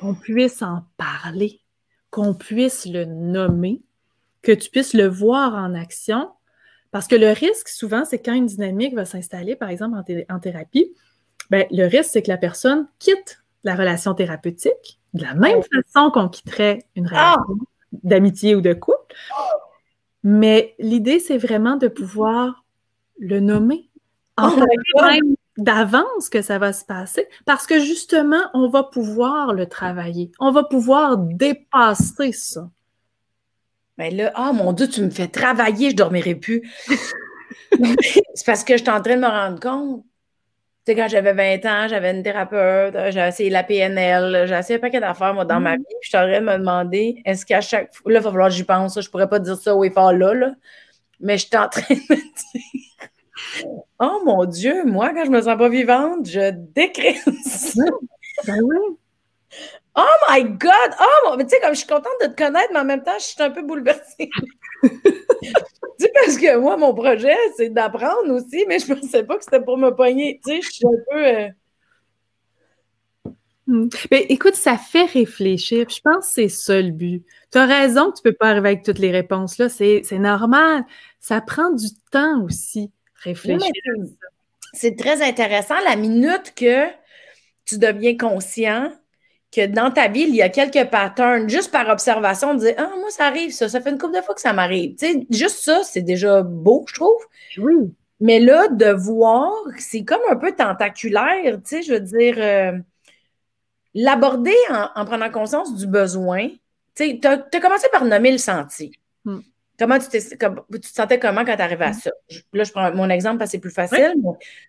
qu'on 0.00 0.14
puisse 0.14 0.62
en 0.62 0.82
parler, 0.96 1.60
qu'on 2.08 2.32
puisse 2.32 2.86
le 2.86 3.04
nommer, 3.04 3.82
que 4.40 4.52
tu 4.52 4.70
puisses 4.70 4.94
le 4.94 5.08
voir 5.08 5.54
en 5.54 5.74
action. 5.74 6.30
Parce 6.90 7.06
que 7.06 7.16
le 7.16 7.32
risque, 7.32 7.68
souvent, 7.68 8.06
c'est 8.06 8.18
quand 8.18 8.32
une 8.32 8.46
dynamique 8.46 8.94
va 8.94 9.04
s'installer, 9.04 9.56
par 9.56 9.68
exemple 9.68 9.98
en, 10.30 10.40
thérapie, 10.40 10.94
ben, 11.50 11.66
le 11.70 11.84
risque, 11.84 12.08
c'est 12.12 12.22
que 12.22 12.30
la 12.30 12.38
personne 12.38 12.88
quitte 12.98 13.44
la 13.62 13.74
relation 13.74 14.14
thérapeutique 14.14 14.98
de 15.12 15.22
la 15.22 15.34
même 15.34 15.60
façon 15.62 16.10
qu'on 16.10 16.30
quitterait 16.30 16.86
une 16.94 17.10
ah! 17.12 17.34
relation 17.34 17.66
d'amitié 17.92 18.54
ou 18.54 18.62
de 18.62 18.72
couple. 18.72 19.14
Mais 20.22 20.76
l'idée, 20.78 21.18
c'est 21.18 21.36
vraiment 21.36 21.76
de 21.76 21.88
pouvoir 21.88 22.64
le 23.18 23.38
nommer. 23.40 23.90
En 24.38 24.48
oh 24.48 25.35
d'avance 25.56 26.28
que 26.30 26.42
ça 26.42 26.58
va 26.58 26.72
se 26.72 26.84
passer 26.84 27.26
parce 27.44 27.66
que 27.66 27.80
justement, 27.80 28.42
on 28.54 28.68
va 28.68 28.82
pouvoir 28.82 29.52
le 29.52 29.66
travailler. 29.66 30.30
On 30.38 30.52
va 30.52 30.64
pouvoir 30.64 31.16
dépasser 31.16 32.32
ça. 32.32 32.68
Mais 33.98 34.10
là, 34.10 34.30
ah 34.34 34.52
mon 34.52 34.72
Dieu, 34.72 34.88
tu 34.88 35.02
me 35.02 35.10
fais 35.10 35.28
travailler, 35.28 35.90
je 35.90 35.96
dormirai 35.96 36.34
plus. 36.34 36.62
c'est 38.34 38.46
parce 38.46 38.64
que 38.64 38.76
je 38.76 38.82
suis 38.82 38.90
en 38.90 39.00
train 39.00 39.16
de 39.16 39.20
me 39.20 39.26
rendre 39.26 39.60
compte. 39.60 40.04
Tu 40.84 40.92
sais, 40.92 40.96
quand 40.96 41.08
j'avais 41.08 41.32
20 41.32 41.64
ans, 41.66 41.88
j'avais 41.88 42.12
une 42.12 42.22
thérapeute, 42.22 42.94
j'ai 43.10 43.26
essayé 43.26 43.50
la 43.50 43.64
PNL, 43.64 44.46
j'ai 44.46 44.54
essayé 44.54 44.78
un 44.78 44.80
paquet 44.80 45.00
d'affaires, 45.00 45.34
moi, 45.34 45.44
dans 45.44 45.58
ma 45.58 45.74
mm-hmm. 45.74 45.78
vie. 45.78 45.84
Puis 45.84 45.98
je 46.02 46.08
suis 46.08 46.18
en 46.18 46.30
train 46.30 46.40
de 46.40 46.46
me 46.46 46.58
demander, 46.58 47.22
est-ce 47.24 47.44
qu'à 47.44 47.60
chaque 47.60 47.92
fois, 47.92 48.12
là, 48.12 48.20
il 48.20 48.22
va 48.22 48.30
falloir 48.30 48.48
que 48.48 48.54
j'y 48.54 48.64
pense, 48.64 49.00
je 49.00 49.10
pourrais 49.10 49.28
pas 49.28 49.40
dire 49.40 49.56
ça 49.56 49.74
au 49.74 49.82
effort 49.82 50.12
là, 50.12 50.34
là, 50.34 50.52
mais 51.18 51.38
je 51.38 51.46
suis 51.46 51.56
en 51.56 51.68
train 51.68 51.94
de 51.94 52.00
me 52.00 52.16
dire, 52.16 53.08
Oh 53.98 54.22
mon 54.24 54.44
Dieu, 54.44 54.84
moi, 54.84 55.10
quand 55.14 55.24
je 55.24 55.30
me 55.30 55.40
sens 55.40 55.58
pas 55.58 55.68
vivante, 55.68 56.26
je 56.28 56.50
décrète. 56.50 57.22
Ben 58.46 58.60
oui. 58.62 58.76
Oh 59.98 60.16
my 60.28 60.44
God! 60.44 60.90
Oh, 61.00 61.36
tu 61.38 61.48
sais, 61.48 61.60
comme 61.60 61.72
je 61.72 61.78
suis 61.78 61.86
contente 61.86 62.12
de 62.22 62.26
te 62.26 62.36
connaître, 62.36 62.68
mais 62.72 62.80
en 62.80 62.84
même 62.84 63.02
temps, 63.02 63.18
je 63.18 63.24
suis 63.24 63.42
un 63.42 63.50
peu 63.50 63.62
bouleversée. 63.62 64.28
tu 64.82 64.90
sais, 65.98 66.12
parce 66.14 66.36
que 66.36 66.58
moi, 66.58 66.76
mon 66.76 66.94
projet, 66.94 67.34
c'est 67.56 67.70
d'apprendre 67.70 68.30
aussi, 68.30 68.66
mais 68.68 68.78
je 68.78 68.92
ne 68.92 69.00
pensais 69.00 69.24
pas 69.24 69.38
que 69.38 69.44
c'était 69.44 69.62
pour 69.62 69.78
me 69.78 69.90
pogner. 69.90 70.38
Tu 70.44 70.52
sais, 70.52 70.60
je 70.60 70.70
suis 70.70 70.86
un 70.86 71.00
peu. 71.10 71.26
Euh, 71.26 71.48
hmm. 73.68 73.88
Mais 74.10 74.26
écoute, 74.28 74.54
ça 74.54 74.76
fait 74.76 75.06
réfléchir. 75.06 75.88
je 75.88 76.00
pense 76.02 76.26
que 76.26 76.32
c'est 76.32 76.48
ça 76.48 76.78
le 76.82 76.90
but. 76.90 77.24
Tu 77.50 77.56
as 77.56 77.64
raison 77.64 78.10
que 78.10 78.20
tu 78.20 78.26
ne 78.26 78.30
peux 78.30 78.36
pas 78.36 78.50
arriver 78.50 78.68
avec 78.68 78.82
toutes 78.82 78.98
les 78.98 79.12
réponses 79.12 79.56
là. 79.56 79.70
C'est 79.70 80.02
normal. 80.12 80.84
Ça 81.20 81.40
prend 81.40 81.70
du 81.70 81.88
temps 82.10 82.42
aussi. 82.42 82.90
Réfléchir. 83.26 83.70
C'est 84.72 84.96
très 84.96 85.22
intéressant 85.22 85.74
la 85.84 85.96
minute 85.96 86.54
que 86.54 86.86
tu 87.64 87.78
deviens 87.78 88.16
conscient 88.16 88.92
que 89.52 89.66
dans 89.66 89.90
ta 89.90 90.08
vie, 90.08 90.22
il 90.28 90.34
y 90.34 90.42
a 90.42 90.48
quelques 90.48 90.90
patterns, 90.90 91.48
juste 91.48 91.72
par 91.72 91.88
observation, 91.88 92.54
de 92.54 92.60
dire 92.60 92.74
Ah, 92.78 92.90
moi, 92.98 93.10
ça 93.10 93.24
arrive, 93.26 93.52
ça, 93.52 93.68
ça 93.68 93.80
fait 93.80 93.90
une 93.90 93.98
couple 93.98 94.16
de 94.16 94.22
fois 94.22 94.34
que 94.34 94.40
ça 94.40 94.52
m'arrive. 94.52 94.96
Tu 94.96 95.06
sais, 95.06 95.26
juste 95.30 95.64
ça, 95.64 95.82
c'est 95.82 96.02
déjà 96.02 96.42
beau, 96.42 96.84
je 96.88 96.94
trouve. 96.94 97.22
Oui. 97.58 97.92
Mais 98.20 98.40
là, 98.40 98.68
de 98.68 98.90
voir, 98.90 99.52
c'est 99.78 100.04
comme 100.04 100.20
un 100.30 100.36
peu 100.36 100.52
tentaculaire, 100.52 101.56
tu 101.56 101.60
sais, 101.64 101.82
je 101.82 101.94
veux 101.94 102.00
dire, 102.00 102.36
euh, 102.38 102.78
l'aborder 103.94 104.56
en, 104.94 105.04
prenant 105.04 105.30
conscience 105.30 105.74
du 105.74 105.86
besoin. 105.86 106.48
Tu 106.48 106.58
sais, 106.94 107.18
tu 107.20 107.26
as, 107.26 107.60
commencé 107.60 107.88
par 107.92 108.04
nommer 108.04 108.32
le 108.32 108.38
senti. 108.38 108.92
Hmm. 109.24 109.40
Comment 109.78 109.98
tu, 109.98 110.08
tu 110.08 110.38
te 110.80 110.86
sentais 110.86 111.18
comment 111.18 111.44
quand 111.44 111.56
tu 111.56 111.62
arrivais 111.62 111.84
à 111.84 111.90
mm. 111.90 111.94
ça? 111.94 112.10
Là, 112.52 112.64
je 112.64 112.72
prends 112.72 112.92
mon 112.94 113.10
exemple 113.10 113.38
parce 113.38 113.50
que 113.50 113.52
c'est 113.52 113.60
plus 113.60 113.70
facile. 113.70 114.14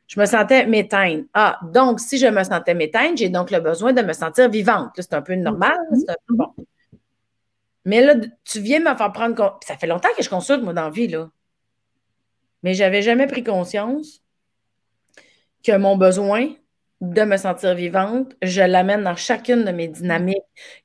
je 0.07 0.19
me 0.19 0.25
sentais 0.25 0.65
m'éteindre. 0.65 1.23
Ah, 1.33 1.59
donc, 1.71 1.99
si 1.99 2.17
je 2.17 2.27
me 2.27 2.43
sentais 2.43 2.73
m'éteindre, 2.73 3.17
j'ai 3.17 3.29
donc 3.29 3.51
le 3.51 3.59
besoin 3.59 3.93
de 3.93 4.01
me 4.01 4.13
sentir 4.13 4.49
vivante. 4.49 4.91
C'est 4.95 5.13
un 5.13 5.21
peu 5.21 5.35
normal. 5.35 5.77
Mm-hmm. 5.91 6.15
bon. 6.29 6.53
Mais 7.85 8.01
là, 8.01 8.15
tu 8.43 8.59
viens 8.59 8.79
me 8.79 8.95
faire 8.95 9.13
prendre 9.13 9.33
compte. 9.33 9.63
Ça 9.65 9.77
fait 9.77 9.87
longtemps 9.87 10.09
que 10.17 10.23
je 10.23 10.29
consulte, 10.29 10.61
moi, 10.61 10.73
dans 10.73 10.83
la 10.83 10.89
vie, 10.89 11.07
là. 11.07 11.29
Mais 12.63 12.73
je 12.73 12.83
n'avais 12.83 13.01
jamais 13.01 13.27
pris 13.27 13.43
conscience 13.43 14.21
que 15.63 15.77
mon 15.77 15.95
besoin, 15.95 16.49
de 17.01 17.21
me 17.23 17.37
sentir 17.37 17.75
vivante, 17.75 18.35
je 18.41 18.61
l'amène 18.61 19.03
dans 19.03 19.15
chacune 19.15 19.63
de 19.63 19.71
mes 19.71 19.87
dynamiques, 19.87 20.37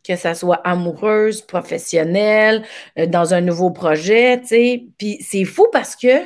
que 0.06 0.14
ça 0.16 0.34
soit 0.34 0.60
amoureuse, 0.64 1.40
professionnelle, 1.40 2.64
euh, 2.98 3.06
dans 3.06 3.32
un 3.32 3.40
nouveau 3.40 3.70
projet, 3.70 4.40
tu 4.40 4.48
sais. 4.48 4.84
Puis 4.98 5.18
c'est 5.22 5.44
fou 5.44 5.68
parce 5.72 5.96
que 5.96 6.22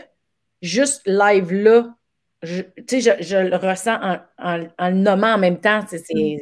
juste 0.61 1.03
live 1.07 1.53
là, 1.53 1.95
tu 2.43 3.01
sais, 3.01 3.17
je, 3.21 3.37
le 3.37 3.57
ressens 3.57 3.99
en, 4.39 4.57
le 4.57 4.93
nommant 4.93 5.35
en 5.35 5.39
même 5.39 5.61
temps, 5.61 5.81
mm. 5.81 6.37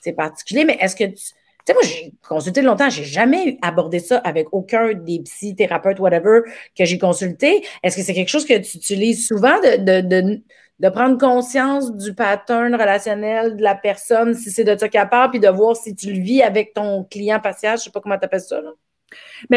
c'est 0.00 0.12
particulier, 0.12 0.64
mais 0.64 0.76
est-ce 0.80 0.96
que 0.96 1.04
tu. 1.04 1.14
Tu 1.14 1.72
sais, 1.72 1.74
moi, 1.74 1.82
j'ai 1.82 2.12
consulté 2.28 2.62
longtemps, 2.62 2.90
j'ai 2.90 3.02
jamais 3.02 3.58
abordé 3.60 3.98
ça 3.98 4.18
avec 4.18 4.46
aucun 4.52 4.94
des 4.94 5.18
psy-thérapeutes, 5.24 5.98
whatever, 5.98 6.42
que 6.78 6.84
j'ai 6.84 6.96
consulté. 6.96 7.64
Est-ce 7.82 7.96
que 7.96 8.02
c'est 8.02 8.14
quelque 8.14 8.28
chose 8.28 8.46
que 8.46 8.56
tu 8.56 8.76
utilises 8.76 9.26
souvent 9.26 9.58
de, 9.60 10.00
de 10.00 10.00
de 10.00 10.42
prendre 10.88 11.18
conscience 11.18 11.94
du 11.96 12.14
pattern 12.14 12.74
relationnel 12.74 13.56
de 13.56 13.62
la 13.62 13.74
personne, 13.74 14.34
si 14.34 14.50
c'est 14.50 14.64
de 14.64 14.76
ça 14.76 14.88
qu'elle 14.88 15.08
puis 15.30 15.40
de 15.40 15.48
voir 15.48 15.76
si 15.76 15.94
tu 15.94 16.12
le 16.12 16.20
vis 16.20 16.42
avec 16.42 16.74
ton 16.74 17.04
client 17.04 17.40
patient, 17.40 17.76
je 17.76 17.84
sais 17.84 17.90
pas 17.90 18.00
comment 18.00 18.18
tu 18.18 18.24
appelles 18.24 18.40
ça. 18.40 18.60
Là. 18.60 18.70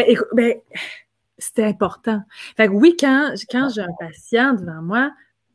Écoute, 0.06 0.28
ben, 0.32 0.54
c'était 1.38 1.64
important. 1.64 2.22
Fait 2.56 2.68
que 2.68 2.72
oui, 2.72 2.96
quand, 2.98 3.34
quand 3.50 3.68
j'ai 3.74 3.82
un 3.82 3.94
patient 3.98 4.54
devant 4.54 4.82
moi, 4.82 5.12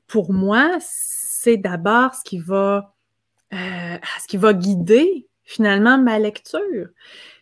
pour 0.08 0.32
moi, 0.32 0.78
c'est 0.80 1.58
d'abord 1.58 2.14
ce 2.14 2.24
qui 2.24 2.40
va 2.40 2.96
euh, 3.54 3.98
ce 4.20 4.28
qui 4.28 4.38
va 4.38 4.54
guider 4.54 5.28
finalement 5.44 5.98
ma 5.98 6.20
lecture. 6.20 6.90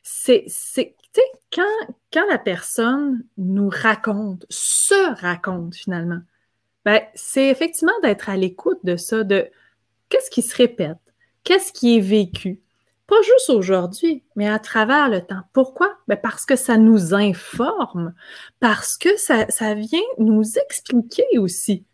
C'est, 0.04 0.44
c'est 0.48 0.96
quand, 1.54 1.96
quand 2.12 2.26
la 2.30 2.38
personne 2.38 3.24
nous 3.38 3.70
raconte, 3.70 4.46
se 4.50 5.22
raconte 5.22 5.76
finalement, 5.76 6.20
ben, 6.86 7.02
c'est 7.16 7.50
effectivement 7.50 7.94
d'être 8.02 8.30
à 8.30 8.38
l'écoute 8.38 8.80
de 8.84 8.96
ça, 8.98 9.24
de 9.24 9.50
qu'est-ce 10.10 10.30
qui 10.30 10.42
se 10.42 10.56
répète, 10.56 10.98
qu'est-ce 11.44 11.72
qui 11.74 11.98
est 11.98 12.02
vécu, 12.02 12.62
pas 13.08 13.22
juste 13.22 13.50
aujourd'hui, 13.50 14.24
mais 14.36 14.50
à 14.50 14.60
travers 14.60 15.10
le 15.10 15.22
temps. 15.22 15.42
Pourquoi? 15.52 15.94
Ben 16.08 16.18
parce 16.22 16.46
que 16.46 16.56
ça 16.56 16.78
nous 16.78 17.14
informe, 17.14 18.14
parce 18.60 18.98
que 18.98 19.18
ça, 19.18 19.46
ça 19.50 19.74
vient 19.74 20.00
nous 20.18 20.58
expliquer 20.58 21.38
aussi 21.38 21.86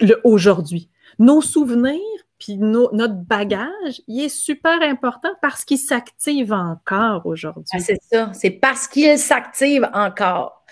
le 0.00 0.20
aujourd'hui. 0.24 0.90
Nos 1.18 1.40
souvenirs, 1.40 2.00
puis 2.38 2.56
notre 2.58 3.14
bagage, 3.14 4.02
il 4.08 4.24
est 4.24 4.28
super 4.28 4.82
important 4.82 5.30
parce 5.40 5.64
qu'il 5.64 5.78
s'active 5.78 6.52
encore 6.52 7.24
aujourd'hui. 7.26 7.64
Ah, 7.72 7.78
c'est 7.78 8.00
ça, 8.10 8.30
c'est 8.34 8.50
parce 8.50 8.88
qu'il 8.88 9.18
s'active 9.18 9.88
encore. 9.92 10.64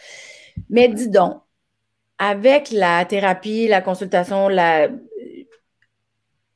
Mais 0.69 0.89
dis 0.89 1.09
donc, 1.09 1.43
avec 2.19 2.71
la 2.71 3.05
thérapie, 3.05 3.67
la 3.67 3.81
consultation, 3.81 4.49
la, 4.49 4.89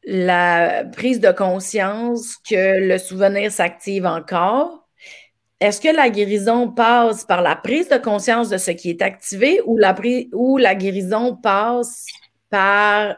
la 0.04 0.84
prise 0.84 1.20
de 1.20 1.30
conscience 1.30 2.36
que 2.48 2.86
le 2.88 2.98
souvenir 2.98 3.50
s'active 3.50 4.06
encore, 4.06 4.88
est-ce 5.60 5.80
que 5.80 5.94
la 5.94 6.08
guérison 6.08 6.70
passe 6.70 7.24
par 7.24 7.42
la 7.42 7.56
prise 7.56 7.88
de 7.88 7.96
conscience 7.96 8.48
de 8.48 8.58
ce 8.58 8.70
qui 8.70 8.90
est 8.90 9.02
activé 9.02 9.60
ou 9.66 9.76
la, 9.76 9.94
ou 10.32 10.56
la 10.56 10.74
guérison 10.76 11.34
passe 11.34 12.06
par 12.48 13.16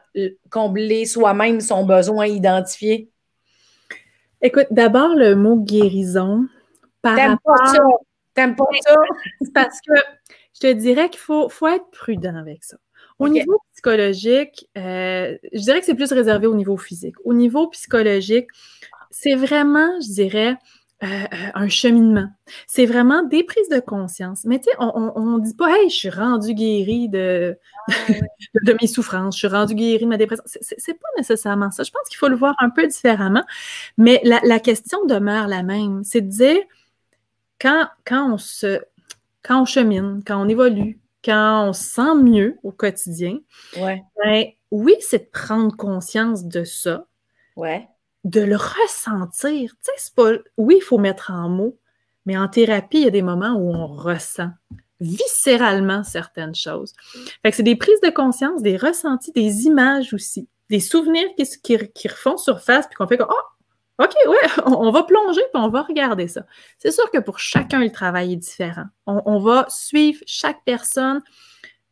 combler 0.48 1.04
soi-même 1.04 1.60
son 1.60 1.84
besoin 1.84 2.26
identifié? 2.26 3.10
Écoute, 4.40 4.68
d'abord 4.70 5.14
le 5.14 5.34
mot 5.34 5.56
guérison. 5.56 6.46
T'aimes 7.02 7.36
pas 7.44 7.66
ça? 7.66 7.82
T'aimes 8.32 8.56
pas 8.56 8.64
ça? 8.80 8.94
Parce 9.52 9.78
que 9.86 9.92
je 10.54 10.60
te 10.60 10.72
dirais 10.72 11.08
qu'il 11.10 11.20
faut, 11.20 11.48
faut 11.48 11.68
être 11.68 11.90
prudent 11.90 12.36
avec 12.36 12.64
ça. 12.64 12.76
Au 13.18 13.28
niveau 13.28 13.60
psychologique, 13.72 14.66
euh, 14.78 15.36
je 15.52 15.60
dirais 15.60 15.80
que 15.80 15.86
c'est 15.86 15.94
plus 15.94 16.12
réservé 16.12 16.46
au 16.46 16.54
niveau 16.54 16.78
physique. 16.78 17.16
Au 17.24 17.34
niveau 17.34 17.68
psychologique, 17.68 18.48
c'est 19.10 19.34
vraiment, 19.34 20.00
je 20.00 20.12
dirais, 20.12 20.56
euh, 21.02 21.06
euh, 21.06 21.50
un 21.54 21.68
cheminement. 21.68 22.28
C'est 22.66 22.86
vraiment 22.86 23.22
des 23.22 23.44
prises 23.44 23.68
de 23.68 23.80
conscience. 23.80 24.44
Mais 24.44 24.58
tu 24.58 24.64
sais, 24.64 24.76
on 24.78 25.36
ne 25.36 25.40
dit 25.40 25.54
pas, 25.54 25.70
hey, 25.70 25.90
je 25.90 25.94
suis 25.94 26.10
rendu 26.10 26.54
guéri 26.54 27.08
de, 27.08 27.58
ah 27.88 27.92
de, 28.64 28.76
mes 28.80 28.86
souffrances, 28.86 29.34
je 29.34 29.46
suis 29.46 29.54
rendu 29.54 29.74
guéri 29.74 30.04
de 30.04 30.08
ma 30.08 30.16
dépression. 30.16 30.44
C'est 30.46 30.94
pas 30.94 31.08
nécessairement 31.16 31.70
ça. 31.70 31.82
Je 31.82 31.90
pense 31.90 32.06
qu'il 32.08 32.18
faut 32.18 32.28
le 32.28 32.36
voir 32.36 32.54
un 32.58 32.70
peu 32.70 32.86
différemment. 32.86 33.44
Mais 33.98 34.20
la, 34.24 34.60
question 34.60 35.04
demeure 35.06 35.46
la 35.46 35.62
même. 35.62 36.04
C'est 36.04 36.20
de 36.20 36.28
dire, 36.28 36.60
quand, 37.58 37.88
quand, 38.06 38.34
on 38.34 38.38
se, 38.38 38.80
quand 39.42 39.62
on 39.62 39.64
chemine, 39.64 40.22
quand 40.26 40.42
on 40.42 40.48
évolue, 40.48 41.00
quand 41.24 41.68
on 41.68 41.72
se 41.72 41.82
sent 41.82 42.14
mieux 42.16 42.58
au 42.62 42.72
quotidien, 42.72 43.38
ouais. 43.76 44.02
ben, 44.22 44.46
oui, 44.70 44.94
c'est 45.00 45.24
de 45.24 45.30
prendre 45.30 45.76
conscience 45.76 46.44
de 46.44 46.64
ça. 46.64 47.06
Ouais 47.56 47.88
de 48.24 48.40
le 48.40 48.56
ressentir. 48.56 49.70
Tu 49.70 49.76
sais, 49.82 49.92
c'est 49.96 50.14
pas. 50.14 50.32
Oui, 50.56 50.76
il 50.78 50.82
faut 50.82 50.98
mettre 50.98 51.30
en 51.30 51.48
mots, 51.48 51.78
mais 52.26 52.36
en 52.36 52.48
thérapie, 52.48 52.98
il 52.98 53.04
y 53.04 53.08
a 53.08 53.10
des 53.10 53.22
moments 53.22 53.54
où 53.54 53.72
on 53.72 53.86
ressent 53.86 54.50
viscéralement 55.00 56.04
certaines 56.04 56.54
choses. 56.54 56.92
Fait 57.42 57.50
que 57.50 57.56
c'est 57.56 57.62
des 57.62 57.76
prises 57.76 58.00
de 58.02 58.10
conscience, 58.10 58.60
des 58.60 58.76
ressentis, 58.76 59.32
des 59.32 59.64
images 59.64 60.12
aussi, 60.12 60.46
des 60.68 60.80
souvenirs 60.80 61.26
qui, 61.38 61.78
qui, 61.94 62.08
refont 62.08 62.36
surface, 62.36 62.86
puis 62.86 62.96
qu'on 62.96 63.06
fait 63.06 63.16
comme 63.16 63.30
Oh, 63.30 63.59
OK, 64.00 64.14
ouais, 64.26 64.36
on, 64.66 64.90
va 64.90 65.02
plonger, 65.02 65.42
puis 65.52 65.62
on 65.62 65.68
va 65.68 65.82
regarder 65.82 66.26
ça. 66.26 66.46
C'est 66.78 66.90
sûr 66.90 67.10
que 67.10 67.18
pour 67.18 67.38
chacun, 67.38 67.80
le 67.80 67.90
travail 67.90 68.32
est 68.32 68.36
différent. 68.36 68.86
On, 69.06 69.38
va 69.38 69.66
suivre 69.68 70.20
chaque 70.26 70.64
personne 70.64 71.20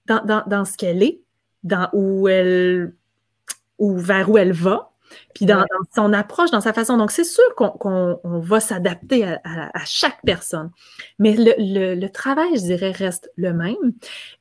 dans, 0.07 0.43
dans 0.47 0.65
ce 0.65 0.77
qu'elle 0.77 1.03
est, 1.03 1.21
dans 1.65 1.89
où 1.93 2.29
elle, 2.29 2.95
ou 3.79 3.97
vers 3.99 4.31
où 4.31 4.39
elle 4.39 4.53
va, 4.53 4.91
puis 5.35 5.47
dans, 5.47 5.65
son 5.95 6.13
approche, 6.13 6.51
dans 6.51 6.61
sa 6.61 6.73
façon. 6.73 6.97
Donc, 6.97 7.11
c'est 7.11 7.25
sûr 7.25 7.55
qu'on 7.55 8.19
va 8.25 8.61
s'adapter 8.61 9.25
à, 9.25 9.85
chaque 9.85 10.21
personne. 10.25 10.71
Mais 11.19 11.35
le, 11.37 12.07
travail, 12.09 12.49
je 12.55 12.63
dirais, 12.63 12.91
reste 12.91 13.31
le 13.37 13.53
même. 13.53 13.77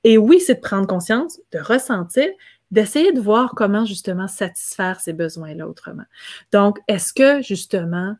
Et 0.03 0.17
oui, 0.17 0.39
c'est 0.39 0.55
de 0.55 0.59
prendre 0.59 0.87
conscience, 0.87 1.39
de 1.51 1.59
ressentir, 1.59 2.27
d'essayer 2.71 3.11
de 3.11 3.21
voir 3.21 3.53
comment 3.55 3.85
justement 3.85 4.27
satisfaire 4.27 4.99
ces 4.99 5.13
besoins-là 5.13 5.67
autrement. 5.67 6.05
Donc, 6.51 6.79
est-ce 6.87 7.13
que 7.13 7.41
justement, 7.41 8.15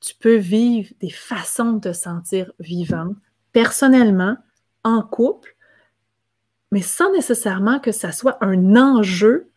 tu 0.00 0.14
peux 0.16 0.36
vivre 0.36 0.92
des 1.00 1.10
façons 1.10 1.74
de 1.74 1.90
te 1.90 1.92
sentir 1.92 2.52
vivante 2.58 3.16
personnellement, 3.52 4.36
en 4.84 5.02
couple, 5.02 5.56
mais 6.72 6.82
sans 6.82 7.12
nécessairement 7.12 7.78
que 7.78 7.92
ça 7.92 8.10
soit 8.10 8.42
un 8.42 8.76
enjeu 8.76 9.50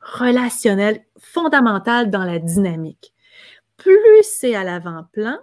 relationnel 0.00 1.04
fondamental 1.18 2.10
dans 2.10 2.24
la 2.24 2.38
dynamique? 2.38 3.14
Plus 3.76 4.22
c'est 4.22 4.54
à 4.54 4.64
l'avant-plan, 4.64 5.38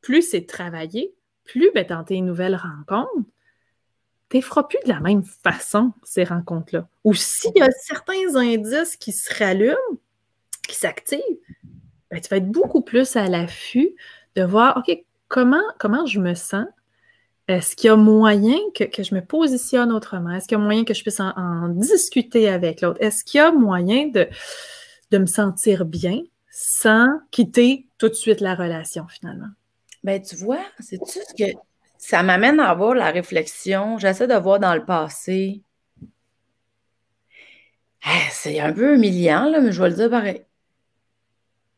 plus 0.00 0.22
c'est 0.22 0.46
travaillé, 0.46 1.14
plus 1.44 1.70
ben, 1.74 1.84
dans 1.86 2.04
tes 2.04 2.20
nouvelles 2.20 2.56
rencontres, 2.56 3.28
tu 4.30 4.36
ne 4.36 4.42
feras 4.42 4.62
plus 4.62 4.78
de 4.84 4.88
la 4.88 5.00
même 5.00 5.24
façon 5.24 5.92
ces 6.04 6.24
rencontres-là. 6.24 6.88
Ou 7.04 7.14
s'il 7.14 7.52
y 7.56 7.62
a 7.62 7.70
certains 7.72 8.36
indices 8.36 8.96
qui 8.96 9.12
se 9.12 9.34
rallument, 9.34 9.76
qui 10.68 10.76
s'activent, 10.76 11.18
ben, 12.10 12.20
tu 12.20 12.28
vas 12.28 12.36
être 12.36 12.48
beaucoup 12.48 12.82
plus 12.82 13.16
à 13.16 13.28
l'affût 13.28 13.94
de 14.36 14.42
voir, 14.42 14.76
OK, 14.76 15.04
comment, 15.28 16.06
je 16.06 16.20
me 16.20 16.34
sens? 16.34 16.66
Est-ce 17.48 17.74
qu'il 17.74 17.88
y 17.88 17.90
a 17.90 17.96
moyen 17.96 18.58
que, 18.74 19.02
je 19.02 19.14
me 19.14 19.20
positionne 19.20 19.90
autrement? 19.90 20.30
Est-ce 20.30 20.46
qu'il 20.46 20.56
y 20.56 20.60
a 20.60 20.64
moyen 20.64 20.84
que 20.84 20.94
je 20.94 21.02
puisse 21.02 21.18
en, 21.18 21.68
discuter 21.68 22.48
avec 22.48 22.80
l'autre? 22.80 23.02
Est-ce 23.02 23.24
qu'il 23.24 23.38
y 23.38 23.40
a 23.40 23.50
moyen 23.50 24.06
de, 24.06 24.28
de 25.10 25.18
me 25.18 25.26
sentir 25.26 25.84
bien 25.84 26.22
sans 26.48 27.08
quitter 27.32 27.88
tout 27.98 28.08
de 28.08 28.14
suite 28.14 28.40
la 28.40 28.54
relation 28.54 29.08
finalement? 29.08 29.48
Ben, 30.04 30.22
tu 30.22 30.36
vois, 30.36 30.64
c'est 30.78 30.98
tout 30.98 31.06
ce 31.06 31.34
que 31.34 31.58
ça 32.00 32.22
m'amène 32.22 32.60
à 32.60 32.70
avoir 32.70 32.94
la 32.94 33.10
réflexion. 33.10 33.98
J'essaie 33.98 34.26
de 34.26 34.34
voir 34.34 34.58
dans 34.58 34.74
le 34.74 34.84
passé. 34.86 35.62
Ah, 38.02 38.26
c'est 38.30 38.58
un 38.58 38.72
peu 38.72 38.94
humiliant, 38.94 39.50
là, 39.50 39.60
mais 39.60 39.70
je 39.70 39.82
vais 39.82 39.90
le 39.90 39.96
dire 39.96 40.10
pareil. 40.10 40.42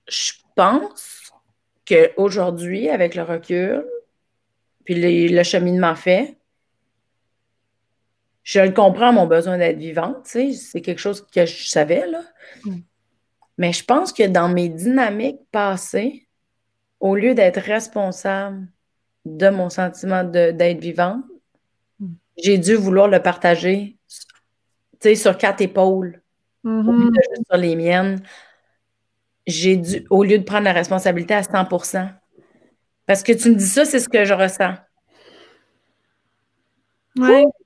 Je 0.09 0.33
pense 0.55 1.33
qu'aujourd'hui, 1.85 2.89
avec 2.89 3.17
le 3.17 3.25
recul, 3.25 3.85
puis 4.85 4.95
le, 5.29 5.43
cheminement 5.43 5.97
fait. 5.97 6.39
Je 8.45 8.61
le 8.61 8.71
comprends, 8.71 9.13
mon 9.13 9.27
besoin 9.27 9.59
d'être 9.59 9.79
vivante, 9.79 10.25
c'est 10.25 10.81
quelque 10.81 11.01
chose 11.01 11.27
que 11.35 11.47
je 11.47 11.67
savais, 11.67 12.07
là. 12.07 12.23
Mm. 12.65 12.79
Mais 13.59 13.73
je 13.73 13.85
pense 13.85 14.13
que 14.13 14.27
dans 14.29 14.49
mes 14.49 14.69
dynamiques 14.69 15.41
passées, 15.51 16.29
au 17.01 17.17
lieu 17.17 17.35
d'être 17.35 17.61
responsable 17.61 18.69
de 19.25 19.49
mon 19.49 19.71
sentiment 19.71 20.25
d'être 20.25 20.81
vivante, 20.81 21.25
mm. 22.01 22.07
j'ai 22.43 22.59
dû 22.59 22.75
vouloir 22.75 23.09
le 23.09 23.21
partager, 23.21 23.97
tu 24.09 24.19
sais, 25.01 25.15
sur 25.15 25.37
quatre 25.37 25.61
épaules, 25.61 26.23
au 26.65 26.69
lieu 26.69 26.83
de 26.83 26.91
mm-hmm. 26.91 27.47
sur 27.47 27.57
les 27.57 27.77
miennes. 27.77 28.23
J'ai 29.47 29.77
dû, 29.77 30.07
au 30.11 30.23
lieu 30.23 30.39
de 30.39 30.45
prendre 30.45 30.65
la 30.65 30.73
responsabilité 30.73 31.35
à 31.35 31.43
100% 31.43 32.13
parce 33.07 33.23
que 33.23 33.33
tu 33.33 33.51
me 33.51 33.57
dis 33.57 33.67
ça, 33.67 33.85
c'est 33.85 34.01
ce 34.01 34.09
que 34.09 34.25
je 34.25 34.35
ressens. 34.35 34.75
Oui. 37.17 37.45
Tu 37.45 37.62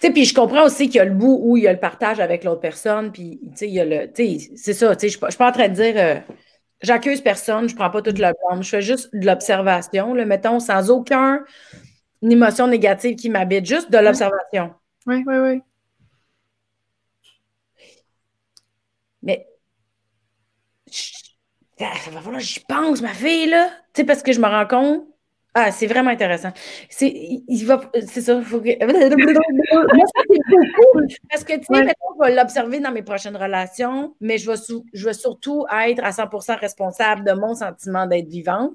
puis 0.00 0.24
je 0.24 0.34
comprends 0.34 0.64
aussi 0.64 0.86
qu'il 0.88 0.96
y 0.96 1.00
a 1.00 1.04
le 1.04 1.14
bout 1.14 1.38
où 1.42 1.56
il 1.56 1.64
y 1.64 1.68
a 1.68 1.72
le 1.72 1.78
partage 1.78 2.20
avec 2.20 2.44
l'autre 2.44 2.60
personne, 2.60 3.12
puis, 3.12 3.40
il 3.60 3.70
y 3.70 3.80
a 3.80 3.84
le, 3.84 4.10
c'est 4.56 4.74
ça, 4.74 4.92
je 5.00 5.06
ne 5.06 5.10
suis 5.10 5.18
pas 5.18 5.48
en 5.48 5.52
train 5.52 5.68
de 5.68 5.74
dire, 5.74 5.94
euh, 5.96 6.16
j'accuse 6.82 7.20
personne, 7.20 7.68
je 7.68 7.74
ne 7.74 7.78
prends 7.78 7.90
pas 7.90 8.02
toute 8.02 8.18
la 8.18 8.32
blâme, 8.32 8.62
je 8.62 8.68
fais 8.68 8.82
juste 8.82 9.14
de 9.14 9.24
l'observation, 9.26 10.14
le 10.14 10.24
mettons, 10.24 10.60
sans 10.60 10.90
aucune 10.90 11.40
émotion 12.22 12.66
négative 12.66 13.16
qui 13.16 13.30
m'habite, 13.30 13.66
juste 13.66 13.90
de 13.90 13.98
l'observation. 13.98 14.74
Oui, 15.06 15.24
oui, 15.26 15.36
oui. 15.36 15.62
Mais 19.22 19.46
ça 21.78 22.10
va 22.10 22.20
falloir 22.20 22.40
j'y 22.40 22.60
pense, 22.60 23.00
ma 23.00 23.14
fille, 23.14 23.46
là. 23.46 23.70
Tu 23.94 24.00
sais, 24.00 24.04
parce 24.04 24.22
que 24.22 24.32
je 24.32 24.40
me 24.40 24.46
rends 24.46 24.66
compte. 24.66 25.07
Ah, 25.54 25.72
c'est 25.72 25.86
vraiment 25.86 26.10
intéressant. 26.10 26.52
C'est, 26.90 27.10
il 27.10 27.64
va, 27.64 27.80
c'est 28.06 28.20
ça, 28.20 28.40
faut 28.42 28.60
que. 28.60 28.78
Parce 31.30 31.44
que, 31.44 31.54
tu 31.54 31.64
sais, 31.64 31.84
maintenant, 31.84 32.16
je 32.20 32.26
vais 32.26 32.34
l'observer 32.34 32.80
dans 32.80 32.92
mes 32.92 33.02
prochaines 33.02 33.36
relations, 33.36 34.14
mais 34.20 34.38
je 34.38 34.50
vais, 34.50 34.58
je 34.92 35.04
vais 35.04 35.14
surtout 35.14 35.64
être 35.84 36.04
à 36.04 36.10
100% 36.10 36.58
responsable 36.58 37.24
de 37.24 37.32
mon 37.32 37.54
sentiment 37.54 38.06
d'être 38.06 38.28
vivante. 38.28 38.72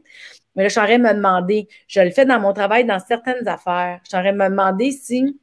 Mais 0.56 0.64
là, 0.64 0.70
je 0.70 0.74
suis 0.74 0.82
en 0.82 0.86
train 0.86 0.98
de 0.98 1.04
me 1.04 1.14
demander, 1.14 1.68
je 1.88 2.02
le 2.02 2.10
fais 2.10 2.26
dans 2.26 2.40
mon 2.40 2.54
travail, 2.54 2.86
dans 2.86 3.00
certaines 3.00 3.48
affaires. 3.48 4.00
Je 4.04 4.10
suis 4.10 4.18
en 4.18 4.22
train 4.22 4.34
de 4.34 4.38
me 4.38 4.50
demander 4.50 4.92
si 4.92 5.40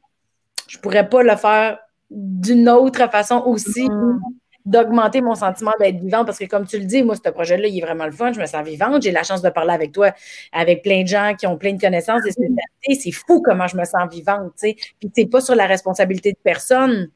je 0.69 0.79
pourrais 0.79 1.09
pas 1.09 1.23
le 1.23 1.37
faire 1.37 1.79
d'une 2.11 2.69
autre 2.69 3.09
façon 3.11 3.43
aussi. 3.47 3.89
Mm 3.89 4.21
d'augmenter 4.67 5.21
mon 5.21 5.35
sentiment 5.35 5.73
d'être 5.79 6.01
vivante 6.01 6.27
parce 6.27 6.39
que, 6.39 6.45
comme 6.45 6.67
tu 6.67 6.79
le 6.79 6.85
dis, 6.85 7.03
moi, 7.03 7.15
ce 7.17 7.31
projet-là, 7.31 7.67
il 7.67 7.79
est 7.79 7.85
vraiment 7.85 8.07
le 8.07 8.13
fun. 8.13 8.33
Je 8.33 8.41
me 8.41 8.47
sens 8.47 8.65
vivante. 8.67 9.03
J'ai 9.03 9.11
la 9.11 9.23
chance 9.23 9.43
de 9.43 9.51
parler 9.51 9.73
avec 9.73 9.93
toi, 9.93 10.13
avec 10.53 10.83
plein 10.83 11.03
de 11.03 11.09
gens 11.09 11.35
qui 11.39 11.47
ont 11.47 11.57
plein 11.57 11.73
de 11.73 11.81
connaissances 11.81 12.23
et. 12.27 12.95
C'est 12.95 13.13
fou 13.13 13.43
comment 13.43 13.67
je 13.67 13.77
me 13.77 13.85
sens 13.85 14.11
vivante, 14.11 14.53
tu 14.59 14.71
sais. 14.71 14.77
Puis, 14.99 15.11
t'es 15.11 15.27
pas 15.27 15.41
sur 15.41 15.55
la 15.55 15.67
responsabilité 15.67 16.33
de 16.33 16.39
personne. 16.43 17.11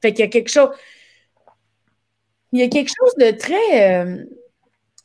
Fait 0.00 0.12
qu'il 0.12 0.24
y 0.24 0.28
a 0.28 0.30
quelque 0.30 0.50
chose. 0.50 0.70
Il 2.52 2.60
y 2.60 2.62
a 2.62 2.68
quelque 2.68 2.90
chose 2.90 3.14
de 3.18 3.30
très. 3.30 4.02
Euh, 4.02 4.24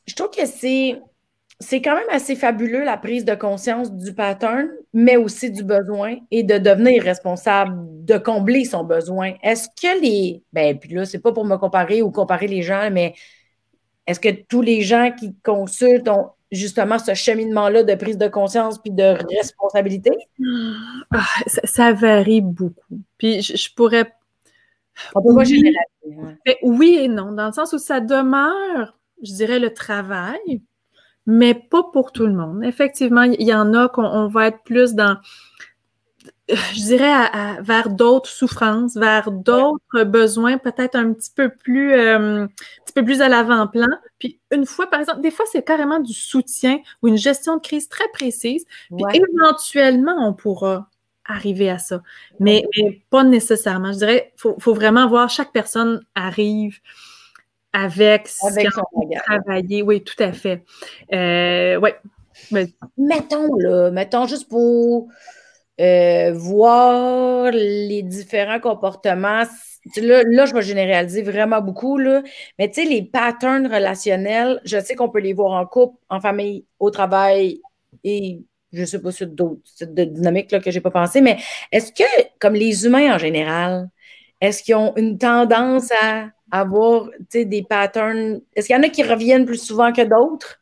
je 0.05 0.15
trouve 0.15 0.29
que 0.31 0.45
c'est. 0.45 0.99
C'est 1.59 1.81
quand 1.81 1.95
même 1.95 2.09
assez 2.11 2.35
fabuleux 2.35 2.83
la 2.83 2.97
prise 2.97 3.25
de 3.25 3.33
conscience 3.33 3.91
du 3.91 4.13
pattern, 4.13 4.69
mais 4.93 5.17
aussi 5.17 5.49
du 5.49 5.63
besoin 5.63 6.17
et 6.29 6.43
de 6.43 6.59
devenir 6.59 7.01
responsable, 7.01 7.75
de 8.05 8.17
combler 8.17 8.63
son 8.63 8.83
besoin. 8.83 9.33
Est-ce 9.41 9.67
que 9.69 9.99
les. 9.99 10.43
Ben, 10.53 10.77
puis 10.77 10.93
là, 10.93 11.05
c'est 11.05 11.19
pas 11.19 11.31
pour 11.31 11.45
me 11.45 11.57
comparer 11.57 12.03
ou 12.03 12.11
comparer 12.11 12.47
les 12.47 12.61
gens, 12.61 12.89
mais 12.91 13.15
est-ce 14.05 14.19
que 14.19 14.29
tous 14.29 14.61
les 14.61 14.81
gens 14.81 15.11
qui 15.11 15.35
consultent 15.43 16.07
ont 16.07 16.29
justement 16.51 16.97
ce 16.97 17.13
cheminement-là 17.13 17.83
de 17.83 17.95
prise 17.95 18.17
de 18.17 18.27
conscience 18.27 18.79
puis 18.79 18.91
de 18.91 19.17
responsabilité? 19.37 20.11
Ah, 21.11 21.25
ça, 21.63 21.91
varie 21.93 22.41
beaucoup. 22.41 22.99
Puis 23.17 23.41
je, 23.41 23.73
pourrais. 23.75 24.13
On 25.13 25.21
peut 25.21 25.35
pas 25.35 25.43
généraliser. 25.43 26.57
Oui 26.61 26.99
et 27.01 27.07
non, 27.07 27.33
dans 27.33 27.47
le 27.47 27.53
sens 27.53 27.73
où 27.73 27.77
ça 27.77 27.99
demeure, 27.99 28.97
je 29.21 29.33
dirais, 29.33 29.59
le 29.59 29.73
travail, 29.73 30.61
mais 31.27 31.53
pas 31.53 31.83
pour 31.93 32.11
tout 32.11 32.25
le 32.25 32.33
monde. 32.33 32.63
Effectivement, 32.63 33.21
il 33.23 33.45
y 33.45 33.53
en 33.53 33.73
a 33.73 33.89
qu'on 33.89 34.27
va 34.27 34.47
être 34.47 34.63
plus 34.63 34.95
dans 34.95 35.17
je 36.49 36.81
dirais, 36.81 37.11
vers 37.61 37.89
d'autres 37.89 38.29
souffrances, 38.29 38.95
vers 38.95 39.31
d'autres 39.31 40.03
besoins, 40.03 40.57
peut-être 40.57 40.95
un 40.95 41.13
petit 41.13 41.31
peu 41.35 41.49
plus, 41.49 41.93
euh, 41.93 42.43
un 42.43 42.47
petit 42.85 42.93
peu 42.95 43.03
plus 43.03 43.21
à 43.21 43.27
l'avant-plan. 43.27 43.87
Puis 44.17 44.39
une 44.51 44.65
fois, 44.65 44.89
par 44.89 45.01
exemple, 45.01 45.21
des 45.21 45.31
fois, 45.31 45.45
c'est 45.51 45.63
carrément 45.63 45.99
du 45.99 46.13
soutien 46.13 46.79
ou 47.01 47.09
une 47.09 47.17
gestion 47.17 47.57
de 47.57 47.61
crise 47.61 47.89
très 47.89 48.07
précise. 48.13 48.65
Puis 48.89 49.03
éventuellement, 49.13 50.15
on 50.25 50.33
pourra 50.33 50.89
arriver 51.25 51.69
à 51.69 51.77
ça. 51.77 52.01
Mais, 52.39 52.63
pas 53.09 53.23
nécessairement. 53.23 53.91
Je 53.91 53.97
dirais, 53.97 54.33
il 54.35 54.53
faut, 54.57 54.73
vraiment 54.73 55.07
voir 55.09 55.29
chaque 55.29 55.51
personne 55.51 56.01
arrive 56.15 56.79
avec, 57.73 58.29
avec 58.43 58.71
son 58.71 58.83
travailler. 59.25 59.81
Oui, 59.81 60.03
tout 60.03 60.21
à 60.21 60.31
fait. 60.31 60.63
Euh, 61.13 61.79
oui. 61.81 61.91
Mettons, 62.97 63.55
là, 63.55 63.91
mettons 63.91 64.27
juste 64.27 64.47
pour 64.47 65.09
euh, 65.79 66.31
voir 66.33 67.51
les 67.51 68.03
différents 68.03 68.59
comportements. 68.59 69.43
Là, 69.97 70.23
là, 70.25 70.45
je 70.45 70.53
vais 70.53 70.61
généraliser 70.61 71.21
vraiment 71.21 71.61
beaucoup, 71.61 71.97
là. 71.97 72.21
mais 72.59 72.69
tu 72.69 72.83
sais, 72.83 72.89
les 72.89 73.03
patterns 73.03 73.67
relationnels, 73.67 74.59
je 74.65 74.79
sais 74.79 74.95
qu'on 74.95 75.09
peut 75.09 75.19
les 75.19 75.33
voir 75.33 75.53
en 75.53 75.65
couple, 75.65 75.97
en 76.09 76.19
famille, 76.19 76.65
au 76.79 76.89
travail 76.89 77.61
et 78.03 78.41
je 78.73 78.81
ne 78.81 78.85
sais 78.85 79.01
pas 79.01 79.11
sur 79.11 79.27
d'autres 79.27 79.61
dynamiques 79.85 80.51
là, 80.51 80.59
que 80.59 80.71
je 80.71 80.77
n'ai 80.77 80.81
pas 80.81 80.91
pensé, 80.91 81.21
mais 81.21 81.37
est-ce 81.71 81.91
que, 81.91 82.03
comme 82.39 82.53
les 82.53 82.85
humains 82.85 83.15
en 83.15 83.17
général, 83.17 83.89
est-ce 84.41 84.63
qu'ils 84.63 84.75
ont 84.75 84.93
une 84.95 85.17
tendance 85.17 85.91
à 86.01 86.29
avoir 86.51 87.09
des 87.31 87.65
patterns? 87.67 88.41
Est-ce 88.55 88.67
qu'il 88.67 88.75
y 88.75 88.79
en 88.79 88.83
a 88.83 88.89
qui 88.89 89.03
reviennent 89.03 89.45
plus 89.45 89.63
souvent 89.63 89.91
que 89.91 90.01
d'autres? 90.01 90.61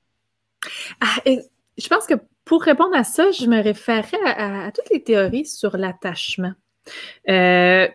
Ah, 1.02 1.22
je 1.26 1.88
pense 1.88 2.08
que 2.08 2.16
pour 2.46 2.62
répondre 2.62 2.96
à 2.96 3.04
ça, 3.04 3.32
je 3.32 3.48
me 3.48 3.62
référais 3.62 4.18
à, 4.24 4.72
toutes 4.72 4.90
les 4.92 5.04
théories 5.04 5.46
sur 5.46 5.78
l'attachement. 5.78 6.54
Euh, 7.30 7.88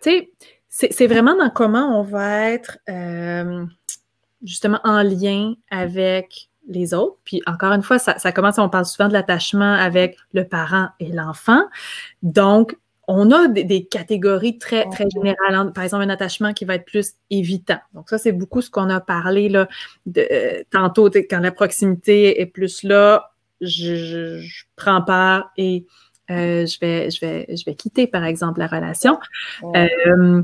c'est 0.69 1.07
vraiment 1.07 1.37
dans 1.37 1.51
comment 1.51 1.99
on 1.99 2.03
va 2.03 2.51
être 2.51 2.79
euh, 2.89 3.65
justement 4.43 4.81
en 4.85 5.03
lien 5.03 5.55
avec 5.71 6.51
les 6.69 6.95
autres. 6.95 7.17
Puis 7.25 7.43
encore 7.47 7.73
une 7.73 7.83
fois, 7.83 7.99
ça, 7.99 8.33
commence, 8.33 8.59
on 8.59 8.69
parle 8.69 8.87
souvent 8.87 9.09
de 9.09 9.13
l'attachement 9.13 9.73
avec 9.73 10.17
le 10.33 10.47
parent 10.47 10.89
et 10.99 11.11
l'enfant. 11.13 11.63
Donc, 12.23 12.77
on 13.13 13.31
a 13.33 13.49
des, 13.49 13.85
catégories 13.87 14.59
très, 14.59 14.89
très 14.89 15.07
générales. 15.11 15.73
Par 15.73 15.83
exemple, 15.83 16.05
un 16.05 16.11
attachement 16.11 16.53
qui 16.53 16.65
va 16.65 16.77
être 16.77 16.85
plus 16.85 17.15
évitant. 17.29 17.81
Donc, 17.93 18.09
ça, 18.09 18.19
c'est 18.19 18.33
beaucoup 18.33 18.63
ce 18.63 18.71
qu'on 18.71 18.89
a 18.89 19.01
parlé 19.01 19.49
là, 19.49 19.69
de, 20.07 20.27
euh, 20.31 20.63
tantôt, 20.71 21.11
quand 21.11 21.41
la 21.41 21.51
proximité 21.51 22.41
est 22.41 22.47
plus 22.47 22.85
là, 22.85 23.33
je, 23.61 24.41
prends 24.77 25.03
part 25.03 25.51
et 25.57 25.87
euh, 26.31 26.65
je, 26.67 26.79
vais, 26.81 27.11
je, 27.11 27.21
vais, 27.21 27.47
je 27.49 27.65
vais 27.65 27.75
quitter, 27.75 28.07
par 28.07 28.25
exemple, 28.25 28.61
la 28.61 28.69
relation. 28.69 29.19
Euh, 29.75 30.43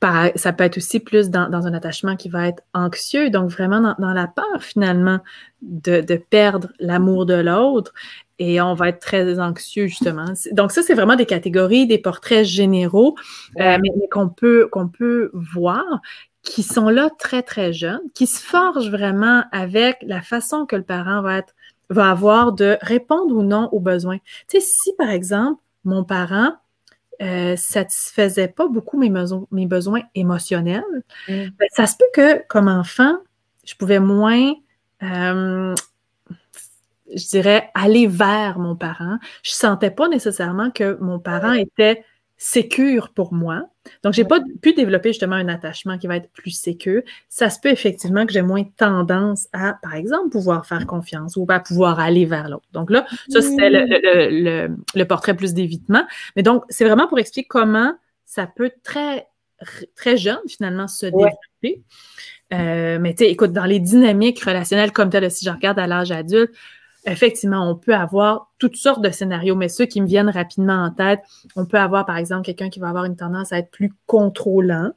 ça 0.00 0.52
peut 0.52 0.64
être 0.64 0.76
aussi 0.76 1.00
plus 1.00 1.30
dans, 1.30 1.66
un 1.66 1.74
attachement 1.74 2.16
qui 2.16 2.28
va 2.28 2.48
être 2.48 2.62
anxieux, 2.74 3.30
donc 3.30 3.50
vraiment 3.50 3.94
dans, 3.98 4.12
la 4.12 4.26
peur 4.26 4.62
finalement 4.62 5.20
de, 5.62 6.00
perdre 6.30 6.68
l'amour 6.78 7.26
de 7.26 7.34
l'autre 7.34 7.92
et 8.38 8.60
on 8.60 8.74
va 8.74 8.88
être 8.88 9.00
très 9.00 9.38
anxieux 9.38 9.86
justement. 9.86 10.26
Donc 10.52 10.72
ça, 10.72 10.82
c'est 10.82 10.94
vraiment 10.94 11.16
des 11.16 11.26
catégories, 11.26 11.86
des 11.86 11.98
portraits 11.98 12.44
généraux, 12.44 13.16
euh, 13.60 13.78
mais, 13.80 14.08
qu'on 14.10 14.28
peut, 14.28 14.68
qu'on 14.70 14.88
peut 14.88 15.30
voir 15.32 16.00
qui 16.42 16.62
sont 16.62 16.88
là 16.88 17.10
très, 17.18 17.42
très 17.42 17.72
jeunes, 17.72 18.00
qui 18.14 18.26
se 18.26 18.40
forgent 18.40 18.90
vraiment 18.90 19.44
avec 19.52 19.98
la 20.02 20.22
façon 20.22 20.66
que 20.66 20.76
le 20.76 20.82
parent 20.82 21.20
va 21.20 21.38
être 21.38 21.54
va 21.90 22.10
avoir 22.10 22.52
de 22.52 22.76
répondre 22.82 23.34
ou 23.34 23.42
non 23.42 23.68
aux 23.72 23.80
besoins. 23.80 24.18
Tu 24.48 24.60
sais, 24.60 24.66
si 24.66 24.92
par 24.96 25.08
exemple, 25.08 25.60
mon 25.84 26.04
parent 26.04 26.52
euh, 27.22 27.56
satisfaisait 27.56 28.48
pas 28.48 28.68
beaucoup 28.68 28.98
mes, 28.98 29.12
mes 29.50 29.66
besoins 29.66 30.02
émotionnels, 30.14 30.84
mm. 31.28 31.46
ben, 31.58 31.68
ça 31.72 31.86
se 31.86 31.96
peut 31.96 32.04
que 32.14 32.46
comme 32.46 32.68
enfant, 32.68 33.16
je 33.64 33.74
pouvais 33.74 34.00
moins, 34.00 34.52
euh, 35.02 35.74
je 37.14 37.28
dirais, 37.28 37.70
aller 37.74 38.06
vers 38.06 38.58
mon 38.58 38.76
parent. 38.76 39.18
Je 39.42 39.52
sentais 39.52 39.90
pas 39.90 40.08
nécessairement 40.08 40.70
que 40.70 40.98
mon 41.00 41.18
parent 41.18 41.52
était 41.52 42.04
sécure 42.38 43.10
pour 43.10 43.34
moi. 43.34 43.68
Donc, 44.04 44.14
j'ai 44.14 44.24
pas 44.24 44.38
pu 44.62 44.72
développer 44.72 45.10
justement 45.10 45.34
un 45.34 45.48
attachement 45.48 45.98
qui 45.98 46.06
va 46.06 46.16
être 46.16 46.30
plus 46.30 46.52
sécure. 46.52 47.02
Ça 47.28 47.50
se 47.50 47.58
peut 47.58 47.70
effectivement 47.70 48.26
que 48.26 48.32
j'ai 48.32 48.42
moins 48.42 48.62
tendance 48.76 49.48
à, 49.52 49.74
par 49.82 49.96
exemple, 49.96 50.30
pouvoir 50.30 50.64
faire 50.64 50.86
confiance 50.86 51.36
ou 51.36 51.44
à 51.48 51.58
pouvoir 51.58 51.98
aller 51.98 52.24
vers 52.24 52.48
l'autre. 52.48 52.68
Donc 52.72 52.90
là, 52.90 53.06
ça, 53.28 53.42
c'était 53.42 53.70
le, 53.70 55.04
portrait 55.04 55.34
plus 55.34 55.52
d'évitement. 55.52 56.06
Mais 56.36 56.42
donc, 56.42 56.64
c'est 56.68 56.84
vraiment 56.84 57.08
pour 57.08 57.18
expliquer 57.18 57.48
comment 57.48 57.92
ça 58.24 58.46
peut 58.46 58.70
très, 58.84 59.26
très 59.96 60.16
jeune, 60.16 60.38
finalement, 60.46 60.86
se 60.86 61.06
développer. 61.06 61.82
Euh, 62.52 62.98
mais 63.00 63.14
tu 63.14 63.24
sais, 63.24 63.30
écoute, 63.30 63.52
dans 63.52 63.64
les 63.64 63.80
dynamiques 63.80 64.40
relationnelles 64.42 64.92
comme 64.92 65.10
tel, 65.10 65.28
si 65.30 65.44
je 65.44 65.50
regarde 65.50 65.78
à 65.78 65.86
l'âge 65.86 66.12
adulte, 66.12 66.52
effectivement, 67.10 67.68
on 67.70 67.74
peut 67.74 67.94
avoir 67.94 68.52
toutes 68.58 68.76
sortes 68.76 69.02
de 69.02 69.10
scénarios, 69.10 69.56
mais 69.56 69.68
ceux 69.68 69.86
qui 69.86 70.00
me 70.00 70.06
viennent 70.06 70.30
rapidement 70.30 70.84
en 70.84 70.90
tête, 70.90 71.20
on 71.56 71.66
peut 71.66 71.78
avoir, 71.78 72.06
par 72.06 72.16
exemple, 72.16 72.44
quelqu'un 72.44 72.70
qui 72.70 72.80
va 72.80 72.88
avoir 72.88 73.04
une 73.04 73.16
tendance 73.16 73.52
à 73.52 73.58
être 73.58 73.70
plus 73.70 73.92
contrôlant 74.06 74.92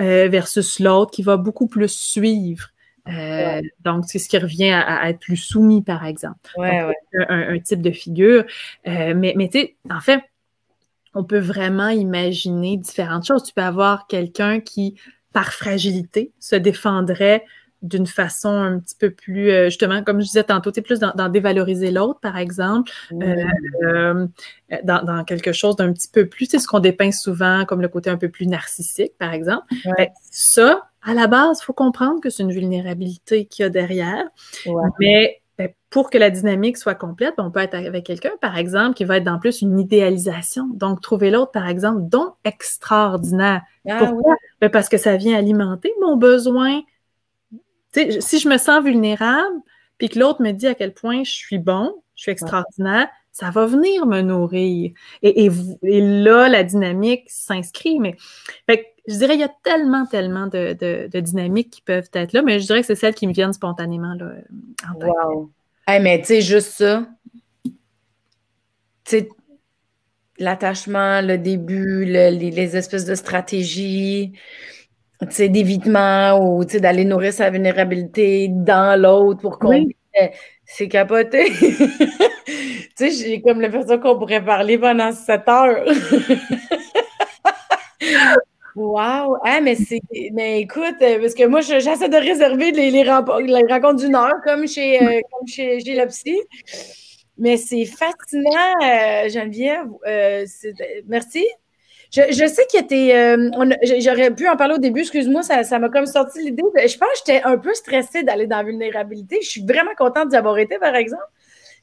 euh, 0.00 0.28
versus 0.28 0.78
l'autre 0.80 1.10
qui 1.10 1.22
va 1.22 1.36
beaucoup 1.36 1.66
plus 1.66 1.88
suivre. 1.88 2.68
Euh, 3.08 3.60
donc, 3.84 4.04
c'est 4.06 4.18
ce 4.18 4.28
qui 4.28 4.38
revient 4.38 4.72
à, 4.72 5.08
être 5.10 5.20
plus 5.20 5.36
soumis, 5.36 5.82
par 5.82 6.04
exemple. 6.04 6.50
Un, 6.58 7.58
type 7.60 7.82
de 7.82 7.92
figure. 7.92 8.44
Euh, 8.86 9.14
mais 9.16 9.34
mais 9.36 9.48
tu 9.48 9.60
sais, 9.60 9.76
en 9.90 10.00
fait, 10.00 10.20
on 11.14 11.24
peut 11.24 11.38
vraiment 11.38 11.88
imaginer 11.88 12.76
différentes 12.76 13.24
choses. 13.24 13.44
Tu 13.44 13.54
peux 13.54 13.62
avoir 13.62 14.06
quelqu'un 14.06 14.60
qui, 14.60 14.96
par 15.32 15.52
fragilité, 15.52 16.32
se 16.40 16.56
défendrait 16.56 17.44
d'une 17.86 18.06
façon 18.06 18.48
un 18.48 18.78
petit 18.78 18.96
peu 18.96 19.10
plus, 19.10 19.50
euh, 19.50 19.66
justement, 19.66 20.02
comme 20.02 20.20
je 20.20 20.26
disais 20.26 20.44
tantôt, 20.44 20.72
tu 20.72 20.82
plus 20.82 20.98
dans, 20.98 21.28
dévaloriser 21.28 21.90
l'autre, 21.90 22.20
par 22.20 22.36
exemple, 22.36 22.90
euh, 23.12 23.44
euh, 23.84 24.26
dans, 24.82 25.24
quelque 25.24 25.52
chose 25.52 25.76
d'un 25.76 25.92
petit 25.92 26.08
peu 26.08 26.26
plus, 26.26 26.46
c'est 26.46 26.58
ce 26.58 26.66
qu'on 26.66 26.80
dépeint 26.80 27.12
souvent 27.12 27.64
comme 27.64 27.80
le 27.80 27.88
côté 27.88 28.10
un 28.10 28.16
peu 28.16 28.28
plus 28.28 28.46
narcissique, 28.46 29.12
par 29.18 29.32
exemple. 29.32 29.66
Ben, 29.96 30.08
ça, 30.30 30.88
à 31.02 31.14
la 31.14 31.26
base, 31.26 31.60
il 31.62 31.64
faut 31.64 31.72
comprendre 31.72 32.20
que 32.20 32.30
c'est 32.30 32.42
une 32.42 32.52
vulnérabilité 32.52 33.46
qu'il 33.46 33.62
y 33.62 33.66
a 33.66 33.70
derrière, 33.70 34.24
mais 34.98 35.40
ben, 35.58 35.70
pour 35.88 36.10
que 36.10 36.18
la 36.18 36.28
dynamique 36.30 36.76
soit 36.76 36.94
complète, 36.94 37.34
ben, 37.38 37.44
on 37.46 37.50
peut 37.50 37.60
être 37.60 37.74
avec 37.74 38.04
quelqu'un, 38.04 38.32
par 38.40 38.58
exemple, 38.58 38.94
qui 38.94 39.04
va 39.04 39.18
être 39.18 39.24
dans 39.24 39.38
plus 39.38 39.62
une 39.62 39.78
idéalisation. 39.78 40.68
Donc, 40.74 41.00
trouver 41.00 41.30
l'autre, 41.30 41.52
par 41.52 41.66
exemple, 41.66 42.00
dont 42.02 42.32
extraordinaire. 42.44 43.62
Ah 43.88 43.98
Pourquoi? 43.98 44.34
parce 44.72 44.88
que 44.88 44.98
ça 44.98 45.16
vient 45.16 45.38
alimenter 45.38 45.92
mon 46.00 46.16
besoin 46.16 46.82
si 48.20 48.38
je 48.38 48.48
me 48.48 48.58
sens 48.58 48.84
vulnérable, 48.84 49.60
puis 49.98 50.08
que 50.08 50.18
l'autre 50.18 50.42
me 50.42 50.52
dit 50.52 50.66
à 50.66 50.74
quel 50.74 50.92
point 50.92 51.24
je 51.24 51.32
suis 51.32 51.58
bon, 51.58 51.94
je 52.14 52.22
suis 52.22 52.32
extraordinaire, 52.32 53.08
ça 53.32 53.50
va 53.50 53.66
venir 53.66 54.06
me 54.06 54.22
nourrir. 54.22 54.92
Et, 55.22 55.50
là, 55.82 56.48
la 56.48 56.64
dynamique 56.64 57.24
s'inscrit. 57.26 58.00
Mais 58.00 58.16
je 58.68 59.14
dirais, 59.14 59.34
il 59.34 59.40
y 59.40 59.44
a 59.44 59.52
tellement, 59.62 60.06
tellement 60.06 60.46
de, 60.46 61.20
dynamiques 61.20 61.70
qui 61.70 61.82
peuvent 61.82 62.08
être 62.12 62.32
là, 62.32 62.42
mais 62.42 62.60
je 62.60 62.66
dirais 62.66 62.80
que 62.80 62.86
c'est 62.86 62.94
celles 62.94 63.14
qui 63.14 63.26
me 63.26 63.32
viennent 63.32 63.52
spontanément 63.52 64.14
là, 64.14 64.32
en 64.88 65.06
wow. 65.06 65.50
mais 65.86 66.18
tu 66.20 66.26
sais, 66.26 66.40
juste 66.40 66.72
ça. 66.72 67.06
Tu 67.64 67.72
sais, 69.04 69.28
l'attachement, 70.38 71.20
le 71.20 71.38
début, 71.38 72.04
les, 72.04 72.76
espèces 72.76 73.04
de 73.04 73.14
stratégies, 73.14 74.32
d'évitement 75.22 76.38
ou 76.40 76.64
d'aller 76.64 77.04
nourrir 77.04 77.32
sa 77.32 77.50
vulnérabilité 77.50 78.48
dans 78.48 79.00
l'autre 79.00 79.40
pour 79.40 79.58
qu'on. 79.58 79.86
C'est 80.64 80.88
capoté. 80.88 81.44
tu 81.50 81.70
sais, 82.96 83.10
j'ai 83.10 83.40
comme 83.40 83.60
l'impression 83.60 83.98
qu'on 84.00 84.18
pourrait 84.18 84.44
parler 84.44 84.78
pendant 84.78 85.12
sept 85.12 85.48
heures. 85.48 85.84
Wow! 88.76 89.38
Ah, 89.42 89.62
mais 89.62 89.74
c'est. 89.74 90.02
Mais 90.34 90.60
écoute, 90.60 91.00
euh, 91.00 91.18
parce 91.18 91.32
que 91.32 91.46
moi, 91.46 91.62
j'essaie 91.62 92.10
de 92.10 92.16
réserver 92.16 92.72
les, 92.72 92.90
les, 92.90 93.04
rencontres 93.08 94.04
d'une 94.04 94.14
heure, 94.14 94.34
comme 94.44 94.68
chez, 94.68 95.02
euh, 95.02 95.20
comme 95.32 95.48
chez, 95.48 95.80
chez 95.80 95.94
le 95.94 96.06
psy. 96.08 96.38
Mais 97.38 97.56
c'est 97.56 97.86
fascinant, 97.86 98.74
euh, 98.82 99.30
Geneviève. 99.30 99.88
merci. 101.06 101.46
Je, 102.12 102.22
je, 102.30 102.46
sais 102.46 102.66
que 102.72 102.82
tu 102.82 104.00
J'aurais 104.02 104.30
pu 104.30 104.48
en 104.48 104.56
parler 104.56 104.74
au 104.74 104.78
début, 104.78 105.00
excuse-moi, 105.00 105.42
ça 105.42 105.78
m'a 105.78 105.88
comme 105.88 106.06
sorti 106.06 106.42
l'idée. 106.42 106.62
Je 106.74 106.96
pense 106.98 107.08
que 107.08 107.18
j'étais 107.26 107.42
un 107.42 107.58
peu 107.58 107.74
stressée 107.74 108.22
d'aller 108.22 108.46
dans 108.46 108.58
la 108.58 108.64
vulnérabilité. 108.64 109.38
Je 109.42 109.48
suis 109.48 109.62
vraiment 109.62 109.94
contente 109.96 110.28
d'y 110.28 110.36
avoir 110.36 110.58
été, 110.58 110.78
par 110.78 110.94
exemple. 110.94 111.24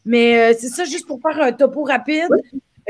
Mais 0.06 0.54
c'est 0.54 0.70
ça, 0.70 0.86
juste 0.86 1.08
pour 1.08 1.20
faire 1.22 1.42
un 1.42 1.52
topo 1.52 1.84
rapide. 1.84 2.30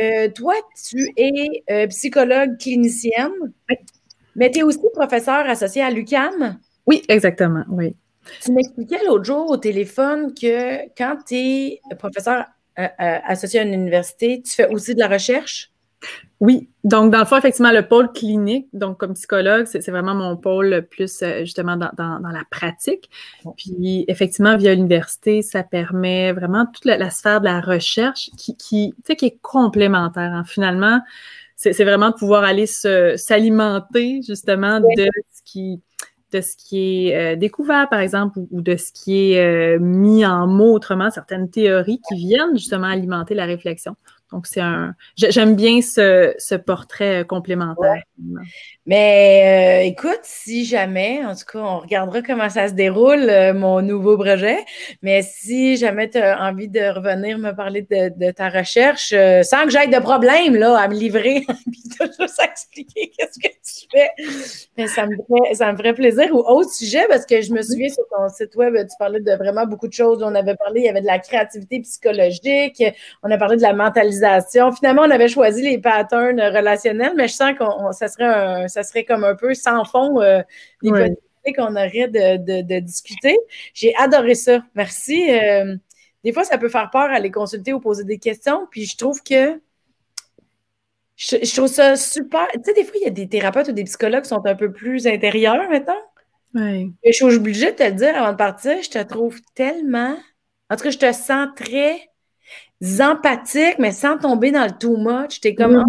Euh, 0.02 0.30
toi, 0.30 0.54
tu 0.90 1.12
es 1.18 1.64
euh, 1.70 1.88
psychologue 1.88 2.58
clinicienne, 2.58 3.54
mais 4.36 4.50
tu 4.50 4.60
es 4.60 4.64
aussi 4.64 4.80
professeur 4.94 5.48
associé 5.48 5.82
à 5.82 5.92
l'UCAM. 5.92 6.60
Oui, 6.88 7.04
exactement, 7.08 7.64
oui. 7.70 7.96
Tu 8.42 8.52
m'expliquais 8.54 9.00
l'autre 9.06 9.26
jour 9.26 9.50
au 9.50 9.58
téléphone 9.58 10.34
que 10.34 10.88
quand 10.98 11.18
tu 11.28 11.36
es 11.36 11.82
professeur 11.98 12.46
euh, 12.80 12.88
associé 12.98 13.60
à 13.60 13.64
une 13.64 13.74
université, 13.74 14.42
tu 14.42 14.52
fais 14.52 14.68
aussi 14.70 14.96
de 14.96 15.00
la 15.00 15.08
recherche? 15.08 15.72
Oui, 16.40 16.70
donc 16.84 17.12
dans 17.12 17.20
le 17.20 17.26
fond, 17.26 17.38
effectivement, 17.38 17.72
le 17.72 17.88
pôle 17.88 18.12
clinique, 18.12 18.68
donc 18.74 19.00
comme 19.00 19.14
psychologue, 19.14 19.66
c'est 19.66 19.90
vraiment 19.90 20.14
mon 20.14 20.36
pôle 20.36 20.86
plus 20.90 21.22
euh, 21.22 21.40
justement 21.40 21.78
dans, 21.78 22.20
la 22.20 22.44
pratique. 22.50 23.10
Puis 23.56 24.04
effectivement, 24.08 24.58
via 24.58 24.76
l'université, 24.76 25.42
ça 25.42 25.64
permet 25.64 26.34
vraiment 26.34 26.66
toute 26.66 26.86
la, 26.86 27.10
sphère 27.10 27.40
de 27.40 27.46
la 27.46 27.62
recherche 27.62 28.30
qui, 28.38 28.58
qui, 28.58 28.94
qui 29.18 29.26
est 29.26 29.40
complémentaire. 29.42 30.34
Hein. 30.34 30.44
Finalement, 30.46 31.00
c'est 31.56 31.84
vraiment 31.86 32.10
de 32.10 32.16
pouvoir 32.16 32.44
aller 32.44 32.66
s'alimenter 32.66 34.22
justement 34.28 34.82
de 34.82 35.08
ce 35.32 35.42
qui 35.46 35.82
de 36.34 36.42
ce 36.42 36.56
qui 36.58 37.10
est 37.10 37.16
euh, 37.16 37.36
découvert, 37.36 37.88
par 37.90 38.00
exemple, 38.00 38.40
ou, 38.52 38.62
de 38.62 38.76
ce 38.76 38.92
qui 38.92 39.34
est 39.34 39.76
euh, 39.76 39.80
mis 39.80 40.26
en 40.26 40.48
mots 40.48 40.74
autrement, 40.74 41.12
certaines 41.12 41.50
théories 41.50 42.02
qui 42.10 42.16
viennent 42.16 42.58
justement 42.58 42.88
alimenter 42.88 43.36
la 43.36 43.46
réflexion. 43.46 43.96
Donc, 44.34 44.48
c'est 44.48 44.62
un. 44.62 44.96
J'aime 45.16 45.56
bien 45.56 45.82
ce, 45.82 46.56
portrait 46.56 47.22
euh, 47.22 47.24
complémentaire. 47.24 48.02
Mais 48.86 49.84
euh, 49.84 49.88
écoute, 49.88 50.20
si 50.24 50.66
jamais, 50.66 51.26
en 51.26 51.36
tout 51.36 51.46
cas, 51.52 51.60
on 51.60 51.80
regardera 51.80 52.22
comment 52.22 52.50
ça 52.50 52.68
se 52.68 52.74
déroule, 52.74 53.30
euh, 53.30 53.54
mon 53.54 53.82
nouveau 53.82 54.18
projet. 54.18 54.58
Mais 55.02 55.22
si 55.22 55.78
jamais 55.78 56.10
tu 56.10 56.18
as 56.18 56.42
envie 56.42 56.68
de 56.68 56.82
revenir 56.94 57.38
me 57.38 57.52
parler 57.52 57.84
de, 57.84 58.32
ta 58.32 58.50
recherche, 58.50 59.14
sans 59.44 59.64
que 59.64 59.70
j'aille 59.70 59.90
de 59.90 60.00
problème 60.00 60.56
là, 60.56 60.78
à 60.78 60.88
me 60.88 60.96
livrer, 60.96 61.46
puis 61.72 61.82
juste 62.20 62.40
à 62.40 62.46
expliquer 62.46 63.12
qu'est-ce 63.18 63.40
que 63.40 63.48
tu 63.48 63.88
fais, 63.92 64.10
mais 64.78 64.88
ça 64.88 65.06
me, 65.06 65.16
ferait, 65.16 65.54
ça 65.54 65.72
me 65.72 65.78
ferait 65.78 65.94
plaisir. 65.94 66.34
Ou 66.34 66.40
autre 66.40 66.72
sujet, 66.72 67.06
parce 67.08 67.26
que 67.26 67.42
je 67.42 67.54
me 67.54 67.62
souviens 67.62 67.90
sur 67.90 68.04
ton 68.10 68.28
site 68.30 68.56
web, 68.56 68.76
tu 68.76 68.96
parlais 69.00 69.22
de 69.22 69.32
vraiment 69.34 69.66
beaucoup 69.66 69.88
de 69.88 69.94
choses. 69.94 70.22
On 70.22 70.36
avait 70.36 70.56
parlé, 70.56 70.82
il 70.82 70.86
y 70.86 70.90
avait 70.90 71.02
de 71.02 71.06
la 71.06 71.20
créativité 71.20 71.80
psychologique, 71.80 72.84
on 73.24 73.32
a 73.32 73.38
parlé 73.38 73.58
de 73.58 73.62
la 73.62 73.74
mentalisation 73.74 74.72
Finalement, 74.72 75.04
on 75.04 75.12
avait 75.12 75.28
choisi 75.28 75.62
les 75.62 75.78
patterns 75.78 76.40
relationnels, 76.40 77.14
mais 77.16 77.28
je 77.28 77.34
sens 77.34 77.54
que 77.58 77.64
ça 77.92 78.08
serait 78.08 78.68
ça 78.74 78.84
serait 78.84 79.06
comme 79.06 79.24
un 79.24 79.36
peu 79.36 79.54
sans 79.54 79.86
fond 79.86 80.20
euh, 80.22 80.42
des 80.82 80.90
possibilités 80.90 81.54
qu'on 81.56 81.76
aurait 81.76 82.08
de, 82.08 82.80
discuter. 82.80 83.38
J'ai 83.74 83.96
adoré 83.96 84.36
ça. 84.36 84.64
Merci. 84.76 85.30
Euh, 85.32 85.76
des 86.24 86.34
fois, 86.34 86.44
ça 86.44 86.58
peut 86.58 86.70
faire 86.70 86.90
peur 86.90 87.10
à 87.12 87.20
les 87.20 87.32
consulter 87.32 87.74
ou 87.74 87.80
poser 87.80 88.04
des 88.04 88.18
questions, 88.18 88.68
puis 88.72 88.86
je 88.86 88.98
trouve 88.98 89.22
que 89.22 89.60
je, 91.16 91.56
trouve 91.56 91.68
ça 91.68 91.96
super. 91.96 92.48
Tu 92.54 92.62
sais, 92.64 92.74
des 92.74 92.84
fois, 92.84 92.96
il 93.00 93.04
y 93.04 93.08
a 93.08 93.12
des 93.12 93.30
thérapeutes 93.30 93.68
ou 93.68 93.72
des 93.72 93.84
psychologues 93.84 94.24
qui 94.24 94.30
sont 94.30 94.46
un 94.46 94.56
peu 94.56 94.72
plus 94.72 95.06
intérieurs 95.06 95.70
maintenant. 95.70 96.02
Oui. 96.56 96.94
je 97.04 97.12
suis 97.12 97.26
obligée 97.26 97.72
de 97.72 97.78
te 97.78 97.84
le 97.84 97.94
dire 97.94 98.16
avant 98.16 98.32
de 98.32 98.38
partir, 98.38 98.78
je 98.82 98.90
te 98.90 99.02
trouve 99.02 99.40
tellement. 99.56 100.16
En 100.70 100.76
tout 100.76 100.84
cas, 100.84 100.92
je 100.92 100.98
te 100.98 101.12
sens 101.12 101.48
très 101.56 102.10
empathique, 103.00 103.80
mais 103.80 103.92
sans 103.92 104.18
tomber 104.18 104.52
dans 104.52 104.66
le 104.66 104.78
too 104.78 104.98
much. 104.98 105.40
T'es 105.40 105.56
comme 105.56 105.84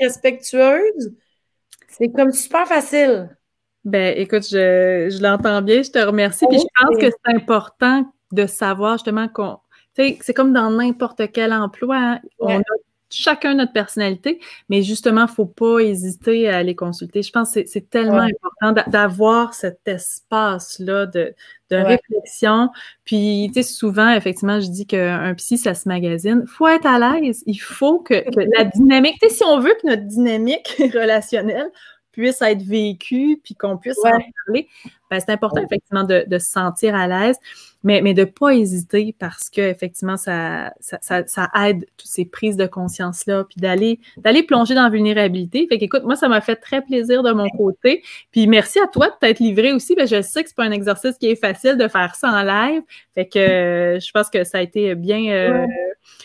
respectueuse. 0.00 1.12
C'est 1.92 2.10
comme 2.10 2.32
super 2.32 2.66
facile. 2.66 3.36
Ben, 3.84 4.14
écoute, 4.16 4.44
je, 4.48 5.20
l'entends 5.22 5.60
bien, 5.62 5.82
je 5.82 5.90
te 5.90 5.98
remercie. 5.98 6.46
Puis 6.48 6.58
je 6.58 6.86
pense 6.86 6.98
que 6.98 7.10
c'est 7.10 7.34
important 7.34 8.04
de 8.32 8.46
savoir 8.46 8.94
justement 8.94 9.28
qu'on. 9.28 9.58
Tu 9.94 10.02
sais, 10.02 10.18
c'est 10.22 10.34
comme 10.34 10.52
dans 10.52 10.70
n'importe 10.70 11.30
quel 11.32 11.52
emploi. 11.52 11.96
Hein. 11.96 12.20
On 12.38 12.58
a 12.58 12.62
chacun 13.12 13.54
notre 13.54 13.72
personnalité, 13.72 14.40
mais 14.68 14.82
justement, 14.82 15.22
il 15.22 15.30
ne 15.30 15.34
faut 15.34 15.46
pas 15.46 15.80
hésiter 15.80 16.48
à 16.48 16.56
aller 16.58 16.74
consulter. 16.74 17.22
Je 17.22 17.30
pense 17.30 17.54
que 17.54 17.62
c'est 17.66 17.90
tellement 17.90 18.26
important 18.62 18.82
d'avoir 18.90 19.54
cet 19.54 19.80
espace-là 19.86 21.06
de, 21.06 21.34
réflexion. 21.70 22.68
Puis, 23.04 23.50
tu 23.54 23.62
sais, 23.62 23.68
souvent, 23.68 24.10
effectivement, 24.12 24.60
je 24.60 24.68
dis 24.68 24.86
qu'un 24.86 25.32
psy, 25.34 25.56
ça 25.56 25.72
se 25.72 25.88
magazine. 25.88 26.42
Il 26.44 26.50
faut 26.50 26.68
être 26.68 26.84
à 26.84 26.98
l'aise. 26.98 27.42
Il 27.46 27.56
faut 27.56 28.00
que, 28.00 28.22
la 28.58 28.64
dynamique, 28.64 29.16
tu 29.22 29.28
sais, 29.28 29.36
si 29.36 29.44
on 29.44 29.58
veut 29.58 29.74
que 29.80 29.86
notre 29.86 30.02
dynamique 30.02 30.74
relationnelle 30.92 31.70
puisse 32.12 32.42
être 32.42 32.62
vécue, 32.62 33.40
puis 33.42 33.54
qu'on 33.54 33.76
puisse 33.76 33.98
en 34.04 34.10
parler, 34.10 34.68
ben, 35.10 35.20
c'est 35.20 35.30
important, 35.30 35.62
effectivement, 35.62 36.04
de, 36.04 36.24
se 36.38 36.50
sentir 36.50 36.94
à 36.94 37.08
l'aise 37.08 37.38
mais, 37.84 38.00
mais 38.00 38.14
de 38.14 38.20
ne 38.20 38.26
pas 38.26 38.54
hésiter 38.54 39.14
parce 39.18 39.50
que 39.50 39.60
effectivement, 39.60 40.16
ça, 40.16 40.72
ça, 40.80 40.98
ça, 41.26 41.50
aide 41.66 41.84
toutes 41.96 42.08
ces 42.08 42.24
prises 42.24 42.56
de 42.56 42.66
conscience-là, 42.66 43.44
puis 43.44 43.60
d'aller, 43.60 43.98
d'aller 44.18 44.42
plonger 44.42 44.74
dans 44.74 44.84
la 44.84 44.90
vulnérabilité. 44.90 45.66
Fait 45.68 45.78
qu'écoute, 45.78 46.04
moi, 46.04 46.16
ça 46.16 46.28
m'a 46.28 46.40
fait 46.40 46.56
très 46.56 46.82
plaisir 46.82 47.22
de 47.22 47.32
mon 47.32 47.48
côté. 47.50 48.02
Puis 48.30 48.46
merci 48.46 48.78
à 48.78 48.86
toi 48.86 49.08
de 49.08 49.14
t'être 49.20 49.40
livré 49.40 49.72
aussi. 49.72 49.94
Ben, 49.94 50.06
je 50.06 50.22
sais 50.22 50.42
que 50.42 50.48
c'est 50.48 50.56
pas 50.56 50.64
un 50.64 50.70
exercice 50.70 51.16
qui 51.18 51.26
est 51.26 51.36
facile 51.36 51.76
de 51.76 51.88
faire 51.88 52.14
ça 52.14 52.30
en 52.30 52.42
live. 52.42 52.82
Fait 53.14 53.26
que 53.26 53.38
euh, 53.38 54.00
je 54.00 54.10
pense 54.12 54.30
que 54.30 54.44
ça 54.44 54.58
a 54.58 54.62
été 54.62 54.94
bien, 54.94 55.32
euh, 55.32 55.66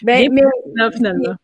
ben, 0.04 0.30
mais, 0.32 0.92
finalement. 0.94 1.36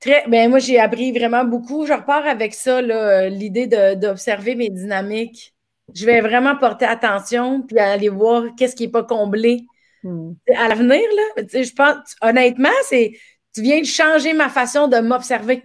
Très, 0.00 0.24
ben 0.28 0.50
moi, 0.50 0.58
j'ai 0.58 0.78
appris 0.78 1.12
vraiment 1.12 1.44
beaucoup. 1.44 1.86
Je 1.86 1.92
repars 1.92 2.26
avec 2.26 2.54
ça, 2.54 2.80
l'idée 3.28 3.66
d'observer 3.96 4.54
mes 4.54 4.68
dynamiques 4.68 5.52
je 5.94 6.06
vais 6.06 6.20
vraiment 6.20 6.56
porter 6.56 6.86
attention 6.86 7.62
puis 7.62 7.78
aller 7.78 8.08
voir 8.08 8.44
qu'est-ce 8.56 8.76
qui 8.76 8.84
n'est 8.84 8.92
pas 8.92 9.02
comblé. 9.02 9.66
Hmm. 10.02 10.32
À 10.56 10.68
l'avenir, 10.68 11.02
là, 11.16 11.42
je 11.52 11.72
pense, 11.72 12.16
honnêtement, 12.22 12.68
c'est 12.88 13.12
tu 13.54 13.62
viens 13.62 13.80
de 13.80 13.86
changer 13.86 14.32
ma 14.32 14.48
façon 14.48 14.88
de 14.88 14.98
m'observer. 14.98 15.62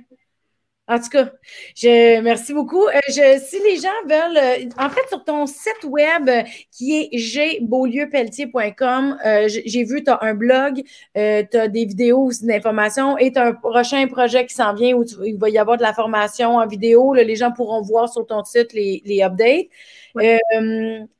En 0.89 0.99
tout 0.99 1.09
cas, 1.09 1.29
je 1.75 2.21
merci 2.21 2.53
beaucoup. 2.53 2.87
Euh, 2.87 2.99
je, 3.09 3.41
si 3.45 3.59
les 3.61 3.75
gens 3.75 3.89
veulent, 4.05 4.37
euh, 4.37 4.69
en 4.81 4.89
fait, 4.89 5.05
sur 5.09 5.21
ton 5.21 5.45
site 5.45 5.83
web 5.83 6.29
euh, 6.29 6.43
qui 6.71 6.97
est 6.97 7.59
gbeaulieu-pelletier.com, 7.61 9.17
j'ai 9.47 9.83
vu, 9.83 10.01
tu 10.03 10.09
as 10.09 10.19
un 10.21 10.33
blog, 10.33 10.81
tu 11.13 11.19
as 11.19 11.67
des 11.67 11.85
vidéos 11.85 12.29
d'informations 12.41 13.17
et 13.17 13.33
tu 13.33 13.39
as 13.39 13.47
un 13.47 13.53
prochain 13.53 14.07
projet 14.07 14.45
qui 14.45 14.55
s'en 14.55 14.73
vient 14.73 14.95
où 14.95 15.03
il 15.25 15.37
va 15.37 15.49
y 15.49 15.57
avoir 15.57 15.75
de 15.75 15.83
la 15.83 15.93
formation 15.93 16.55
en 16.55 16.65
vidéo. 16.65 17.13
les 17.13 17.35
gens 17.35 17.51
pourront 17.51 17.81
voir 17.81 18.07
sur 18.07 18.25
ton 18.25 18.45
site 18.45 18.71
les, 18.71 19.01
les 19.05 19.21
updates. 19.21 19.67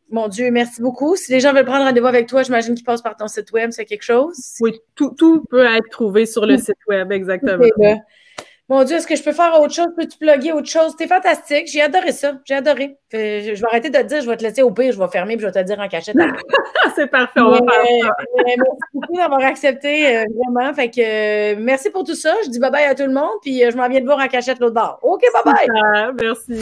mon 0.10 0.28
Dieu, 0.30 0.50
merci 0.50 0.82
beaucoup. 0.82 1.18
Si 1.18 1.30
les 1.34 1.42
gens 1.42 1.52
veulent 1.52 1.66
prendre 1.66 1.84
rendez-vous 1.84 2.08
avec 2.08 2.28
toi, 2.28 2.42
j'imagine 2.42 2.74
qu'ils 2.74 2.86
passent 2.86 3.02
par 3.02 3.18
ton 3.18 3.28
site 3.28 3.52
web, 3.52 3.72
c'est 3.72 3.84
quelque 3.84 4.04
chose? 4.04 4.38
Oui, 4.62 4.80
tout, 4.96 5.14
tout, 5.18 5.44
peut 5.50 5.66
être 5.66 5.90
trouvé 5.90 6.26
sur 6.26 6.46
le 6.46 6.58
site 6.58 6.78
web, 6.88 7.12
exactement. 7.12 7.66
Mon 8.70 8.84
Dieu, 8.84 8.98
est-ce 8.98 9.08
que 9.08 9.16
je 9.16 9.24
peux 9.24 9.32
faire 9.32 9.60
autre 9.62 9.74
chose? 9.74 9.88
Peux-tu 9.96 10.18
plugger 10.18 10.52
autre 10.52 10.70
chose? 10.70 10.92
C'était 10.92 11.08
fantastique. 11.08 11.68
J'ai 11.68 11.82
adoré 11.82 12.12
ça. 12.12 12.34
J'ai 12.44 12.56
adoré. 12.56 12.98
Je 13.14 13.54
vais 13.54 13.68
arrêter 13.70 13.90
de 13.90 13.98
te 13.98 14.04
dire, 14.04 14.22
je 14.22 14.30
vais 14.30 14.36
te 14.36 14.44
laisser 14.44 14.62
au 14.62 14.72
pire, 14.72 14.92
je 14.92 15.00
vais 15.00 15.08
fermer 15.08 15.36
et 15.36 15.40
je 15.40 15.46
vais 15.46 15.52
te 15.52 15.64
dire 15.64 15.80
en 15.80 15.88
cachette. 15.88 16.16
c'est 16.96 17.08
parfait, 17.08 17.40
on 17.40 17.52
va 17.52 17.58
faire 17.60 18.02
ça. 18.02 18.12
merci 18.46 18.82
beaucoup 18.94 19.16
d'avoir 19.16 19.42
accepté, 19.42 20.18
euh, 20.18 20.26
vraiment. 20.36 20.74
Fait 20.74 20.90
que 20.90 21.02
euh, 21.02 21.56
merci 21.58 21.90
pour 21.90 22.04
tout 22.04 22.16
ça. 22.16 22.36
Je 22.46 22.50
dis 22.50 22.60
bye 22.60 22.72
bye 22.72 22.84
à 22.84 22.96
tout 22.96 23.06
le 23.06 23.14
monde, 23.14 23.38
puis 23.42 23.64
euh, 23.64 23.72
je 23.72 23.78
m'en 23.78 23.88
viens 23.88 24.02
de 24.02 24.06
voir 24.06 24.20
en 24.20 24.28
cachette 24.28 24.60
l'autre 24.60 24.76
bord. 24.76 25.00
OK, 25.02 25.22
bye 25.34 25.54
bye. 25.54 26.14
merci. 26.22 26.62